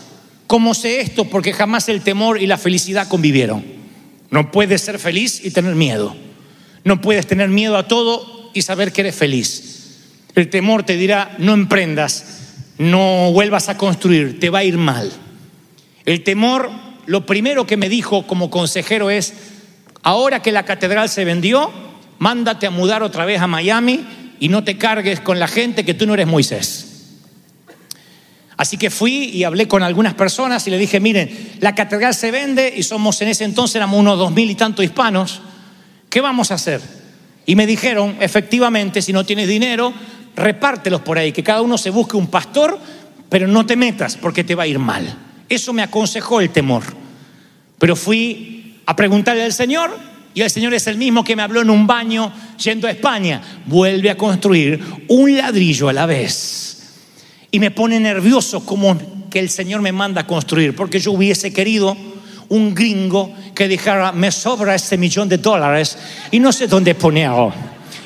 ¿Cómo 0.47 0.75
sé 0.75 1.01
esto? 1.01 1.25
Porque 1.25 1.53
jamás 1.53 1.89
el 1.89 2.03
temor 2.03 2.41
y 2.41 2.47
la 2.47 2.59
felicidad 2.59 3.09
convivieron. 3.09 3.65
No 4.31 4.51
puedes 4.51 4.83
ser 4.83 4.99
feliz 4.99 5.45
y 5.45 5.51
tener 5.51 5.75
miedo. 5.75 6.17
No 6.85 7.01
puedes 7.01 7.27
tener 7.27 7.49
miedo 7.49 7.77
a 7.77 7.89
todo 7.89 8.51
y 8.55 8.63
saber 8.63 8.93
que 8.93 9.03
eres 9.03 9.17
feliz. 9.17 9.99
El 10.35 10.51
temor 10.51 10.85
te 10.85 10.97
dirá, 10.97 11.35
no 11.39 11.55
emprendas, 11.55 12.43
no 12.79 13.33
vuelvas 13.33 13.69
a 13.69 13.77
construir, 13.77 14.39
te 14.39 14.51
va 14.51 14.61
a 14.61 14.65
ir 14.65 14.77
mal. 14.77 15.11
El 16.05 16.23
temor, 16.23 16.71
lo 17.07 17.27
primero 17.27 17.67
que 17.67 17.77
me 17.77 17.89
dijo 17.89 18.27
como 18.27 18.51
consejero 18.51 19.11
es, 19.11 19.35
ahora 20.03 20.43
que 20.43 20.53
la 20.53 20.65
catedral 20.65 21.09
se 21.09 21.25
vendió, 21.25 21.73
mándate 22.19 22.67
a 22.67 22.71
mudar 22.71 23.03
otra 23.03 23.25
vez 23.25 23.41
a 23.41 23.47
Miami 23.47 24.07
y 24.39 24.49
no 24.49 24.63
te 24.63 24.79
cargues 24.79 25.21
con 25.21 25.41
la 25.41 25.49
gente 25.49 25.85
que 25.85 25.95
tú 25.95 26.07
no 26.07 26.15
eres 26.15 26.27
Moisés. 26.27 26.86
Así 28.57 28.79
que 28.79 28.91
fui 28.91 29.25
y 29.25 29.45
hablé 29.45 29.69
con 29.69 29.83
algunas 29.83 30.15
personas 30.15 30.67
y 30.67 30.71
le 30.71 30.79
dije, 30.79 30.99
miren, 30.99 31.57
la 31.61 31.75
catedral 31.75 32.15
se 32.15 32.31
vende 32.31 32.73
y 32.75 32.83
somos 32.83 33.21
en 33.21 33.29
ese 33.29 33.45
entonces 33.45 33.77
éramos 33.77 34.01
unos 34.01 34.19
dos 34.19 34.33
mil 34.33 34.51
y 34.51 34.55
tantos 34.55 34.85
hispanos, 34.85 35.43
¿qué 36.09 36.21
vamos 36.21 36.51
a 36.51 36.55
hacer? 36.55 36.81
Y 37.45 37.55
me 37.55 37.67
dijeron, 37.67 38.17
efectivamente, 38.21 39.03
si 39.03 39.13
no 39.13 39.27
tienes 39.27 39.47
dinero, 39.47 39.93
repártelos 40.35 41.03
por 41.03 41.19
ahí, 41.19 41.33
que 41.33 41.43
cada 41.43 41.61
uno 41.61 41.77
se 41.77 41.91
busque 41.91 42.17
un 42.17 42.29
pastor, 42.29 42.79
pero 43.29 43.47
no 43.47 43.67
te 43.67 43.77
metas 43.77 44.17
porque 44.17 44.43
te 44.43 44.55
va 44.55 44.65
a 44.65 44.67
ir 44.67 44.79
mal. 44.79 45.17
Eso 45.49 45.73
me 45.73 45.83
aconsejó 45.83 46.41
el 46.41 46.51
temor. 46.51 46.83
Pero 47.79 47.95
fui 47.95 48.81
a 48.87 48.97
preguntarle 48.97 49.45
al 49.45 49.53
Señor 49.53 49.97
y 50.35 50.43
el 50.43 50.51
Señor 50.51 50.75
es 50.75 50.87
el 50.87 50.97
mismo 50.97 51.25
que 51.25 51.37
me 51.37 51.43
habló 51.43 51.61
en 51.63 51.71
un 51.71 51.87
baño 51.87 52.33
yendo 52.63 52.87
a 52.87 52.91
España. 52.91 53.43
Vuelve 53.67 54.11
a 54.11 54.17
construir 54.17 54.83
un 55.09 55.37
ladrillo 55.37 55.89
a 55.89 55.93
la 55.93 56.07
vez. 56.07 56.76
Y 57.57 57.59
me 57.59 57.71
pone 57.71 57.99
nervioso 57.99 58.67
como 58.67 58.99
que 59.31 59.39
el 59.39 59.49
Señor 59.49 59.81
me 59.81 59.91
manda 59.91 60.21
a 60.21 60.27
construir, 60.27 60.77
porque 60.77 61.01
yo 61.01 61.13
hubiese 61.13 61.55
querido 61.55 61.97
un 62.51 62.75
gringo 62.75 63.33
que 63.55 63.67
dijera, 63.67 64.13
me 64.13 64.31
sobra 64.31 64.75
este 64.75 64.99
millón 64.99 65.27
de 65.27 65.39
dólares 65.39 65.97
y 66.31 66.39
no 66.39 66.53
sé 66.53 66.67
dónde 66.67 66.95
ponerlo. 66.95 67.55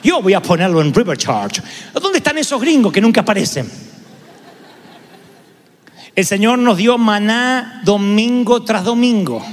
Yo 0.04 0.22
voy 0.22 0.34
a 0.34 0.40
ponerlo 0.40 0.80
en 0.80 0.94
River 0.94 1.18
Charge. 1.18 1.60
¿Dónde 2.00 2.18
están 2.18 2.38
esos 2.38 2.60
gringos 2.60 2.92
que 2.92 3.00
nunca 3.00 3.22
aparecen? 3.22 3.68
El 6.14 6.24
Señor 6.24 6.60
nos 6.60 6.76
dio 6.76 6.96
maná 6.96 7.82
domingo 7.84 8.62
tras 8.62 8.84
domingo. 8.84 9.44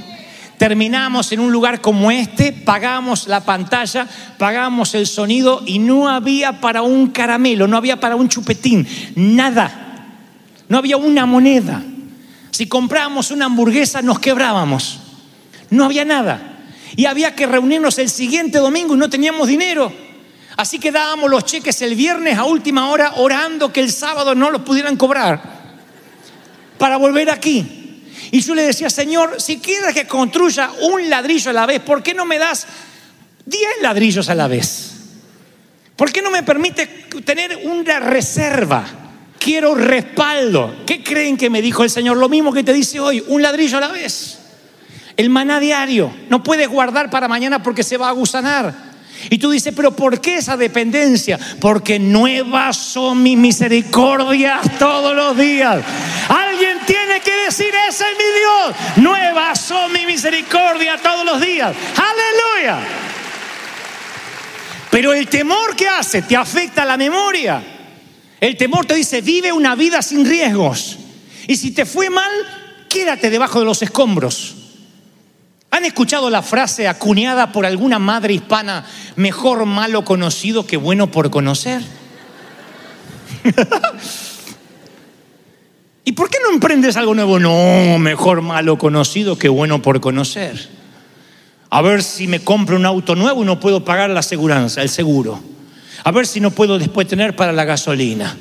Terminamos 0.58 1.32
en 1.32 1.40
un 1.40 1.50
lugar 1.50 1.80
como 1.80 2.12
este, 2.12 2.52
pagamos 2.52 3.26
la 3.26 3.44
pantalla, 3.44 4.06
pagamos 4.38 4.94
el 4.94 5.08
sonido 5.08 5.64
y 5.66 5.80
no 5.80 6.08
había 6.08 6.60
para 6.60 6.82
un 6.82 7.08
caramelo, 7.08 7.66
no 7.66 7.76
había 7.76 7.98
para 7.98 8.14
un 8.14 8.28
chupetín, 8.28 8.86
nada. 9.16 9.86
No 10.68 10.78
había 10.78 10.96
una 10.96 11.26
moneda. 11.26 11.82
Si 12.50 12.66
comprábamos 12.66 13.30
una 13.30 13.46
hamburguesa 13.46 14.02
nos 14.02 14.18
quebrábamos. 14.18 15.00
No 15.70 15.84
había 15.84 16.04
nada. 16.04 16.60
Y 16.96 17.06
había 17.06 17.34
que 17.34 17.46
reunirnos 17.46 17.98
el 17.98 18.10
siguiente 18.10 18.58
domingo 18.58 18.94
y 18.94 18.98
no 18.98 19.08
teníamos 19.08 19.48
dinero. 19.48 19.92
Así 20.56 20.78
que 20.78 20.90
dábamos 20.90 21.30
los 21.30 21.44
cheques 21.44 21.80
el 21.82 21.94
viernes 21.94 22.36
a 22.36 22.44
última 22.44 22.88
hora 22.90 23.12
orando 23.16 23.72
que 23.72 23.80
el 23.80 23.92
sábado 23.92 24.34
no 24.34 24.50
los 24.50 24.62
pudieran 24.62 24.96
cobrar 24.96 25.40
para 26.78 26.96
volver 26.96 27.30
aquí. 27.30 28.02
Y 28.30 28.40
yo 28.40 28.54
le 28.54 28.62
decía, 28.62 28.90
Señor, 28.90 29.40
si 29.40 29.58
quieres 29.58 29.94
que 29.94 30.06
construya 30.06 30.70
un 30.90 31.08
ladrillo 31.08 31.50
a 31.50 31.54
la 31.54 31.66
vez, 31.66 31.80
¿por 31.80 32.02
qué 32.02 32.12
no 32.12 32.24
me 32.24 32.38
das 32.38 32.66
10 33.46 33.62
ladrillos 33.82 34.28
a 34.28 34.34
la 34.34 34.48
vez? 34.48 34.90
¿Por 35.96 36.12
qué 36.12 36.22
no 36.22 36.30
me 36.30 36.42
permite 36.42 36.86
tener 37.24 37.60
una 37.64 38.00
reserva? 38.00 39.07
Quiero 39.38 39.74
respaldo. 39.74 40.74
¿Qué 40.86 41.02
creen 41.02 41.36
que 41.36 41.50
me 41.50 41.62
dijo 41.62 41.84
el 41.84 41.90
Señor? 41.90 42.16
Lo 42.16 42.28
mismo 42.28 42.52
que 42.52 42.64
te 42.64 42.72
dice 42.72 43.00
hoy, 43.00 43.22
un 43.28 43.42
ladrillo 43.42 43.78
a 43.78 43.80
la 43.80 43.88
vez. 43.88 44.38
El 45.16 45.30
maná 45.30 45.60
diario. 45.60 46.12
No 46.28 46.42
puedes 46.42 46.68
guardar 46.68 47.10
para 47.10 47.28
mañana 47.28 47.62
porque 47.62 47.82
se 47.82 47.96
va 47.96 48.08
a 48.08 48.12
gusanar. 48.12 48.88
Y 49.30 49.38
tú 49.38 49.50
dices, 49.50 49.72
pero 49.74 49.94
¿por 49.94 50.20
qué 50.20 50.36
esa 50.36 50.56
dependencia? 50.56 51.38
Porque 51.60 51.98
nuevas 51.98 52.76
son 52.76 53.22
mis 53.22 53.36
misericordias 53.36 54.78
todos 54.78 55.14
los 55.14 55.36
días. 55.36 55.82
Alguien 56.28 56.78
tiene 56.86 57.20
que 57.20 57.34
decir, 57.46 57.70
ese 57.88 58.04
es 58.04 58.18
mi 58.18 58.38
Dios. 58.38 58.76
Nuevas 58.96 59.60
son 59.60 59.92
mis 59.92 60.06
misericordias 60.06 61.02
todos 61.02 61.24
los 61.24 61.40
días. 61.40 61.74
Aleluya. 61.96 62.86
Pero 64.90 65.12
el 65.12 65.26
temor 65.28 65.74
que 65.76 65.88
hace 65.88 66.22
te 66.22 66.36
afecta 66.36 66.84
la 66.84 66.96
memoria. 66.96 67.62
El 68.40 68.56
temor 68.56 68.86
te 68.86 68.94
dice, 68.94 69.20
vive 69.20 69.52
una 69.52 69.74
vida 69.74 70.00
sin 70.02 70.24
riesgos. 70.24 70.98
Y 71.46 71.56
si 71.56 71.72
te 71.72 71.86
fue 71.86 72.10
mal, 72.10 72.30
quédate 72.88 73.30
debajo 73.30 73.58
de 73.58 73.64
los 73.64 73.82
escombros. 73.82 74.54
¿Han 75.70 75.84
escuchado 75.84 76.30
la 76.30 76.42
frase 76.42 76.88
acuñada 76.88 77.52
por 77.52 77.66
alguna 77.66 77.98
madre 77.98 78.34
hispana, 78.34 78.86
mejor 79.16 79.66
malo 79.66 80.04
conocido 80.04 80.66
que 80.66 80.76
bueno 80.76 81.10
por 81.10 81.30
conocer? 81.30 81.82
¿Y 86.04 86.12
por 86.12 86.30
qué 86.30 86.38
no 86.42 86.52
emprendes 86.54 86.96
algo 86.96 87.14
nuevo? 87.14 87.38
No, 87.38 87.98
mejor 87.98 88.40
malo 88.40 88.78
conocido 88.78 89.36
que 89.36 89.48
bueno 89.48 89.82
por 89.82 90.00
conocer. 90.00 90.70
A 91.70 91.82
ver 91.82 92.02
si 92.02 92.26
me 92.26 92.40
compro 92.40 92.76
un 92.76 92.86
auto 92.86 93.14
nuevo 93.14 93.42
y 93.42 93.46
no 93.46 93.60
puedo 93.60 93.84
pagar 93.84 94.08
la 94.08 94.20
aseguranza, 94.20 94.80
el 94.80 94.88
seguro. 94.88 95.38
A 96.08 96.10
ver 96.10 96.26
si 96.26 96.40
no 96.40 96.52
puedo 96.52 96.78
después 96.78 97.06
tener 97.06 97.36
para 97.36 97.52
la 97.52 97.66
gasolina. 97.66 98.34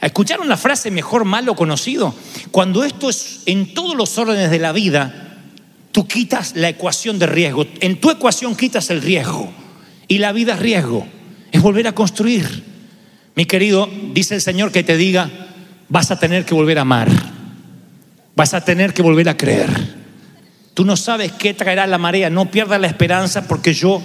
¿Escucharon 0.00 0.48
la 0.48 0.56
frase 0.56 0.90
mejor 0.90 1.26
malo 1.26 1.54
conocido? 1.54 2.14
Cuando 2.50 2.82
esto 2.82 3.10
es 3.10 3.42
en 3.44 3.74
todos 3.74 3.94
los 3.94 4.16
órdenes 4.16 4.50
de 4.50 4.58
la 4.58 4.72
vida, 4.72 5.36
tú 5.92 6.08
quitas 6.08 6.56
la 6.56 6.70
ecuación 6.70 7.18
de 7.18 7.26
riesgo. 7.26 7.66
En 7.80 8.00
tu 8.00 8.10
ecuación 8.10 8.56
quitas 8.56 8.88
el 8.88 9.02
riesgo. 9.02 9.52
Y 10.08 10.16
la 10.16 10.32
vida 10.32 10.54
es 10.54 10.60
riesgo. 10.60 11.06
Es 11.50 11.60
volver 11.60 11.88
a 11.88 11.94
construir. 11.94 12.64
Mi 13.34 13.44
querido, 13.44 13.90
dice 14.14 14.36
el 14.36 14.40
Señor 14.40 14.72
que 14.72 14.82
te 14.82 14.96
diga, 14.96 15.28
vas 15.90 16.10
a 16.10 16.18
tener 16.18 16.46
que 16.46 16.54
volver 16.54 16.78
a 16.78 16.82
amar. 16.82 17.10
Vas 18.34 18.54
a 18.54 18.64
tener 18.64 18.94
que 18.94 19.02
volver 19.02 19.28
a 19.28 19.36
creer. 19.36 19.68
Tú 20.72 20.86
no 20.86 20.96
sabes 20.96 21.32
qué 21.32 21.52
traerá 21.52 21.86
la 21.86 21.98
marea. 21.98 22.30
No 22.30 22.50
pierdas 22.50 22.80
la 22.80 22.86
esperanza 22.86 23.46
porque 23.46 23.74
yo 23.74 24.02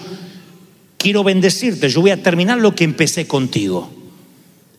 quiero 1.08 1.24
bendecirte. 1.24 1.88
Yo 1.88 2.02
voy 2.02 2.12
a 2.12 2.22
terminar 2.22 2.58
lo 2.58 2.76
que 2.76 2.84
empecé 2.84 3.28
contigo. 3.28 3.90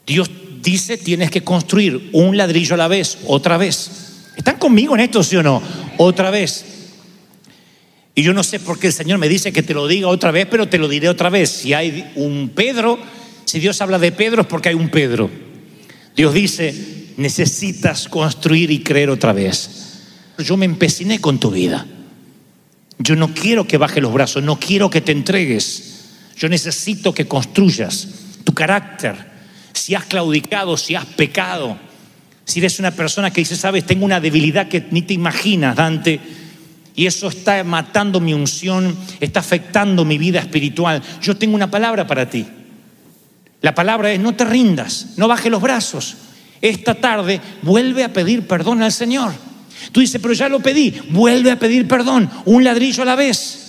Dios 0.07 0.31
dice 0.63 0.99
tienes 0.99 1.31
que 1.31 1.43
construir 1.43 2.11
un 2.13 2.37
ladrillo 2.37 2.75
a 2.75 2.77
la 2.77 2.87
vez, 2.87 3.17
otra 3.27 3.57
vez. 3.57 4.27
¿Están 4.37 4.59
conmigo 4.59 4.95
en 4.95 5.01
esto, 5.01 5.23
sí 5.23 5.37
o 5.37 5.43
no? 5.43 5.63
Otra 5.97 6.31
vez. 6.31 6.67
Y 8.15 8.23
yo 8.23 8.35
no 8.35 8.43
sé 8.43 8.61
por 8.61 8.79
qué 8.79 8.89
el 8.89 8.93
Señor 8.93 9.19
me 9.19 9.27
dice 9.27 9.55
que 9.55 9.63
te 9.63 9.73
lo 9.73 9.89
diga 9.89 10.09
otra 10.09 10.31
vez, 10.31 10.47
pero 10.51 10.69
te 10.69 10.77
lo 10.77 10.87
diré 10.87 11.09
otra 11.09 11.31
vez. 11.31 11.49
Si 11.49 11.73
hay 11.73 12.13
un 12.15 12.51
Pedro, 12.55 12.99
si 13.47 13.59
Dios 13.59 13.81
habla 13.81 13.99
de 13.99 14.13
Pedro 14.13 14.43
es 14.43 14.49
porque 14.49 14.69
hay 14.69 14.75
un 14.75 14.91
Pedro. 14.91 15.31
Dios 16.15 16.35
dice, 16.35 17.15
necesitas 17.17 18.07
construir 18.07 18.71
y 18.71 18.83
creer 18.83 19.09
otra 19.09 19.33
vez. 19.33 20.03
Yo 20.37 20.59
me 20.59 20.67
empeciné 20.67 21.23
con 21.23 21.41
tu 21.41 21.51
vida. 21.51 21.87
Yo 22.99 23.17
no 23.17 23.33
quiero 23.33 23.67
que 23.67 23.79
baje 23.79 24.03
los 24.03 24.13
brazos, 24.13 24.43
no 24.43 24.61
quiero 24.61 24.91
que 24.91 25.01
te 25.01 25.13
entregues. 25.13 25.95
Yo 26.39 26.49
necesito 26.49 27.13
que 27.13 27.27
construyas 27.27 28.09
tu 28.45 28.55
carácter. 28.55 29.17
Si 29.73 29.95
has 29.95 30.05
claudicado, 30.05 30.77
si 30.77 30.95
has 30.95 31.05
pecado, 31.05 31.77
si 32.45 32.61
eres 32.61 32.79
una 32.79 32.93
persona 32.93 33.31
que 33.31 33.41
dice, 33.41 33.57
sabes, 33.57 33.85
tengo 33.85 34.05
una 34.05 34.21
debilidad 34.21 34.69
que 34.69 34.87
ni 34.91 35.03
te 35.03 35.15
imaginas, 35.15 35.77
Dante, 35.77 36.21
y 36.95 37.07
eso 37.07 37.29
está 37.29 37.63
matando 37.63 38.21
mi 38.21 38.35
unción, 38.35 38.97
está 39.21 39.41
afectando 39.41 40.05
mi 40.05 40.17
vida 40.17 40.41
espiritual. 40.41 41.03
Yo 41.21 41.37
tengo 41.37 41.55
una 41.55 41.71
palabra 41.71 42.07
para 42.07 42.31
ti. 42.31 42.47
La 43.61 43.75
palabra 43.75 44.13
es, 44.13 44.21
no 44.21 44.35
te 44.35 44.45
rindas, 44.45 45.09
no 45.17 45.29
bajes 45.29 45.51
los 45.51 45.61
brazos. 45.61 46.17
Esta 46.61 46.95
tarde 46.95 47.41
vuelve 47.63 48.03
a 48.05 48.13
pedir 48.13 48.47
perdón 48.47 48.83
al 48.83 48.93
Señor. 48.93 49.33
Tú 49.93 50.01
dices, 50.01 50.21
pero 50.21 50.35
ya 50.35 50.49
lo 50.49 50.61
pedí, 50.61 50.95
vuelve 51.11 51.51
a 51.51 51.59
pedir 51.59 51.87
perdón, 51.87 52.31
un 52.47 52.65
ladrillo 52.65 53.03
a 53.03 53.07
la 53.07 53.15
vez. 53.15 53.68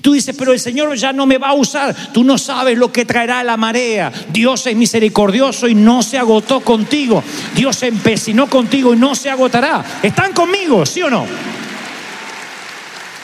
Tú 0.00 0.12
dices, 0.12 0.34
pero 0.38 0.52
el 0.52 0.60
Señor 0.60 0.94
ya 0.96 1.12
no 1.12 1.26
me 1.26 1.38
va 1.38 1.48
a 1.48 1.54
usar. 1.54 1.94
Tú 2.12 2.24
no 2.24 2.38
sabes 2.38 2.78
lo 2.78 2.92
que 2.92 3.04
traerá 3.04 3.42
la 3.42 3.56
marea. 3.56 4.12
Dios 4.30 4.66
es 4.66 4.76
misericordioso 4.76 5.66
y 5.68 5.74
no 5.74 6.02
se 6.02 6.18
agotó 6.18 6.60
contigo. 6.60 7.22
Dios 7.54 7.76
se 7.76 7.88
empecinó 7.88 8.48
contigo 8.48 8.94
y 8.94 8.96
no 8.96 9.14
se 9.14 9.30
agotará. 9.30 9.84
¿Están 10.02 10.32
conmigo, 10.32 10.84
sí 10.86 11.02
o 11.02 11.10
no? 11.10 11.26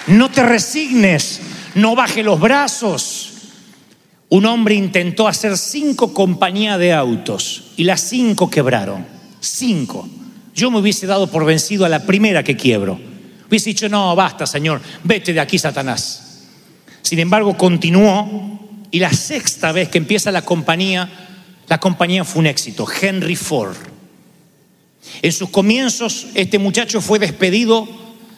No 0.06 0.30
te 0.30 0.42
resignes, 0.42 1.40
no 1.74 1.94
baje 1.94 2.22
los 2.22 2.40
brazos. 2.40 3.30
Un 4.28 4.46
hombre 4.46 4.74
intentó 4.74 5.28
hacer 5.28 5.56
cinco 5.56 6.12
compañías 6.12 6.78
de 6.78 6.92
autos 6.92 7.72
y 7.76 7.84
las 7.84 8.00
cinco 8.00 8.50
quebraron. 8.50 9.06
Cinco. 9.40 10.08
Yo 10.54 10.70
me 10.70 10.78
hubiese 10.78 11.06
dado 11.06 11.30
por 11.30 11.44
vencido 11.44 11.84
a 11.84 11.88
la 11.88 12.04
primera 12.04 12.42
que 12.42 12.56
quiebro. 12.56 12.98
Hubiese 13.48 13.70
dicho, 13.70 13.88
no, 13.88 14.16
basta, 14.16 14.46
Señor, 14.46 14.80
vete 15.02 15.32
de 15.32 15.40
aquí, 15.40 15.58
Satanás. 15.58 16.23
Sin 17.04 17.18
embargo, 17.18 17.56
continuó 17.58 18.58
y 18.90 18.98
la 18.98 19.12
sexta 19.12 19.72
vez 19.72 19.90
que 19.90 19.98
empieza 19.98 20.32
la 20.32 20.42
compañía, 20.42 21.10
la 21.68 21.78
compañía 21.78 22.24
fue 22.24 22.40
un 22.40 22.46
éxito. 22.46 22.86
Henry 23.00 23.36
Ford. 23.36 23.76
En 25.20 25.30
sus 25.30 25.50
comienzos, 25.50 26.28
este 26.34 26.58
muchacho 26.58 27.02
fue 27.02 27.18
despedido 27.18 27.86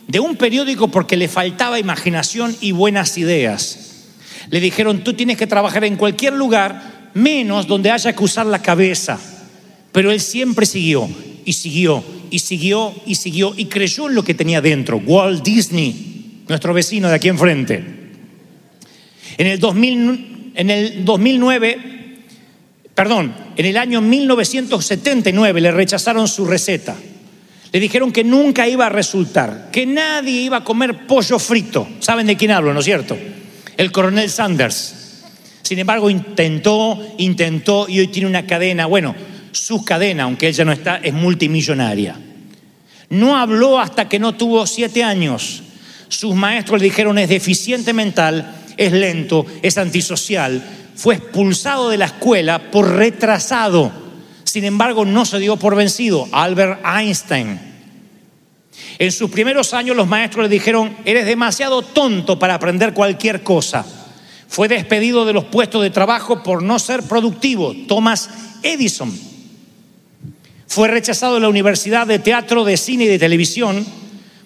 de 0.08 0.18
un 0.18 0.34
periódico 0.34 0.88
porque 0.88 1.16
le 1.16 1.28
faltaba 1.28 1.78
imaginación 1.78 2.56
y 2.60 2.72
buenas 2.72 3.16
ideas. 3.18 4.08
Le 4.50 4.58
dijeron, 4.58 5.04
tú 5.04 5.14
tienes 5.14 5.36
que 5.36 5.46
trabajar 5.46 5.84
en 5.84 5.94
cualquier 5.94 6.32
lugar, 6.32 7.10
menos 7.14 7.68
donde 7.68 7.92
haya 7.92 8.14
que 8.14 8.24
usar 8.24 8.46
la 8.46 8.62
cabeza. 8.62 9.16
Pero 9.92 10.10
él 10.10 10.20
siempre 10.20 10.66
siguió 10.66 11.08
y 11.44 11.52
siguió 11.52 12.02
y 12.30 12.40
siguió 12.40 12.92
y 13.06 13.14
siguió 13.14 13.54
y 13.56 13.66
creyó 13.66 14.08
en 14.08 14.16
lo 14.16 14.24
que 14.24 14.34
tenía 14.34 14.60
dentro. 14.60 14.96
Walt 14.96 15.44
Disney, 15.44 16.42
nuestro 16.48 16.74
vecino 16.74 17.08
de 17.08 17.14
aquí 17.14 17.28
enfrente. 17.28 17.95
En 19.38 19.46
el, 19.46 19.58
2000, 19.58 20.52
en 20.54 20.70
el 20.70 21.04
2009, 21.04 21.78
perdón, 22.94 23.34
en 23.56 23.66
el 23.66 23.76
año 23.76 24.00
1979 24.00 25.60
le 25.60 25.70
rechazaron 25.70 26.26
su 26.26 26.46
receta. 26.46 26.96
Le 27.72 27.80
dijeron 27.80 28.12
que 28.12 28.24
nunca 28.24 28.66
iba 28.66 28.86
a 28.86 28.90
resultar, 28.90 29.68
que 29.70 29.84
nadie 29.84 30.40
iba 30.42 30.58
a 30.58 30.64
comer 30.64 31.06
pollo 31.06 31.38
frito. 31.38 31.86
¿Saben 32.00 32.26
de 32.26 32.36
quién 32.36 32.50
hablo, 32.50 32.72
no 32.72 32.80
es 32.80 32.86
cierto? 32.86 33.18
El 33.76 33.92
coronel 33.92 34.30
Sanders. 34.30 34.94
Sin 35.62 35.78
embargo, 35.78 36.08
intentó, 36.08 36.98
intentó 37.18 37.86
y 37.88 38.00
hoy 38.00 38.08
tiene 38.08 38.28
una 38.28 38.46
cadena, 38.46 38.86
bueno, 38.86 39.14
su 39.52 39.84
cadena, 39.84 40.22
aunque 40.22 40.48
él 40.48 40.54
ya 40.54 40.64
no 40.64 40.72
está, 40.72 40.96
es 40.98 41.12
multimillonaria. 41.12 42.16
No 43.10 43.36
habló 43.36 43.78
hasta 43.78 44.08
que 44.08 44.18
no 44.18 44.34
tuvo 44.34 44.66
siete 44.66 45.02
años. 45.02 45.62
Sus 46.08 46.34
maestros 46.34 46.80
le 46.80 46.86
dijeron 46.86 47.18
es 47.18 47.28
deficiente 47.28 47.92
mental, 47.92 48.54
es 48.76 48.92
lento, 48.92 49.46
es 49.62 49.78
antisocial. 49.78 50.62
Fue 50.94 51.16
expulsado 51.16 51.90
de 51.90 51.98
la 51.98 52.06
escuela 52.06 52.70
por 52.70 52.94
retrasado. 52.94 53.92
Sin 54.44 54.64
embargo, 54.64 55.04
no 55.04 55.24
se 55.24 55.38
dio 55.38 55.56
por 55.56 55.76
vencido. 55.76 56.28
Albert 56.32 56.80
Einstein. 56.84 57.60
En 58.98 59.12
sus 59.12 59.30
primeros 59.30 59.74
años 59.74 59.96
los 59.96 60.08
maestros 60.08 60.44
le 60.44 60.48
dijeron, 60.48 60.96
eres 61.04 61.26
demasiado 61.26 61.82
tonto 61.82 62.38
para 62.38 62.54
aprender 62.54 62.94
cualquier 62.94 63.42
cosa. 63.42 63.84
Fue 64.48 64.68
despedido 64.68 65.24
de 65.24 65.32
los 65.32 65.44
puestos 65.44 65.82
de 65.82 65.90
trabajo 65.90 66.42
por 66.42 66.62
no 66.62 66.78
ser 66.78 67.02
productivo. 67.02 67.74
Thomas 67.88 68.30
Edison. 68.62 69.12
Fue 70.66 70.88
rechazado 70.88 71.34
de 71.34 71.40
la 71.40 71.48
Universidad 71.48 72.06
de 72.06 72.18
Teatro, 72.18 72.64
de 72.64 72.76
Cine 72.76 73.04
y 73.04 73.08
de 73.08 73.18
Televisión 73.18 73.84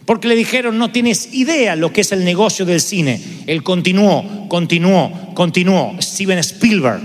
porque 0.05 0.29
le 0.29 0.35
dijeron, 0.35 0.79
no 0.79 0.91
tienes 0.91 1.33
idea 1.35 1.77
lo 1.77 1.93
que 1.93 2.01
es 2.01 2.13
el 2.13 2.25
negocio 2.25 2.65
del 2.65 2.81
cine. 2.81 3.21
Él 3.47 3.63
continuó, 3.63 4.49
continuó, 4.49 5.33
continuó. 5.35 5.97
Steven 6.01 6.39
Spielberg. 6.39 7.01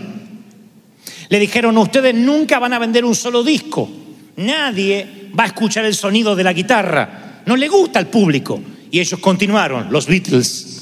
Le 1.29 1.39
dijeron, 1.39 1.77
ustedes 1.77 2.15
nunca 2.15 2.59
van 2.59 2.73
a 2.73 2.79
vender 2.79 3.05
un 3.05 3.15
solo 3.15 3.43
disco. 3.43 3.89
Nadie 4.37 5.29
va 5.37 5.43
a 5.43 5.47
escuchar 5.47 5.85
el 5.85 5.95
sonido 5.95 6.35
de 6.35 6.43
la 6.43 6.53
guitarra. 6.53 7.41
No 7.45 7.55
le 7.55 7.67
gusta 7.67 7.99
al 7.99 8.07
público. 8.07 8.61
Y 8.91 8.99
ellos 8.99 9.19
continuaron, 9.19 9.91
los 9.91 10.07
Beatles. 10.07 10.75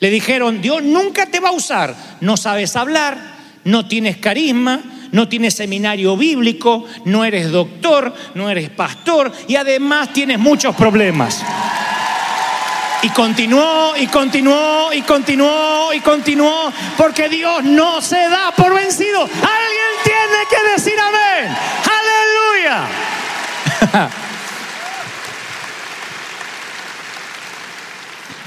Le 0.00 0.10
dijeron, 0.10 0.60
Dios 0.60 0.82
nunca 0.82 1.26
te 1.26 1.40
va 1.40 1.48
a 1.48 1.52
usar. 1.52 1.94
No 2.20 2.36
sabes 2.36 2.76
hablar, 2.76 3.18
no 3.64 3.86
tienes 3.88 4.18
carisma, 4.18 4.82
no 5.12 5.28
tienes 5.28 5.54
seminario 5.54 6.16
bíblico, 6.16 6.84
no 7.04 7.24
eres 7.24 7.50
doctor, 7.50 8.12
no 8.34 8.50
eres 8.50 8.70
pastor 8.70 9.32
y 9.46 9.56
además 9.56 10.12
tienes 10.12 10.38
muchos 10.38 10.74
problemas. 10.74 11.42
Y 13.02 13.10
continuó, 13.10 13.96
y 13.96 14.08
continuó, 14.08 14.92
y 14.92 15.02
continuó, 15.02 15.92
y 15.94 16.00
continuó, 16.00 16.72
porque 16.96 17.28
Dios 17.28 17.62
no 17.62 18.00
se 18.00 18.16
da 18.28 18.52
por 18.56 18.74
vencido. 18.74 19.20
Alguien 19.22 19.92
tiene 20.02 20.46
que 20.50 20.70
decir 20.74 20.94
amén. 20.98 21.56
Aleluya. 22.64 22.88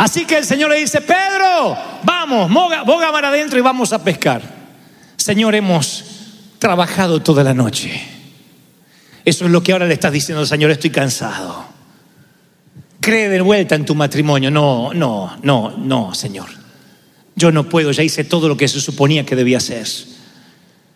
Así 0.01 0.26
que 0.26 0.38
el 0.38 0.45
Señor 0.45 0.72
le 0.72 0.78
dice, 0.78 0.99
Pedro, 0.99 1.78
vamos, 2.01 2.51
boga, 2.51 3.12
mar 3.12 3.24
adentro 3.24 3.59
y 3.59 3.62
vamos 3.62 3.93
a 3.93 4.03
pescar. 4.03 4.41
Señor, 5.16 5.53
hemos 5.53 6.11
trabajado 6.62 7.24
toda 7.24 7.43
la 7.43 7.55
noche. 7.55 7.91
Eso 9.26 9.45
es 9.45 9.51
lo 9.51 9.64
que 9.64 9.72
ahora 9.72 9.88
le 9.88 9.95
estás 9.95 10.14
diciendo, 10.14 10.45
Señor, 10.45 10.70
estoy 10.70 10.91
cansado. 10.91 11.66
Cree 12.99 13.30
de 13.30 13.41
vuelta 13.41 13.74
en 13.74 13.84
tu 13.84 13.95
matrimonio. 13.95 14.51
No, 14.51 14.93
no, 14.93 15.38
no, 15.41 15.76
no, 15.76 16.14
Señor. 16.14 16.49
Yo 17.36 17.51
no 17.51 17.68
puedo, 17.68 17.91
ya 17.91 18.03
hice 18.03 18.26
todo 18.26 18.47
lo 18.47 18.57
que 18.57 18.68
se 18.68 18.80
suponía 18.80 19.26
que 19.26 19.36
debía 19.36 19.57
hacer. 19.57 19.88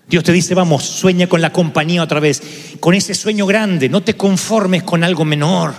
Dios 0.08 0.24
te 0.24 0.32
dice, 0.32 0.54
vamos, 0.54 0.84
sueña 0.84 1.26
con 1.26 1.42
la 1.42 1.52
compañía 1.52 2.04
otra 2.04 2.20
vez, 2.20 2.44
con 2.80 2.94
ese 2.94 3.16
sueño 3.16 3.48
grande, 3.48 3.90
no 3.90 4.04
te 4.04 4.16
conformes 4.16 4.84
con 4.84 5.04
algo 5.04 5.26
menor. 5.26 5.74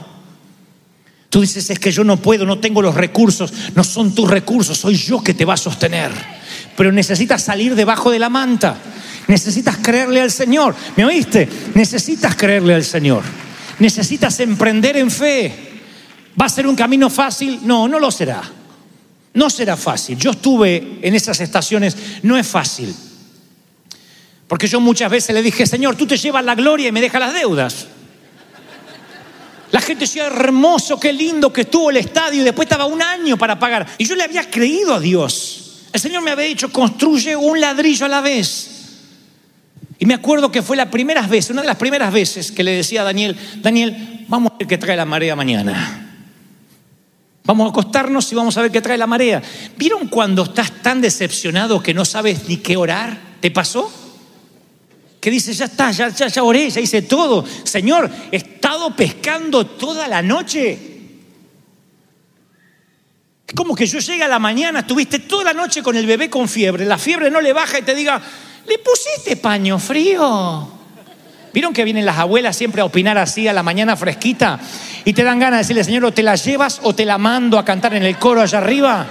Tú 1.30 1.42
dices, 1.42 1.70
es 1.70 1.78
que 1.78 1.92
yo 1.92 2.02
no 2.02 2.16
puedo, 2.16 2.44
no 2.44 2.58
tengo 2.58 2.82
los 2.82 2.96
recursos, 2.96 3.52
no 3.76 3.84
son 3.84 4.16
tus 4.16 4.28
recursos, 4.28 4.78
soy 4.78 4.96
yo 4.96 5.22
que 5.22 5.34
te 5.34 5.44
va 5.44 5.54
a 5.54 5.58
sostener. 5.58 6.10
Pero 6.76 6.90
necesitas 6.90 7.44
salir 7.44 7.76
debajo 7.76 8.10
de 8.10 8.18
la 8.18 8.28
manta, 8.28 8.76
necesitas 9.26 9.78
creerle 9.78 10.20
al 10.20 10.30
Señor. 10.30 10.74
¿Me 10.96 11.04
oíste? 11.04 11.48
Necesitas 11.74 12.36
creerle 12.36 12.74
al 12.74 12.84
Señor. 12.84 13.22
Necesitas 13.78 14.38
emprender 14.40 14.96
en 14.96 15.10
fe. 15.10 15.52
¿Va 16.40 16.46
a 16.46 16.50
ser 16.50 16.66
un 16.66 16.76
camino 16.76 17.10
fácil? 17.10 17.60
No, 17.62 17.88
no 17.88 17.98
lo 17.98 18.10
será. 18.10 18.42
No 19.34 19.50
será 19.50 19.76
fácil. 19.76 20.18
Yo 20.18 20.30
estuve 20.30 20.98
en 21.02 21.14
esas 21.14 21.40
estaciones, 21.40 21.96
no 22.22 22.38
es 22.38 22.46
fácil. 22.46 22.94
Porque 24.48 24.68
yo 24.68 24.80
muchas 24.80 25.10
veces 25.10 25.34
le 25.34 25.42
dije, 25.42 25.66
Señor, 25.66 25.96
tú 25.96 26.06
te 26.06 26.16
llevas 26.16 26.44
la 26.44 26.54
gloria 26.54 26.88
y 26.88 26.92
me 26.92 27.00
dejas 27.00 27.20
las 27.20 27.34
deudas. 27.34 27.86
La 29.72 29.80
gente 29.80 30.04
decía, 30.04 30.26
hermoso, 30.26 30.98
qué 31.00 31.12
lindo 31.12 31.52
que 31.52 31.62
estuvo 31.62 31.90
el 31.90 31.96
estadio 31.96 32.40
y 32.40 32.44
después 32.44 32.66
estaba 32.66 32.86
un 32.86 33.02
año 33.02 33.36
para 33.36 33.58
pagar. 33.58 33.86
Y 33.98 34.04
yo 34.04 34.14
le 34.14 34.22
había 34.22 34.48
creído 34.48 34.94
a 34.94 35.00
Dios. 35.00 35.88
El 35.92 36.00
Señor 36.00 36.22
me 36.22 36.30
había 36.30 36.46
dicho, 36.46 36.70
construye 36.70 37.34
un 37.34 37.60
ladrillo 37.60 38.06
a 38.06 38.08
la 38.08 38.20
vez. 38.20 38.75
Y 39.98 40.06
me 40.06 40.14
acuerdo 40.14 40.52
que 40.52 40.62
fue 40.62 40.76
la 40.76 40.90
primera 40.90 41.22
vez, 41.22 41.50
una 41.50 41.62
de 41.62 41.68
las 41.68 41.76
primeras 41.76 42.12
veces 42.12 42.52
que 42.52 42.62
le 42.62 42.72
decía 42.72 43.00
a 43.00 43.04
Daniel, 43.04 43.36
Daniel, 43.56 44.24
vamos 44.28 44.52
a 44.52 44.58
ver 44.58 44.68
qué 44.68 44.78
trae 44.78 44.96
la 44.96 45.06
marea 45.06 45.34
mañana. 45.34 46.02
Vamos 47.44 47.66
a 47.66 47.70
acostarnos 47.70 48.30
y 48.32 48.34
vamos 48.34 48.56
a 48.56 48.62
ver 48.62 48.70
qué 48.70 48.80
trae 48.80 48.98
la 48.98 49.06
marea. 49.06 49.42
¿Vieron 49.76 50.08
cuando 50.08 50.42
estás 50.42 50.82
tan 50.82 51.00
decepcionado 51.00 51.82
que 51.82 51.94
no 51.94 52.04
sabes 52.04 52.48
ni 52.48 52.58
qué 52.58 52.76
orar? 52.76 53.18
¿Te 53.40 53.50
pasó? 53.50 53.90
que 55.26 55.30
dice, 55.32 55.52
ya 55.52 55.64
está, 55.64 55.90
ya, 55.90 56.08
ya, 56.10 56.28
ya 56.28 56.44
oré, 56.44 56.70
ya 56.70 56.80
hice 56.80 57.02
todo. 57.02 57.44
Señor, 57.64 58.08
he 58.30 58.36
estado 58.36 58.94
pescando 58.94 59.66
toda 59.66 60.06
la 60.06 60.22
noche. 60.22 60.78
Es 63.44 63.52
como 63.52 63.74
que 63.74 63.86
yo 63.86 63.98
llegue 63.98 64.22
a 64.22 64.28
la 64.28 64.38
mañana, 64.38 64.78
estuviste 64.78 65.18
toda 65.18 65.42
la 65.42 65.52
noche 65.52 65.82
con 65.82 65.96
el 65.96 66.06
bebé 66.06 66.30
con 66.30 66.48
fiebre, 66.48 66.84
la 66.84 66.96
fiebre 66.96 67.28
no 67.28 67.40
le 67.40 67.52
baja 67.52 67.80
y 67.80 67.82
te 67.82 67.96
diga, 67.96 68.22
¿le 68.68 68.78
pusiste 68.78 69.36
paño 69.36 69.78
frío? 69.78 70.68
¿Vieron 71.52 71.72
que 71.72 71.84
vienen 71.84 72.04
las 72.04 72.18
abuelas 72.18 72.54
siempre 72.54 72.82
a 72.82 72.84
opinar 72.84 73.16
así 73.16 73.48
a 73.48 73.52
la 73.52 73.62
mañana 73.62 73.96
fresquita? 73.96 74.60
Y 75.04 75.12
te 75.14 75.24
dan 75.24 75.38
ganas 75.38 75.58
de 75.58 75.62
decirle, 75.62 75.84
Señor, 75.84 76.04
o 76.04 76.12
te 76.12 76.22
la 76.22 76.34
llevas 76.34 76.80
o 76.82 76.94
te 76.94 77.04
la 77.04 77.16
mando 77.16 77.58
a 77.58 77.64
cantar 77.64 77.94
en 77.94 78.02
el 78.02 78.18
coro 78.18 78.42
allá 78.42 78.58
arriba. 78.58 79.06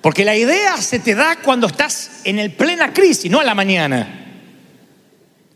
Porque 0.00 0.24
la 0.24 0.36
idea 0.36 0.76
se 0.78 0.98
te 0.98 1.14
da 1.14 1.36
cuando 1.36 1.66
estás 1.66 2.22
en 2.24 2.38
el 2.38 2.52
plena 2.52 2.92
crisis, 2.92 3.30
no 3.30 3.40
a 3.40 3.44
la 3.44 3.54
mañana. 3.54 4.24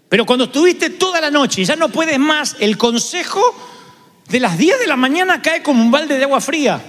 Pero 0.09 0.27
cuando 0.27 0.47
estuviste 0.47 0.91
toda 0.91 1.21
la 1.21 1.31
noche 1.31 1.63
y 1.63 1.65
ya 1.65 1.77
no 1.77 1.89
puedes 1.89 2.19
más, 2.19 2.57
el 2.59 2.77
consejo 2.77 3.41
de 4.29 4.41
las 4.41 4.59
10 4.59 4.81
de 4.81 4.87
la 4.87 4.97
mañana 4.97 5.41
cae 5.41 5.63
como 5.63 5.83
un 5.83 5.91
balde 5.91 6.19
de 6.19 6.25
agua 6.25 6.41
fría. 6.41 6.81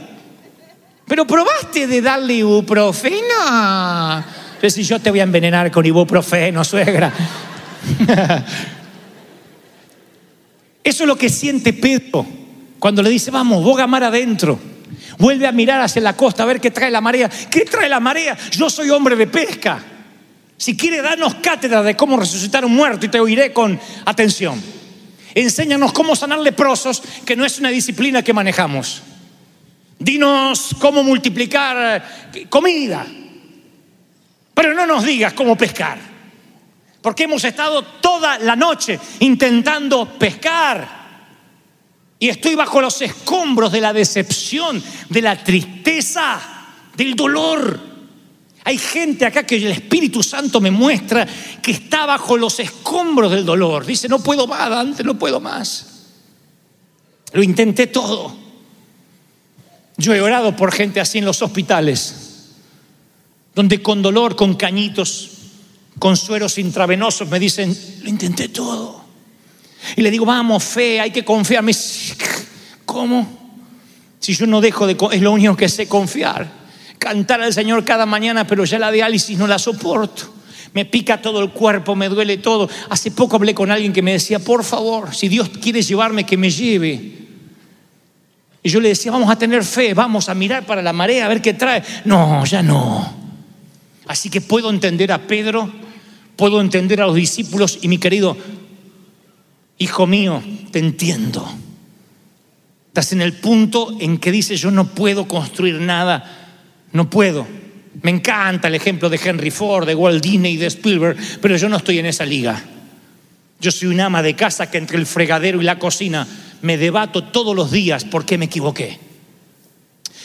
Pero 1.12 1.28
probaste 1.28 1.88
de 1.88 2.02
darle 2.02 2.36
ibuprofeno. 2.36 4.24
Pero 4.62 4.72
si 4.72 4.82
yo 4.84 4.98
te 4.98 5.12
voy 5.12 5.20
a 5.20 5.24
envenenar 5.24 5.70
con 5.70 5.86
ibuprofeno, 5.86 6.64
suegra. 6.64 7.12
Eso 10.82 11.04
es 11.04 11.08
lo 11.08 11.18
que 11.18 11.28
siente 11.28 11.74
Pedro 11.74 12.26
cuando 12.80 13.04
le 13.04 13.10
dice, 13.10 13.30
vamos, 13.30 13.62
boga 13.62 13.88
mar 13.88 14.06
adentro. 14.06 14.58
Vuelve 15.18 15.48
a 15.48 15.52
mirar 15.52 15.82
hacia 15.82 16.02
la 16.02 16.16
costa 16.16 16.44
a 16.44 16.46
ver 16.46 16.62
qué 16.62 16.72
trae 16.72 16.90
la 16.90 17.02
marea. 17.02 17.30
¿Qué 17.50 17.66
trae 17.66 17.90
la 17.90 18.00
marea? 18.00 18.38
Yo 18.52 18.70
soy 18.70 18.90
hombre 18.90 19.18
de 19.18 19.28
pesca. 19.28 19.84
Si 20.56 20.78
quiere 20.78 21.02
darnos 21.02 21.36
cátedra 21.36 21.84
de 21.84 21.98
cómo 21.98 22.16
resucitar 22.16 22.64
un 22.64 22.74
muerto 22.74 23.06
y 23.06 23.10
te 23.10 23.20
oiré 23.20 23.52
con 23.52 23.78
atención. 24.06 24.64
Enséñanos 25.36 25.92
cómo 25.92 26.16
sanar 26.16 26.40
leprosos, 26.40 27.04
que 27.26 27.36
no 27.36 27.44
es 27.44 27.60
una 27.60 27.68
disciplina 27.68 28.24
que 28.24 28.32
manejamos. 28.32 29.02
Dinos 30.02 30.76
cómo 30.80 31.04
multiplicar 31.04 32.04
eh, 32.34 32.48
comida. 32.50 33.06
Pero 34.52 34.74
no 34.74 34.88
nos 34.88 35.06
digas 35.06 35.34
cómo 35.34 35.56
pescar. 35.56 36.00
Porque 37.04 37.24
hemos 37.24 37.44
estado 37.44 37.84
toda 37.84 38.40
la 38.40 38.56
noche 38.56 39.00
intentando 39.20 40.18
pescar. 40.18 41.02
Y 42.18 42.30
estoy 42.30 42.56
bajo 42.56 42.82
los 42.82 43.00
escombros 43.04 43.72
de 43.72 43.82
la 43.82 43.94
decepción, 43.94 44.84
de 45.10 45.22
la 45.22 45.44
tristeza, 45.44 46.40
del 46.98 47.16
dolor. 47.16 47.80
Hay 48.64 48.80
gente 48.80 49.28
acá 49.28 49.46
que 49.46 49.58
el 49.58 49.72
Espíritu 49.72 50.24
Santo 50.24 50.60
me 50.60 50.72
muestra 50.72 51.28
que 51.62 51.72
está 51.72 52.08
bajo 52.08 52.38
los 52.38 52.60
escombros 52.60 53.32
del 53.32 53.46
dolor. 53.46 53.86
Dice, 53.86 54.10
no 54.10 54.18
puedo 54.18 54.48
más, 54.48 54.68
Dante, 54.68 55.04
no 55.04 55.18
puedo 55.18 55.40
más. 55.40 56.08
Lo 57.34 57.44
intenté 57.44 57.86
todo. 57.86 58.41
Yo 60.02 60.16
he 60.16 60.22
orado 60.22 60.56
por 60.56 60.72
gente 60.72 61.00
así 61.00 61.20
en 61.20 61.26
los 61.26 61.44
hospitales, 61.44 62.50
donde 63.54 63.84
con 63.84 64.02
dolor, 64.02 64.36
con 64.36 64.56
cañitos, 64.56 65.30
con 66.00 66.18
sueros 66.18 66.58
intravenosos 66.58 67.30
me 67.30 67.40
dicen, 67.40 67.78
lo 68.02 68.10
intenté 68.10 68.50
todo. 68.50 69.06
Y 69.96 70.02
le 70.02 70.10
digo, 70.10 70.26
vamos, 70.26 70.64
fe, 70.64 71.00
hay 71.00 71.12
que 71.12 71.24
confiar. 71.24 71.62
Me 71.64 71.74
¿cómo? 72.86 73.56
Si 74.20 74.34
yo 74.34 74.48
no 74.48 74.60
dejo 74.60 74.88
de... 74.88 74.98
Es 75.12 75.22
lo 75.22 75.32
único 75.34 75.56
que 75.56 75.70
sé 75.70 75.88
confiar. 75.88 76.52
Cantar 76.98 77.42
al 77.42 77.54
Señor 77.54 77.86
cada 77.86 78.08
mañana, 78.08 78.48
pero 78.48 78.66
ya 78.66 78.80
la 78.80 78.92
diálisis 78.92 79.38
no 79.38 79.46
la 79.46 79.60
soporto. 79.60 80.34
Me 80.74 80.86
pica 80.86 81.22
todo 81.22 81.44
el 81.44 81.52
cuerpo, 81.52 81.96
me 81.96 82.10
duele 82.10 82.38
todo. 82.38 82.68
Hace 82.90 83.12
poco 83.12 83.36
hablé 83.36 83.54
con 83.54 83.70
alguien 83.70 83.94
que 83.94 84.02
me 84.02 84.14
decía, 84.14 84.40
por 84.40 84.64
favor, 84.64 85.14
si 85.14 85.28
Dios 85.28 85.50
quiere 85.62 85.84
llevarme, 85.84 86.26
que 86.26 86.38
me 86.38 86.50
lleve. 86.50 87.21
Y 88.64 88.70
yo 88.70 88.80
le 88.80 88.90
decía, 88.90 89.12
vamos 89.12 89.30
a 89.30 89.38
tener 89.38 89.64
fe, 89.64 89.94
vamos 89.94 90.30
a 90.30 90.36
mirar 90.36 90.66
para 90.66 90.82
la 90.82 90.94
marea, 90.94 91.26
a 91.26 91.30
ver 91.30 91.42
qué 91.42 91.54
trae. 91.54 91.84
No, 92.06 92.46
ya 92.46 92.62
no. 92.62 93.22
Así 94.08 94.30
que 94.30 94.42
puedo 94.42 94.70
entender 94.70 95.12
a 95.12 95.20
Pedro, 95.20 95.72
puedo 96.36 96.62
entender 96.62 97.02
a 97.02 97.08
los 97.08 97.16
discípulos 97.16 97.80
y 97.82 97.88
mi 97.88 97.98
querido 97.98 98.38
hijo 99.78 100.06
mío, 100.06 100.44
te 100.72 100.80
entiendo. 100.80 101.50
Estás 102.88 103.14
en 103.14 103.22
el 103.22 103.34
punto 103.34 103.98
en 104.00 104.20
que 104.20 104.32
dices, 104.32 104.62
yo 104.62 104.70
no 104.70 104.88
puedo 104.94 105.28
construir 105.28 105.80
nada, 105.80 106.52
no 106.92 107.10
puedo. 107.10 107.48
Me 108.04 108.12
encanta 108.12 108.68
el 108.68 108.76
ejemplo 108.76 109.10
de 109.10 109.20
Henry 109.24 109.50
Ford, 109.50 109.88
de 109.88 109.96
Walt 109.96 110.24
Disney 110.24 110.58
de 110.58 110.68
Spielberg, 110.68 111.18
pero 111.42 111.58
yo 111.58 111.68
no 111.68 111.78
estoy 111.78 112.00
en 112.00 112.06
esa 112.06 112.26
liga. 112.26 112.62
Yo 113.60 113.72
soy 113.72 113.88
un 113.90 114.02
ama 114.02 114.22
de 114.22 114.36
casa 114.36 114.70
que 114.70 114.78
entre 114.78 114.98
el 114.98 115.06
fregadero 115.06 115.62
y 115.62 115.64
la 115.64 115.80
cocina 115.80 116.28
me 116.62 116.78
debato 116.78 117.24
todos 117.24 117.56
los 117.56 117.72
días 117.72 118.06
porque 118.06 118.38
me 118.38 118.46
equivoqué. 118.46 119.00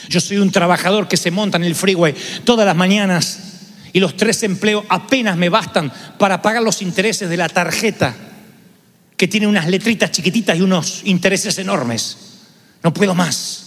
Yo 0.09 0.19
soy 0.19 0.37
un 0.37 0.51
trabajador 0.51 1.07
que 1.07 1.17
se 1.17 1.31
monta 1.31 1.57
en 1.57 1.63
el 1.63 1.75
freeway 1.75 2.15
todas 2.43 2.65
las 2.65 2.75
mañanas 2.75 3.39
y 3.93 3.99
los 3.99 4.15
tres 4.15 4.43
empleos 4.43 4.85
apenas 4.89 5.37
me 5.37 5.49
bastan 5.49 5.91
para 6.17 6.41
pagar 6.41 6.63
los 6.63 6.81
intereses 6.81 7.29
de 7.29 7.37
la 7.37 7.49
tarjeta 7.49 8.15
que 9.15 9.27
tiene 9.27 9.47
unas 9.47 9.67
letritas 9.67 10.11
chiquititas 10.11 10.57
y 10.57 10.61
unos 10.61 11.01
intereses 11.05 11.57
enormes. 11.57 12.17
No 12.83 12.93
puedo 12.93 13.15
más. 13.15 13.63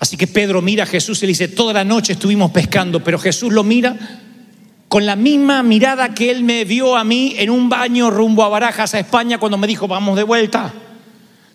Así 0.00 0.16
que 0.16 0.26
Pedro 0.26 0.60
mira 0.60 0.82
a 0.82 0.86
Jesús 0.86 1.22
y 1.22 1.26
le 1.26 1.28
dice, 1.28 1.46
toda 1.46 1.72
la 1.72 1.84
noche 1.84 2.14
estuvimos 2.14 2.50
pescando, 2.50 3.04
pero 3.04 3.20
Jesús 3.20 3.52
lo 3.52 3.62
mira 3.62 3.96
con 4.92 5.06
la 5.06 5.16
misma 5.16 5.62
mirada 5.62 6.12
que 6.12 6.30
él 6.30 6.44
me 6.44 6.66
vio 6.66 6.98
a 6.98 7.02
mí 7.02 7.34
en 7.38 7.48
un 7.48 7.70
baño 7.70 8.10
rumbo 8.10 8.44
a 8.44 8.50
Barajas, 8.50 8.92
a 8.92 8.98
España, 8.98 9.38
cuando 9.38 9.56
me 9.56 9.66
dijo, 9.66 9.88
vamos 9.88 10.18
de 10.18 10.22
vuelta. 10.22 10.70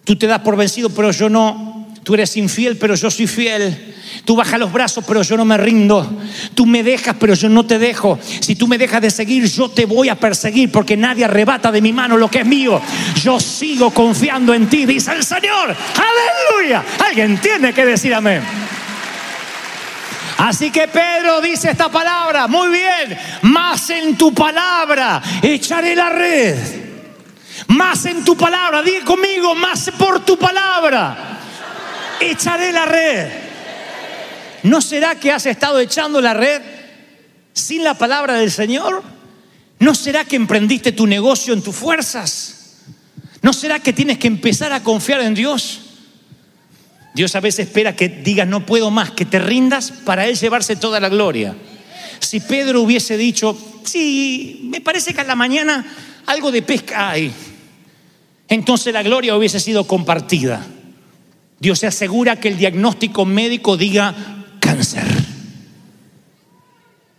Tú 0.04 0.16
te 0.16 0.26
das 0.26 0.40
por 0.40 0.58
vencido, 0.58 0.90
pero 0.90 1.12
yo 1.12 1.30
no. 1.30 1.88
Tú 2.02 2.16
eres 2.16 2.36
infiel, 2.36 2.78
pero 2.78 2.96
yo 2.96 3.12
soy 3.12 3.28
fiel. 3.28 3.94
Tú 4.26 4.36
bajas 4.36 4.60
los 4.60 4.74
brazos, 4.74 5.04
pero 5.08 5.22
yo 5.22 5.38
no 5.38 5.46
me 5.46 5.56
rindo. 5.56 6.18
Tú 6.56 6.66
me 6.66 6.82
dejas, 6.82 7.16
pero 7.20 7.36
yo 7.36 7.48
no 7.48 7.64
te 7.64 7.78
dejo. 7.78 8.18
Si 8.40 8.56
tú 8.56 8.68
me 8.68 8.80
dejas 8.80 9.04
de 9.04 9.12
seguir, 9.12 9.46
yo 9.46 9.70
te 9.70 9.86
voy 9.86 10.10
a 10.10 10.16
perseguir 10.16 10.72
porque 10.72 10.98
nadie 10.98 11.24
arrebata 11.24 11.72
de 11.72 11.80
mi 11.80 11.94
mano 11.94 12.18
lo 12.18 12.32
que 12.32 12.40
es 12.40 12.46
mío. 12.48 12.82
Yo 13.22 13.40
sigo 13.40 13.92
confiando 13.92 14.52
en 14.56 14.68
ti, 14.68 14.88
dice 14.88 15.12
el 15.12 15.24
Señor. 15.24 15.76
Aleluya. 15.76 16.84
Alguien 17.08 17.40
tiene 17.40 17.72
que 17.72 17.86
decir 17.86 18.16
amén. 18.16 18.42
Así 20.38 20.72
que 20.72 20.88
Pedro 20.88 21.42
dice 21.42 21.72
esta 21.72 21.90
palabra, 21.90 22.48
muy 22.48 22.70
bien, 22.70 23.18
más 23.44 23.90
en 23.90 24.18
tu 24.18 24.34
palabra 24.34 25.22
echaré 25.42 25.96
la 25.96 26.10
red. 26.10 26.58
Más 27.68 28.06
en 28.06 28.24
tu 28.24 28.38
palabra, 28.38 28.84
di 28.84 29.00
conmigo, 29.02 29.56
más 29.56 29.92
por 29.98 30.24
tu 30.24 30.38
palabra 30.38 31.40
echaré 32.20 32.72
la 32.72 32.86
red. 32.86 33.28
¿No 34.64 34.82
será 34.82 35.16
que 35.16 35.32
has 35.32 35.46
estado 35.46 35.80
echando 35.80 36.22
la 36.22 36.34
red 36.34 36.62
sin 37.54 37.84
la 37.84 37.96
palabra 37.96 38.36
del 38.36 38.52
Señor? 38.52 39.04
¿No 39.80 39.96
será 39.96 40.26
que 40.26 40.36
emprendiste 40.36 40.92
tu 40.92 41.08
negocio 41.08 41.54
en 41.54 41.62
tus 41.62 41.76
fuerzas? 41.76 42.76
¿No 43.42 43.54
será 43.54 43.80
que 43.80 43.94
tienes 43.94 44.18
que 44.18 44.28
empezar 44.28 44.74
a 44.74 44.84
confiar 44.84 45.22
en 45.22 45.36
Dios? 45.36 45.87
Dios 47.18 47.36
a 47.36 47.40
veces 47.40 47.66
espera 47.66 47.96
que 47.96 48.10
digas 48.10 48.48
no 48.48 48.64
puedo 48.64 48.92
más, 48.92 49.10
que 49.10 49.26
te 49.26 49.40
rindas 49.40 49.90
para 49.90 50.28
Él 50.28 50.38
llevarse 50.38 50.76
toda 50.76 51.00
la 51.00 51.10
gloria. 51.10 51.56
Si 52.20 52.40
Pedro 52.40 52.84
hubiese 52.84 53.18
dicho, 53.18 53.58
sí, 53.84 54.70
me 54.70 54.82
parece 54.82 55.16
que 55.16 55.22
a 55.22 55.24
la 55.24 55.34
mañana 55.34 55.84
algo 56.28 56.52
de 56.52 56.62
pesca 56.62 57.10
hay, 57.10 57.34
entonces 58.48 58.94
la 58.94 59.02
gloria 59.02 59.36
hubiese 59.36 59.60
sido 59.60 59.86
compartida. 59.86 60.64
Dios 61.60 61.80
se 61.80 61.88
asegura 61.88 62.40
que 62.40 62.50
el 62.50 62.58
diagnóstico 62.60 63.26
médico 63.26 63.78
diga 63.78 64.14
cáncer. 64.60 65.08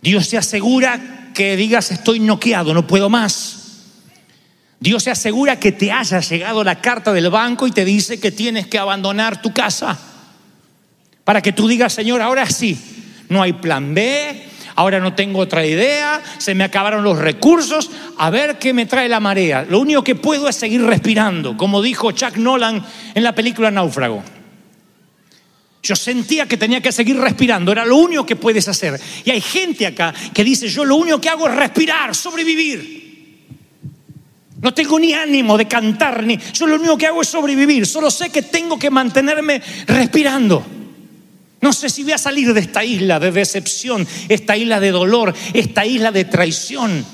Dios 0.01 0.27
se 0.27 0.37
asegura 0.37 1.31
que 1.33 1.57
digas 1.57 1.91
estoy 1.91 2.21
noqueado, 2.21 2.73
no 2.73 2.87
puedo 2.87 3.09
más. 3.09 3.58
Dios 4.79 5.03
se 5.03 5.11
asegura 5.11 5.59
que 5.59 5.73
te 5.73 5.91
haya 5.91 6.21
llegado 6.21 6.63
la 6.63 6.79
carta 6.79 7.11
del 7.11 7.29
banco 7.29 7.67
y 7.67 7.71
te 7.71 7.83
dice 7.83 8.19
que 8.19 8.31
tienes 8.31 8.67
que 8.67 8.79
abandonar 8.79 9.41
tu 9.41 9.53
casa. 9.53 9.97
Para 11.25 11.41
que 11.41 11.51
tú 11.51 11.67
digas, 11.67 11.93
Señor, 11.93 12.21
ahora 12.21 12.49
sí, 12.49 12.77
no 13.27 13.41
hay 13.41 13.53
plan 13.53 13.93
B, 13.93 14.47
ahora 14.75 15.01
no 15.01 15.13
tengo 15.13 15.39
otra 15.39 15.65
idea, 15.65 16.21
se 16.37 16.55
me 16.55 16.63
acabaron 16.63 17.03
los 17.03 17.17
recursos, 17.17 17.91
a 18.17 18.29
ver 18.29 18.57
qué 18.57 18.73
me 18.73 18.85
trae 18.85 19.09
la 19.09 19.19
marea. 19.19 19.65
Lo 19.69 19.79
único 19.79 20.03
que 20.03 20.15
puedo 20.15 20.47
es 20.47 20.55
seguir 20.55 20.81
respirando, 20.81 21.57
como 21.57 21.81
dijo 21.81 22.13
Chuck 22.13 22.37
Nolan 22.37 22.83
en 23.13 23.23
la 23.23 23.35
película 23.35 23.69
Náufrago. 23.69 24.23
Yo 25.83 25.95
sentía 25.95 26.45
que 26.45 26.57
tenía 26.57 26.81
que 26.81 26.93
seguir 26.93 27.17
respirando, 27.17 27.73
era 27.73 27.85
lo 27.85 27.97
único 27.97 28.25
que 28.25 28.37
puedes 28.37 28.67
hacer. 28.69 28.99
Y 29.25 29.31
hay 29.31 29.41
gente 29.41 29.85
acá 29.85 30.13
que 30.33 30.43
dice, 30.45 30.69
yo 30.69 30.85
lo 30.85 30.95
único 30.95 31.19
que 31.19 31.29
hago 31.29 31.49
es 31.49 31.55
respirar, 31.55 32.15
sobrevivir. 32.15 33.08
No 34.61 34.73
tengo 34.73 34.99
ni 34.99 35.13
ánimo 35.13 35.57
de 35.57 35.67
cantar, 35.67 36.23
ni 36.23 36.37
yo 36.53 36.67
lo 36.67 36.75
único 36.75 36.97
que 36.97 37.07
hago 37.07 37.21
es 37.21 37.29
sobrevivir. 37.29 37.85
Solo 37.85 38.11
sé 38.11 38.29
que 38.29 38.41
tengo 38.41 38.77
que 38.77 38.89
mantenerme 38.89 39.61
respirando. 39.87 40.65
No 41.61 41.73
sé 41.73 41.89
si 41.89 42.03
voy 42.03 42.13
a 42.13 42.17
salir 42.17 42.53
de 42.53 42.59
esta 42.59 42.83
isla 42.83 43.19
de 43.19 43.31
decepción, 43.31 44.07
esta 44.27 44.57
isla 44.57 44.79
de 44.79 44.91
dolor, 44.91 45.33
esta 45.53 45.85
isla 45.85 46.11
de 46.11 46.25
traición. 46.25 47.05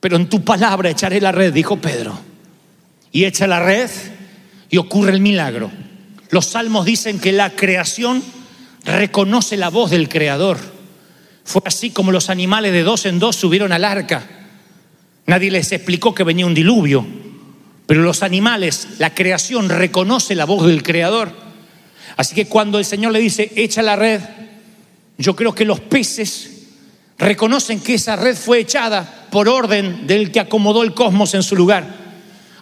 Pero 0.00 0.16
en 0.16 0.28
tu 0.28 0.44
palabra 0.44 0.90
echaré 0.90 1.20
la 1.20 1.32
red, 1.32 1.52
dijo 1.52 1.80
Pedro. 1.80 2.18
Y 3.10 3.24
echa 3.24 3.46
la 3.46 3.60
red 3.60 3.90
y 4.70 4.76
ocurre 4.76 5.12
el 5.12 5.20
milagro. 5.20 5.70
Los 6.30 6.46
salmos 6.46 6.84
dicen 6.84 7.18
que 7.18 7.32
la 7.32 7.50
creación 7.50 8.22
reconoce 8.84 9.56
la 9.56 9.70
voz 9.70 9.90
del 9.90 10.08
Creador. 10.08 10.58
Fue 11.44 11.62
así 11.64 11.90
como 11.90 12.12
los 12.12 12.30
animales 12.30 12.72
de 12.72 12.82
dos 12.82 13.06
en 13.06 13.18
dos 13.18 13.34
subieron 13.34 13.72
al 13.72 13.84
arca. 13.84 14.37
Nadie 15.28 15.50
les 15.50 15.70
explicó 15.72 16.14
que 16.14 16.24
venía 16.24 16.46
un 16.46 16.54
diluvio, 16.54 17.06
pero 17.86 18.00
los 18.02 18.22
animales, 18.22 18.88
la 18.98 19.14
creación 19.14 19.68
reconoce 19.68 20.34
la 20.34 20.46
voz 20.46 20.66
del 20.66 20.82
Creador. 20.82 21.30
Así 22.16 22.34
que 22.34 22.46
cuando 22.46 22.78
el 22.78 22.86
Señor 22.86 23.12
le 23.12 23.20
dice, 23.20 23.52
echa 23.54 23.82
la 23.82 23.94
red, 23.94 24.22
yo 25.18 25.36
creo 25.36 25.54
que 25.54 25.66
los 25.66 25.80
peces 25.80 26.62
reconocen 27.18 27.80
que 27.80 27.94
esa 27.94 28.16
red 28.16 28.34
fue 28.34 28.60
echada 28.60 29.26
por 29.30 29.50
orden 29.50 30.06
del 30.06 30.32
que 30.32 30.40
acomodó 30.40 30.82
el 30.82 30.94
cosmos 30.94 31.34
en 31.34 31.42
su 31.42 31.54
lugar. 31.54 31.84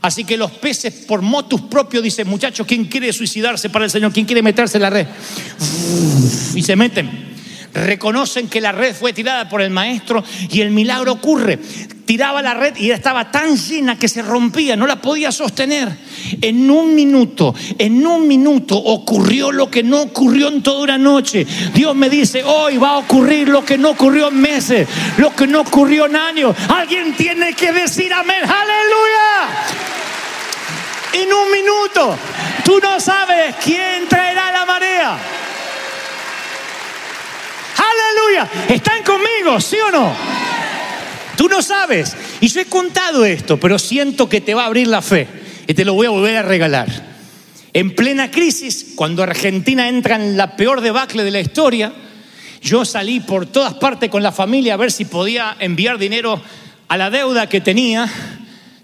Así 0.02 0.24
que 0.24 0.36
los 0.36 0.50
peces 0.50 0.92
por 1.06 1.22
motus 1.22 1.60
propio 1.62 2.02
dicen, 2.02 2.26
muchachos, 2.26 2.66
¿quién 2.66 2.86
quiere 2.86 3.12
suicidarse 3.12 3.70
para 3.70 3.84
el 3.84 3.92
Señor? 3.92 4.12
¿Quién 4.12 4.26
quiere 4.26 4.42
meterse 4.42 4.78
en 4.78 4.82
la 4.82 4.90
red? 4.90 5.06
Y 6.52 6.62
se 6.62 6.74
meten. 6.74 7.36
Reconocen 7.72 8.48
que 8.48 8.60
la 8.60 8.72
red 8.72 8.92
fue 8.92 9.12
tirada 9.12 9.48
por 9.48 9.62
el 9.62 9.70
maestro 9.70 10.24
y 10.50 10.62
el 10.62 10.70
milagro 10.70 11.12
ocurre. 11.12 11.60
Tiraba 12.06 12.40
la 12.40 12.54
red 12.54 12.76
y 12.76 12.92
estaba 12.92 13.32
tan 13.32 13.56
llena 13.56 13.98
que 13.98 14.06
se 14.06 14.22
rompía, 14.22 14.76
no 14.76 14.86
la 14.86 15.02
podía 15.02 15.32
sostener. 15.32 15.88
En 16.40 16.70
un 16.70 16.94
minuto, 16.94 17.52
en 17.76 18.06
un 18.06 18.28
minuto 18.28 18.76
ocurrió 18.76 19.50
lo 19.50 19.68
que 19.68 19.82
no 19.82 20.02
ocurrió 20.02 20.46
en 20.46 20.62
toda 20.62 20.84
una 20.84 20.98
noche. 20.98 21.44
Dios 21.74 21.96
me 21.96 22.08
dice, 22.08 22.44
hoy 22.44 22.76
va 22.76 22.90
a 22.90 22.98
ocurrir 22.98 23.48
lo 23.48 23.64
que 23.64 23.76
no 23.76 23.90
ocurrió 23.90 24.28
en 24.28 24.40
meses, 24.40 24.86
lo 25.18 25.34
que 25.34 25.48
no 25.48 25.62
ocurrió 25.62 26.06
en 26.06 26.14
años. 26.14 26.54
Alguien 26.68 27.12
tiene 27.16 27.54
que 27.54 27.72
decir 27.72 28.12
amén, 28.12 28.42
aleluya. 28.42 29.64
En 31.12 31.32
un 31.32 31.50
minuto, 31.50 32.16
tú 32.64 32.78
no 32.80 33.00
sabes 33.00 33.56
quién 33.64 34.06
traerá 34.08 34.52
la 34.52 34.64
marea. 34.64 35.18
Aleluya. 37.76 38.48
¿Están 38.68 39.02
conmigo, 39.02 39.60
sí 39.60 39.76
o 39.80 39.90
no? 39.90 40.55
Tú 41.36 41.48
no 41.48 41.62
sabes. 41.62 42.16
Y 42.40 42.48
yo 42.48 42.60
he 42.60 42.66
contado 42.66 43.24
esto, 43.24 43.58
pero 43.58 43.78
siento 43.78 44.28
que 44.28 44.40
te 44.40 44.54
va 44.54 44.64
a 44.64 44.66
abrir 44.66 44.88
la 44.88 45.02
fe. 45.02 45.26
Y 45.66 45.74
te 45.74 45.84
lo 45.84 45.94
voy 45.94 46.06
a 46.06 46.10
volver 46.10 46.36
a 46.36 46.42
regalar. 46.42 47.16
En 47.72 47.94
plena 47.94 48.30
crisis, 48.30 48.92
cuando 48.94 49.22
Argentina 49.22 49.88
entra 49.88 50.16
en 50.16 50.36
la 50.36 50.56
peor 50.56 50.80
debacle 50.80 51.24
de 51.24 51.30
la 51.30 51.40
historia, 51.40 51.92
yo 52.62 52.84
salí 52.84 53.20
por 53.20 53.46
todas 53.46 53.74
partes 53.74 54.08
con 54.08 54.22
la 54.22 54.32
familia 54.32 54.74
a 54.74 54.78
ver 54.78 54.90
si 54.90 55.04
podía 55.04 55.56
enviar 55.60 55.98
dinero 55.98 56.40
a 56.88 56.96
la 56.96 57.10
deuda 57.10 57.48
que 57.48 57.60
tenía. 57.60 58.10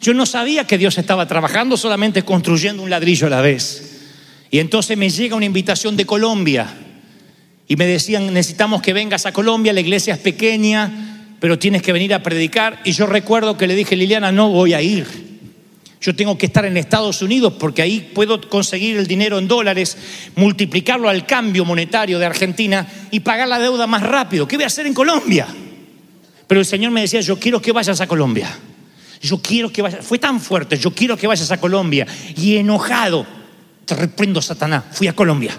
Yo 0.00 0.12
no 0.12 0.26
sabía 0.26 0.66
que 0.66 0.78
Dios 0.78 0.98
estaba 0.98 1.26
trabajando 1.26 1.76
solamente 1.76 2.22
construyendo 2.22 2.82
un 2.82 2.90
ladrillo 2.90 3.28
a 3.28 3.30
la 3.30 3.40
vez. 3.40 4.00
Y 4.50 4.58
entonces 4.58 4.98
me 4.98 5.08
llega 5.08 5.36
una 5.36 5.46
invitación 5.46 5.96
de 5.96 6.04
Colombia 6.04 6.68
y 7.66 7.76
me 7.76 7.86
decían, 7.86 8.34
necesitamos 8.34 8.82
que 8.82 8.92
vengas 8.92 9.24
a 9.24 9.32
Colombia, 9.32 9.72
la 9.72 9.80
iglesia 9.80 10.14
es 10.14 10.20
pequeña, 10.20 11.11
pero 11.42 11.58
tienes 11.58 11.82
que 11.82 11.92
venir 11.92 12.14
a 12.14 12.22
predicar. 12.22 12.78
Y 12.84 12.92
yo 12.92 13.04
recuerdo 13.04 13.58
que 13.58 13.66
le 13.66 13.74
dije, 13.74 13.96
Liliana, 13.96 14.30
no 14.30 14.50
voy 14.50 14.74
a 14.74 14.80
ir. 14.80 15.08
Yo 16.00 16.14
tengo 16.14 16.38
que 16.38 16.46
estar 16.46 16.64
en 16.64 16.76
Estados 16.76 17.20
Unidos 17.20 17.54
porque 17.58 17.82
ahí 17.82 18.12
puedo 18.14 18.40
conseguir 18.48 18.96
el 18.96 19.08
dinero 19.08 19.40
en 19.40 19.48
dólares, 19.48 19.98
multiplicarlo 20.36 21.08
al 21.08 21.26
cambio 21.26 21.64
monetario 21.64 22.20
de 22.20 22.26
Argentina 22.26 22.86
y 23.10 23.18
pagar 23.18 23.48
la 23.48 23.58
deuda 23.58 23.88
más 23.88 24.04
rápido. 24.04 24.46
¿Qué 24.46 24.54
voy 24.54 24.62
a 24.62 24.68
hacer 24.68 24.86
en 24.86 24.94
Colombia? 24.94 25.48
Pero 26.46 26.60
el 26.60 26.64
Señor 26.64 26.92
me 26.92 27.00
decía, 27.00 27.20
yo 27.22 27.36
quiero 27.40 27.60
que 27.60 27.72
vayas 27.72 28.00
a 28.00 28.06
Colombia. 28.06 28.48
Yo 29.20 29.38
quiero 29.38 29.72
que 29.72 29.82
vayas. 29.82 30.06
Fue 30.06 30.20
tan 30.20 30.38
fuerte, 30.40 30.78
yo 30.78 30.92
quiero 30.92 31.16
que 31.16 31.26
vayas 31.26 31.50
a 31.50 31.58
Colombia. 31.58 32.06
Y 32.36 32.56
enojado, 32.56 33.26
te 33.84 33.96
reprendo, 33.96 34.40
Satanás, 34.40 34.84
fui 34.92 35.08
a 35.08 35.12
Colombia. 35.12 35.50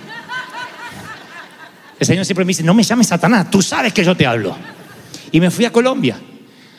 El 2.00 2.08
Señor 2.08 2.24
siempre 2.24 2.46
me 2.46 2.52
dice, 2.52 2.64
no 2.64 2.74
me 2.74 2.84
llames 2.84 3.08
Satanás, 3.08 3.52
tú 3.52 3.62
sabes 3.62 3.92
que 3.92 4.06
yo 4.06 4.16
te 4.16 4.26
hablo. 4.26 4.56
Y 5.34 5.42
me 5.42 5.52
fui 5.52 5.66
a 5.66 5.72
Colombia. 5.72 6.18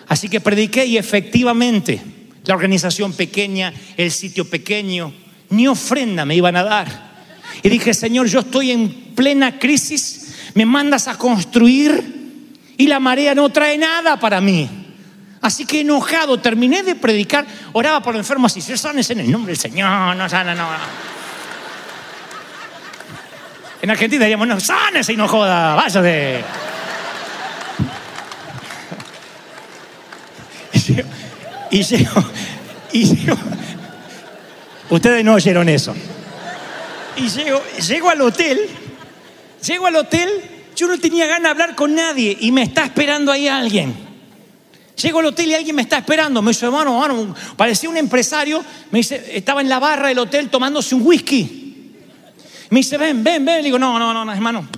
Así 0.09 0.30
que 0.30 0.40
prediqué 0.40 0.86
y 0.86 0.96
efectivamente 0.96 2.00
la 2.44 2.55
organización 2.55 3.12
pequeña, 3.12 3.74
el 3.96 4.11
sitio 4.11 4.48
pequeño, 4.48 5.12
ni 5.50 5.66
ofrenda 5.66 6.24
me 6.24 6.36
iban 6.36 6.57
a 6.57 6.62
dar. 6.62 7.14
Y 7.62 7.68
dije, 7.68 7.92
Señor, 7.92 8.26
yo 8.28 8.40
estoy 8.40 8.70
en 8.70 9.14
plena 9.14 9.59
crisis, 9.59 10.34
me 10.55 10.64
mandas 10.64 11.09
a 11.09 11.18
construir 11.18 12.52
y 12.76 12.86
la 12.86 13.00
marea 13.00 13.34
no 13.34 13.50
trae 13.50 13.76
nada 13.76 14.18
para 14.18 14.40
mí. 14.40 14.68
Así 15.40 15.66
que 15.66 15.80
enojado, 15.80 16.40
terminé 16.40 16.82
de 16.82 16.94
predicar, 16.94 17.46
oraba 17.72 18.00
por 18.02 18.16
enfermos 18.16 18.57
y 18.57 18.61
se 18.61 18.76
sanes 18.76 19.11
en 19.11 19.20
el 19.20 19.30
nombre 19.30 19.52
del 19.52 19.59
Señor, 19.59 20.16
no 20.16 20.28
sana, 20.28 20.55
no. 20.55 20.68
En 23.82 23.90
Argentina 23.90 24.24
diríamos, 24.24 24.48
no, 24.48 24.61
sánese 24.61 25.12
y 25.12 25.16
no 25.16 25.28
joda, 25.28 25.74
váyase. 25.74 26.42
Y 31.70 31.82
llego, 31.82 32.24
y 32.93 33.05
llego. 33.05 33.37
Ustedes 34.91 35.24
no 35.24 35.35
oyeron 35.35 35.68
eso. 35.68 35.95
Y 37.16 37.28
llego, 37.28 37.62
llego 37.89 38.11
al 38.11 38.20
hotel, 38.20 38.61
llego 39.66 39.87
al 39.87 39.97
hotel, 39.97 40.28
yo 40.76 40.87
no 40.87 40.99
tenía 40.99 41.26
ganas 41.26 41.43
de 41.43 41.49
hablar 41.49 41.74
con 41.74 41.95
nadie 41.95 42.37
y 42.41 42.53
me 42.53 42.62
está 42.62 42.85
esperando 42.85 43.32
ahí 43.32 43.49
alguien. 43.49 43.95
Llego 45.01 45.18
al 45.20 45.26
hotel 45.26 45.49
y 45.49 45.55
alguien 45.55 45.74
me 45.74 45.82
está 45.82 45.99
esperando. 45.99 46.41
Me 46.43 46.51
dice, 46.51 46.66
hermano, 46.66 47.03
hermano, 47.05 47.35
parecía 47.57 47.89
un 47.89 47.97
empresario. 47.97 48.64
Me 48.91 48.99
dice, 48.99 49.32
estaba 49.32 49.61
en 49.61 49.68
la 49.68 49.78
barra 49.78 50.09
del 50.09 50.18
hotel 50.18 50.51
tomándose 50.51 50.95
un 50.95 51.03
whisky. 51.05 51.93
Me 52.70 52.78
dice, 52.78 52.97
ven, 52.97 53.24
ven, 53.24 53.45
ven. 53.45 53.59
Le 53.59 53.64
digo, 53.64 53.78
no, 53.78 53.99
no, 53.99 54.24
no, 54.24 54.32
hermano, 54.32 54.68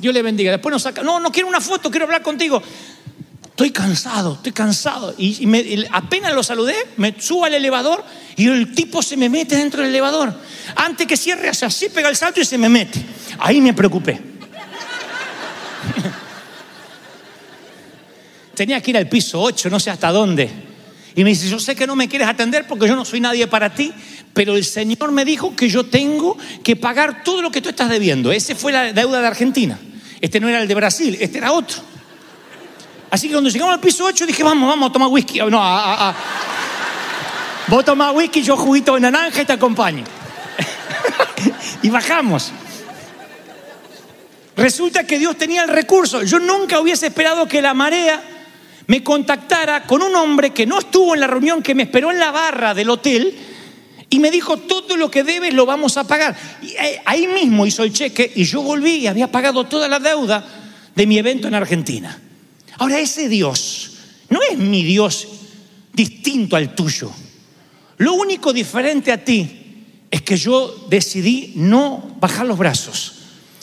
Dios 0.00 0.14
le 0.14 0.22
bendiga. 0.22 0.52
Después 0.52 0.72
nos 0.72 0.82
saca, 0.82 1.02
no, 1.02 1.20
no 1.20 1.30
quiero 1.30 1.48
una 1.48 1.60
foto, 1.60 1.90
quiero 1.90 2.06
hablar 2.06 2.22
contigo. 2.22 2.62
Estoy 3.56 3.70
cansado, 3.70 4.34
estoy 4.34 4.52
cansado. 4.52 5.14
Y, 5.16 5.86
apenas 5.90 6.34
lo 6.34 6.42
saludé, 6.42 6.74
me 6.98 7.18
subo 7.18 7.46
al 7.46 7.54
elevador 7.54 8.04
y 8.36 8.48
el 8.48 8.74
tipo 8.74 9.02
se 9.02 9.16
me 9.16 9.30
mete 9.30 9.56
dentro 9.56 9.80
del 9.80 9.88
elevador. 9.88 10.38
Antes 10.74 11.06
que 11.06 11.16
cierre, 11.16 11.48
hace 11.48 11.64
así, 11.64 11.88
pega 11.88 12.10
el 12.10 12.16
salto 12.16 12.38
y 12.38 12.44
se 12.44 12.58
me 12.58 12.68
mete. 12.68 13.00
Ahí 13.38 13.62
me 13.62 13.72
preocupé. 13.72 14.20
Tenía 18.54 18.78
que 18.82 18.90
ir 18.90 18.98
al 18.98 19.08
piso 19.08 19.40
8, 19.40 19.70
no 19.70 19.80
sé 19.80 19.88
hasta 19.88 20.12
dónde. 20.12 20.50
Y 21.14 21.24
me 21.24 21.30
dice, 21.30 21.48
yo 21.48 21.58
sé 21.58 21.74
que 21.74 21.86
no 21.86 21.96
me 21.96 22.10
quieres 22.10 22.28
atender 22.28 22.66
porque 22.66 22.86
yo 22.86 22.94
no 22.94 23.06
soy 23.06 23.20
nadie 23.20 23.46
para 23.46 23.72
ti, 23.74 23.90
pero 24.34 24.54
el 24.54 24.66
Señor 24.66 25.12
me 25.12 25.24
dijo 25.24 25.56
que 25.56 25.70
yo 25.70 25.86
tengo 25.86 26.36
que 26.62 26.76
pagar 26.76 27.24
todo 27.24 27.40
lo 27.40 27.50
que 27.50 27.62
tú 27.62 27.70
estás 27.70 27.88
debiendo. 27.88 28.30
Ese 28.32 28.54
fue 28.54 28.70
la 28.70 28.92
deuda 28.92 29.22
de 29.22 29.26
Argentina. 29.26 29.78
Este 30.20 30.40
no 30.40 30.48
era 30.50 30.60
el 30.60 30.68
de 30.68 30.74
Brasil, 30.74 31.16
este 31.18 31.38
era 31.38 31.52
otro. 31.52 31.95
Así 33.10 33.28
que 33.28 33.34
cuando 33.34 33.50
llegamos 33.50 33.74
al 33.74 33.80
piso 33.80 34.04
8 34.04 34.26
dije, 34.26 34.42
vamos, 34.42 34.68
vamos 34.68 34.90
a 34.90 34.92
tomar 34.92 35.08
whisky. 35.08 35.38
No, 35.40 35.62
a, 35.62 35.78
a- 35.94 36.10
a- 36.10 36.14
Vos 37.68 37.84
tomás 37.84 38.14
whisky, 38.14 38.42
yo 38.42 38.56
juguito 38.56 38.94
de 38.94 39.00
naranja 39.00 39.42
y 39.42 39.44
te 39.44 39.52
acompaño. 39.52 40.04
y 41.82 41.88
bajamos. 41.90 42.52
Resulta 44.56 45.04
que 45.06 45.18
Dios 45.18 45.36
tenía 45.36 45.62
el 45.64 45.68
recurso. 45.68 46.22
Yo 46.22 46.38
nunca 46.38 46.80
hubiese 46.80 47.06
esperado 47.08 47.46
que 47.46 47.60
la 47.60 47.74
marea 47.74 48.22
me 48.86 49.02
contactara 49.02 49.82
con 49.82 50.00
un 50.02 50.14
hombre 50.14 50.50
que 50.50 50.64
no 50.64 50.78
estuvo 50.78 51.14
en 51.14 51.20
la 51.20 51.26
reunión, 51.26 51.62
que 51.62 51.74
me 51.74 51.82
esperó 51.82 52.10
en 52.10 52.18
la 52.20 52.30
barra 52.30 52.72
del 52.72 52.88
hotel 52.88 53.36
y 54.08 54.18
me 54.20 54.30
dijo, 54.30 54.56
todo 54.58 54.96
lo 54.96 55.10
que 55.10 55.24
debes 55.24 55.52
lo 55.52 55.66
vamos 55.66 55.96
a 55.96 56.06
pagar. 56.06 56.36
Eh, 56.62 57.02
ahí 57.04 57.26
mismo 57.26 57.66
hizo 57.66 57.82
el 57.82 57.92
cheque 57.92 58.30
y 58.34 58.44
yo 58.44 58.62
volví 58.62 58.94
y 58.98 59.06
había 59.08 59.30
pagado 59.30 59.64
toda 59.64 59.88
la 59.88 59.98
deuda 59.98 60.46
de 60.94 61.06
mi 61.06 61.18
evento 61.18 61.48
en 61.48 61.54
Argentina. 61.56 62.18
Ahora, 62.78 62.98
ese 62.98 63.28
Dios 63.28 63.92
no 64.28 64.40
es 64.42 64.58
mi 64.58 64.82
Dios 64.82 65.28
distinto 65.92 66.56
al 66.56 66.74
tuyo. 66.74 67.10
Lo 67.98 68.12
único 68.14 68.52
diferente 68.52 69.12
a 69.12 69.24
ti 69.24 69.84
es 70.10 70.22
que 70.22 70.36
yo 70.36 70.86
decidí 70.90 71.52
no 71.56 72.16
bajar 72.20 72.46
los 72.46 72.58
brazos, 72.58 73.14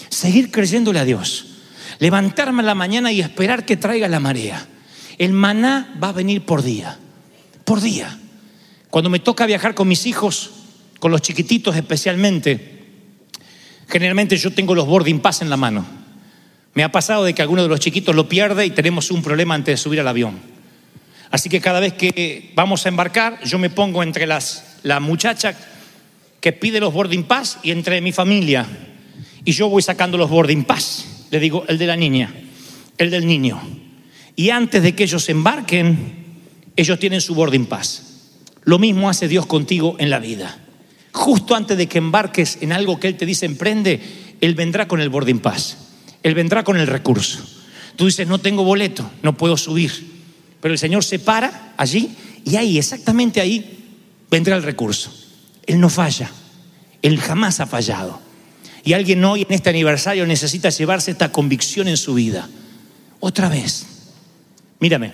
seguir 0.09 0.51
creyéndole 0.51 0.99
a 0.99 1.05
Dios, 1.05 1.45
levantarme 1.99 2.61
a 2.63 2.65
la 2.65 2.75
mañana 2.75 3.11
y 3.11 3.21
esperar 3.21 3.65
que 3.65 3.77
traiga 3.77 4.07
la 4.07 4.19
marea. 4.19 4.67
El 5.17 5.33
maná 5.33 5.95
va 6.01 6.09
a 6.09 6.13
venir 6.13 6.43
por 6.43 6.63
día, 6.63 6.97
por 7.65 7.81
día. 7.81 8.19
Cuando 8.89 9.09
me 9.09 9.19
toca 9.19 9.45
viajar 9.45 9.75
con 9.75 9.87
mis 9.87 10.05
hijos, 10.05 10.49
con 10.99 11.11
los 11.11 11.21
chiquititos 11.21 11.75
especialmente, 11.75 12.85
generalmente 13.87 14.37
yo 14.37 14.51
tengo 14.51 14.73
los 14.73 14.87
boarding 14.87 15.19
pass 15.19 15.41
en 15.43 15.49
la 15.49 15.57
mano. 15.57 16.02
Me 16.73 16.83
ha 16.83 16.91
pasado 16.91 17.23
de 17.23 17.33
que 17.33 17.41
alguno 17.41 17.61
de 17.61 17.69
los 17.69 17.79
chiquitos 17.79 18.15
lo 18.15 18.27
pierde 18.27 18.65
y 18.65 18.71
tenemos 18.71 19.11
un 19.11 19.21
problema 19.21 19.53
antes 19.53 19.73
de 19.73 19.77
subir 19.77 19.99
al 19.99 20.07
avión. 20.07 20.39
Así 21.29 21.49
que 21.49 21.61
cada 21.61 21.79
vez 21.79 21.93
que 21.93 22.51
vamos 22.55 22.85
a 22.85 22.89
embarcar, 22.89 23.43
yo 23.43 23.57
me 23.59 23.69
pongo 23.69 24.03
entre 24.03 24.27
las, 24.27 24.77
la 24.83 24.99
muchacha 24.99 25.55
que 26.39 26.51
pide 26.51 26.79
los 26.79 26.93
boarding 26.93 27.23
pass 27.23 27.59
y 27.63 27.71
entre 27.71 28.01
mi 28.01 28.11
familia. 28.11 28.67
Y 29.45 29.51
yo 29.51 29.69
voy 29.69 29.81
sacando 29.81 30.17
los 30.17 30.29
boarding 30.29 30.63
pass. 30.63 31.27
Le 31.31 31.39
digo, 31.39 31.65
el 31.67 31.77
de 31.77 31.87
la 31.87 31.95
niña, 31.95 32.33
el 32.97 33.09
del 33.09 33.25
niño. 33.25 33.61
Y 34.35 34.49
antes 34.49 34.83
de 34.83 34.93
que 34.93 35.03
ellos 35.03 35.27
embarquen, 35.29 36.23
ellos 36.75 36.99
tienen 36.99 37.21
su 37.21 37.35
boarding 37.35 37.65
pass. 37.65 38.31
Lo 38.63 38.79
mismo 38.79 39.09
hace 39.09 39.27
Dios 39.27 39.45
contigo 39.45 39.95
en 39.99 40.09
la 40.09 40.19
vida. 40.19 40.59
Justo 41.11 41.55
antes 41.55 41.77
de 41.77 41.87
que 41.87 41.99
embarques 41.99 42.57
en 42.61 42.71
algo 42.71 42.99
que 42.99 43.07
Él 43.07 43.17
te 43.17 43.25
dice 43.25 43.45
emprende, 43.45 43.99
Él 44.41 44.55
vendrá 44.55 44.87
con 44.87 45.01
el 45.01 45.09
boarding 45.09 45.39
pass. 45.39 45.77
Él 46.23 46.33
vendrá 46.33 46.63
con 46.63 46.77
el 46.77 46.87
recurso. 46.87 47.39
Tú 47.95 48.05
dices, 48.05 48.27
no 48.27 48.39
tengo 48.39 48.63
boleto, 48.63 49.09
no 49.21 49.37
puedo 49.37 49.57
subir. 49.57 49.91
Pero 50.61 50.73
el 50.73 50.79
Señor 50.79 51.03
se 51.03 51.19
para 51.19 51.73
allí 51.77 52.15
y 52.45 52.55
ahí, 52.55 52.77
exactamente 52.77 53.41
ahí, 53.41 53.99
vendrá 54.31 54.55
el 54.55 54.63
recurso. 54.63 55.13
Él 55.65 55.79
no 55.79 55.89
falla. 55.89 56.31
Él 57.01 57.19
jamás 57.19 57.59
ha 57.59 57.67
fallado. 57.67 58.21
Y 58.83 58.93
alguien 58.93 59.23
hoy 59.23 59.43
en 59.47 59.53
este 59.53 59.69
aniversario 59.69 60.25
necesita 60.25 60.69
llevarse 60.69 61.11
esta 61.11 61.31
convicción 61.31 61.87
en 61.87 61.97
su 61.97 62.13
vida. 62.13 62.49
Otra 63.19 63.49
vez. 63.49 63.85
Mírame. 64.79 65.13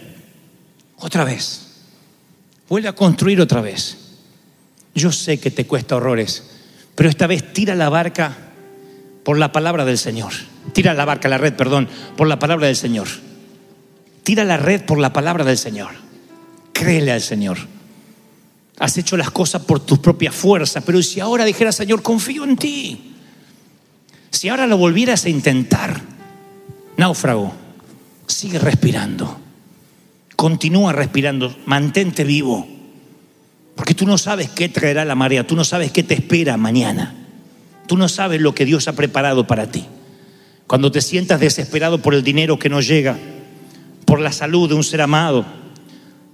Otra 0.98 1.24
vez. 1.24 1.68
Vuelve 2.68 2.88
a 2.88 2.94
construir 2.94 3.42
otra 3.42 3.62
vez. 3.62 3.98
Yo 4.96 5.12
sé 5.12 5.40
que 5.40 5.52
te 5.52 5.66
cuesta 5.66 5.96
horrores, 5.96 6.44
pero 6.96 7.10
esta 7.10 7.28
vez 7.28 7.54
tira 7.54 7.76
la 7.76 7.90
barca 7.90 8.49
por 9.30 9.38
la 9.38 9.52
palabra 9.52 9.86
del 9.86 10.00
Señor. 10.00 10.34
Tira 10.74 10.96
la 10.96 11.06
barca, 11.06 11.30
la 11.30 11.38
red, 11.38 11.54
perdón, 11.54 11.88
por 12.18 12.28
la 12.28 12.40
palabra 12.40 12.66
del 12.66 12.76
Señor. 12.76 13.08
Tira 14.24 14.44
la 14.44 14.58
red 14.58 14.82
por 14.86 14.98
la 14.98 15.14
palabra 15.14 15.46
del 15.46 15.56
Señor. 15.56 15.92
Créele 16.74 17.12
al 17.12 17.22
Señor. 17.22 17.60
Has 18.80 18.98
hecho 18.98 19.16
las 19.18 19.30
cosas 19.30 19.62
por 19.62 19.82
tus 19.82 20.00
propias 20.00 20.34
fuerzas, 20.34 20.84
pero 20.84 21.00
si 21.04 21.20
ahora 21.20 21.46
dijeras, 21.46 21.76
Señor, 21.76 22.02
confío 22.02 22.44
en 22.44 22.58
ti. 22.58 23.14
Si 24.32 24.50
ahora 24.50 24.66
lo 24.66 24.78
volvieras 24.78 25.26
a 25.26 25.30
intentar, 25.30 26.02
náufrago, 26.98 27.54
sigue 28.26 28.58
respirando. 28.58 29.40
Continúa 30.36 30.92
respirando, 30.92 31.56
mantente 31.68 32.24
vivo. 32.24 32.68
Porque 33.76 33.94
tú 33.94 34.08
no 34.08 34.18
sabes 34.18 34.50
qué 34.50 34.70
traerá 34.70 35.06
la 35.06 35.14
marea, 35.14 35.46
tú 35.46 35.56
no 35.56 35.64
sabes 35.64 35.92
qué 35.92 36.02
te 36.02 36.16
espera 36.16 36.58
mañana. 36.58 37.29
Tú 37.90 37.98
no 37.98 38.08
sabes 38.08 38.40
lo 38.40 38.54
que 38.54 38.66
Dios 38.66 38.88
ha 38.88 38.94
preparado 38.94 39.48
para 39.48 39.72
ti. 39.72 39.84
Cuando 40.68 40.92
te 40.92 41.02
sientas 41.02 41.40
desesperado 41.40 42.04
por 42.04 42.14
el 42.14 42.24
dinero 42.24 42.60
que 42.60 42.70
no 42.70 42.82
llega, 42.82 43.18
por 44.06 44.20
la 44.22 44.32
salud 44.32 44.70
de 44.70 44.76
un 44.76 44.84
ser 44.84 45.02
amado, 45.02 45.44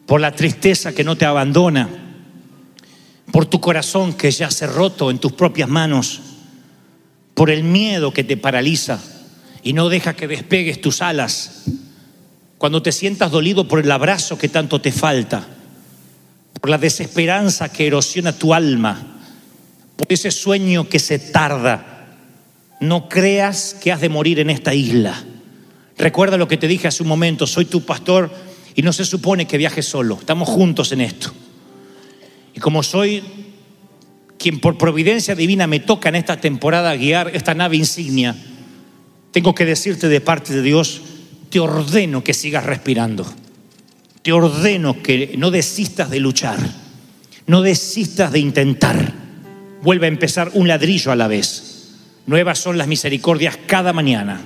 por 0.06 0.20
la 0.20 0.34
tristeza 0.34 0.91
que 0.91 1.06
no 1.06 1.16
te 1.16 1.24
abandona, 1.24 1.88
por 3.32 3.45
tu 3.45 3.62
corazón 3.62 4.12
que 4.12 4.32
ya 4.32 4.51
se 4.51 4.68
roto 4.68 5.10
en 5.10 5.20
tus 5.20 5.32
propias 5.32 5.70
manos, 5.70 6.20
por 7.34 7.49
el 7.49 7.64
miedo 7.64 8.12
que 8.12 8.26
te 8.26 8.36
paraliza 8.36 8.99
y 9.64 9.72
no 9.72 9.88
deja 9.88 10.14
que 10.14 10.28
despegues 10.28 10.82
tus 10.82 11.01
alas, 11.01 11.64
cuando 12.58 12.82
te 12.82 12.91
sientas 12.91 13.32
dolido 13.32 13.66
por 13.66 13.80
el 13.80 13.89
abrazo 13.89 14.38
que 14.38 14.49
tanto 14.49 14.82
te 14.82 14.91
falta, 14.91 15.47
por 16.60 16.70
la 16.70 16.78
desesperanza 16.78 17.72
que 17.72 17.88
erosiona 17.88 18.34
tu 18.34 18.53
alma, 18.53 19.14
por 19.95 20.07
ese 20.09 20.31
sueño 20.31 20.89
que 20.89 20.99
se 20.99 21.19
tarda, 21.19 21.95
no 22.79 23.07
creas 23.07 23.75
que 23.81 23.91
has 23.91 24.01
de 24.01 24.09
morir 24.09 24.39
en 24.39 24.49
esta 24.49 24.73
isla. 24.73 25.23
Recuerda 25.97 26.37
lo 26.37 26.47
que 26.47 26.57
te 26.57 26.67
dije 26.67 26.87
hace 26.87 27.03
un 27.03 27.09
momento, 27.09 27.47
soy 27.47 27.65
tu 27.65 27.85
pastor 27.85 28.31
y 28.75 28.81
no 28.81 28.91
se 28.91 29.05
supone 29.05 29.47
que 29.47 29.57
viajes 29.57 29.85
solo, 29.85 30.17
estamos 30.19 30.49
juntos 30.49 30.91
en 30.91 31.01
esto. 31.01 31.31
Y 32.53 32.59
como 32.59 32.83
soy 32.83 33.23
quien 34.37 34.59
por 34.59 34.77
providencia 34.77 35.35
divina 35.35 35.67
me 35.67 35.79
toca 35.79 36.09
en 36.09 36.15
esta 36.15 36.39
temporada 36.39 36.95
guiar 36.95 37.31
esta 37.33 37.53
nave 37.53 37.77
insignia, 37.77 38.35
tengo 39.31 39.55
que 39.55 39.65
decirte 39.65 40.07
de 40.07 40.21
parte 40.21 40.53
de 40.53 40.61
Dios, 40.61 41.01
te 41.49 41.59
ordeno 41.59 42.23
que 42.23 42.33
sigas 42.33 42.65
respirando. 42.65 43.25
Te 44.21 44.31
ordeno 44.31 45.01
que 45.01 45.35
no 45.37 45.51
desistas 45.51 46.09
de 46.09 46.19
luchar, 46.19 46.57
no 47.47 47.61
desistas 47.61 48.31
de 48.31 48.39
intentar. 48.39 49.24
Vuelve 49.86 50.07
a 50.07 50.09
empezar 50.09 50.49
un 50.55 50.67
ladrillo 50.67 51.11
a 51.11 51.15
la 51.15 51.27
vez. 51.27 51.91
Nuevas 52.25 52.57
son 52.57 52.75
las 52.75 52.88
misericordias 52.88 53.55
cada 53.67 53.93
mañana. 53.93 54.41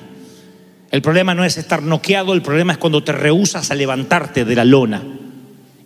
El 0.91 1.01
problema 1.01 1.33
no 1.33 1.45
es 1.45 1.55
estar 1.55 1.81
noqueado, 1.81 2.33
el 2.33 2.41
problema 2.41 2.73
es 2.73 2.77
cuando 2.77 3.05
te 3.05 3.13
rehusas 3.13 3.71
a 3.71 3.75
levantarte 3.75 4.43
de 4.43 4.53
la 4.53 4.65
lona. 4.65 5.01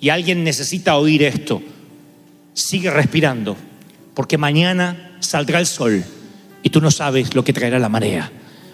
Y 0.01 0.09
alguien 0.09 0.43
necesita 0.43 0.97
oír 0.97 1.21
esto. 1.21 1.61
Sigue 2.55 2.89
respirando, 2.89 3.55
porque 4.15 4.39
mañana 4.39 5.17
saldrá 5.19 5.59
el 5.59 5.67
sol 5.67 6.03
y 6.63 6.71
tú 6.71 6.81
no 6.81 6.89
sabes 6.89 7.35
lo 7.35 7.43
que 7.43 7.53
traerá 7.53 7.77
la 7.77 7.89
marea. 7.89 8.31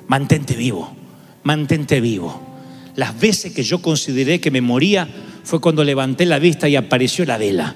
Mantente 0.07 0.55
vivo, 0.55 0.95
mantente 1.43 1.99
vivo. 1.99 2.41
Las 2.95 3.19
veces 3.19 3.51
que 3.51 3.63
yo 3.63 3.81
consideré 3.81 4.39
que 4.39 4.49
me 4.49 4.61
moría 4.61 5.09
fue 5.43 5.59
cuando 5.59 5.83
levanté 5.83 6.25
la 6.25 6.39
vista 6.39 6.69
y 6.69 6.77
apareció 6.77 7.25
la 7.25 7.37
vela. 7.37 7.75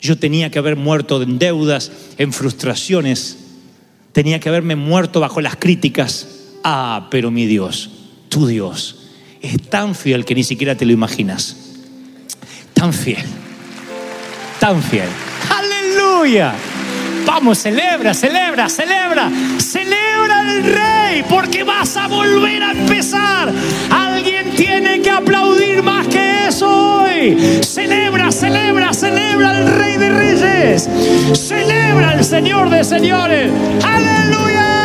Yo 0.00 0.18
tenía 0.18 0.50
que 0.50 0.58
haber 0.58 0.76
muerto 0.76 1.22
en 1.22 1.38
deudas, 1.38 1.90
en 2.18 2.32
frustraciones, 2.32 3.38
tenía 4.12 4.40
que 4.40 4.48
haberme 4.48 4.76
muerto 4.76 5.20
bajo 5.20 5.40
las 5.40 5.56
críticas. 5.56 6.28
Ah, 6.64 7.08
pero 7.10 7.30
mi 7.30 7.46
Dios, 7.46 7.90
tu 8.28 8.46
Dios, 8.46 9.08
es 9.42 9.60
tan 9.68 9.94
fiel 9.94 10.24
que 10.24 10.34
ni 10.34 10.44
siquiera 10.44 10.76
te 10.76 10.86
lo 10.86 10.92
imaginas. 10.92 11.56
Tan 12.74 12.92
fiel, 12.92 13.24
tan 14.60 14.82
fiel. 14.82 15.08
Aleluya. 15.50 16.54
Vamos, 17.26 17.58
celebra, 17.58 18.14
celebra, 18.14 18.68
celebra, 18.68 19.30
celebra 19.58 20.07
al 20.48 20.64
rey, 20.64 21.24
porque 21.28 21.62
vas 21.62 21.96
a 21.96 22.08
volver 22.08 22.62
a 22.62 22.72
empezar. 22.72 23.52
Alguien 23.90 24.50
tiene 24.56 25.00
que 25.00 25.10
aplaudir 25.10 25.82
más 25.82 26.06
que 26.08 26.48
eso 26.48 27.00
hoy. 27.02 27.36
Celebra, 27.62 28.32
celebra, 28.32 28.92
celebra 28.92 29.50
al 29.50 29.78
rey 29.78 29.96
de 29.96 30.10
reyes. 30.10 30.88
Celebra 31.32 32.10
al 32.10 32.24
Señor 32.24 32.70
de 32.70 32.84
señores. 32.84 33.50
Aleluya. 33.84 34.77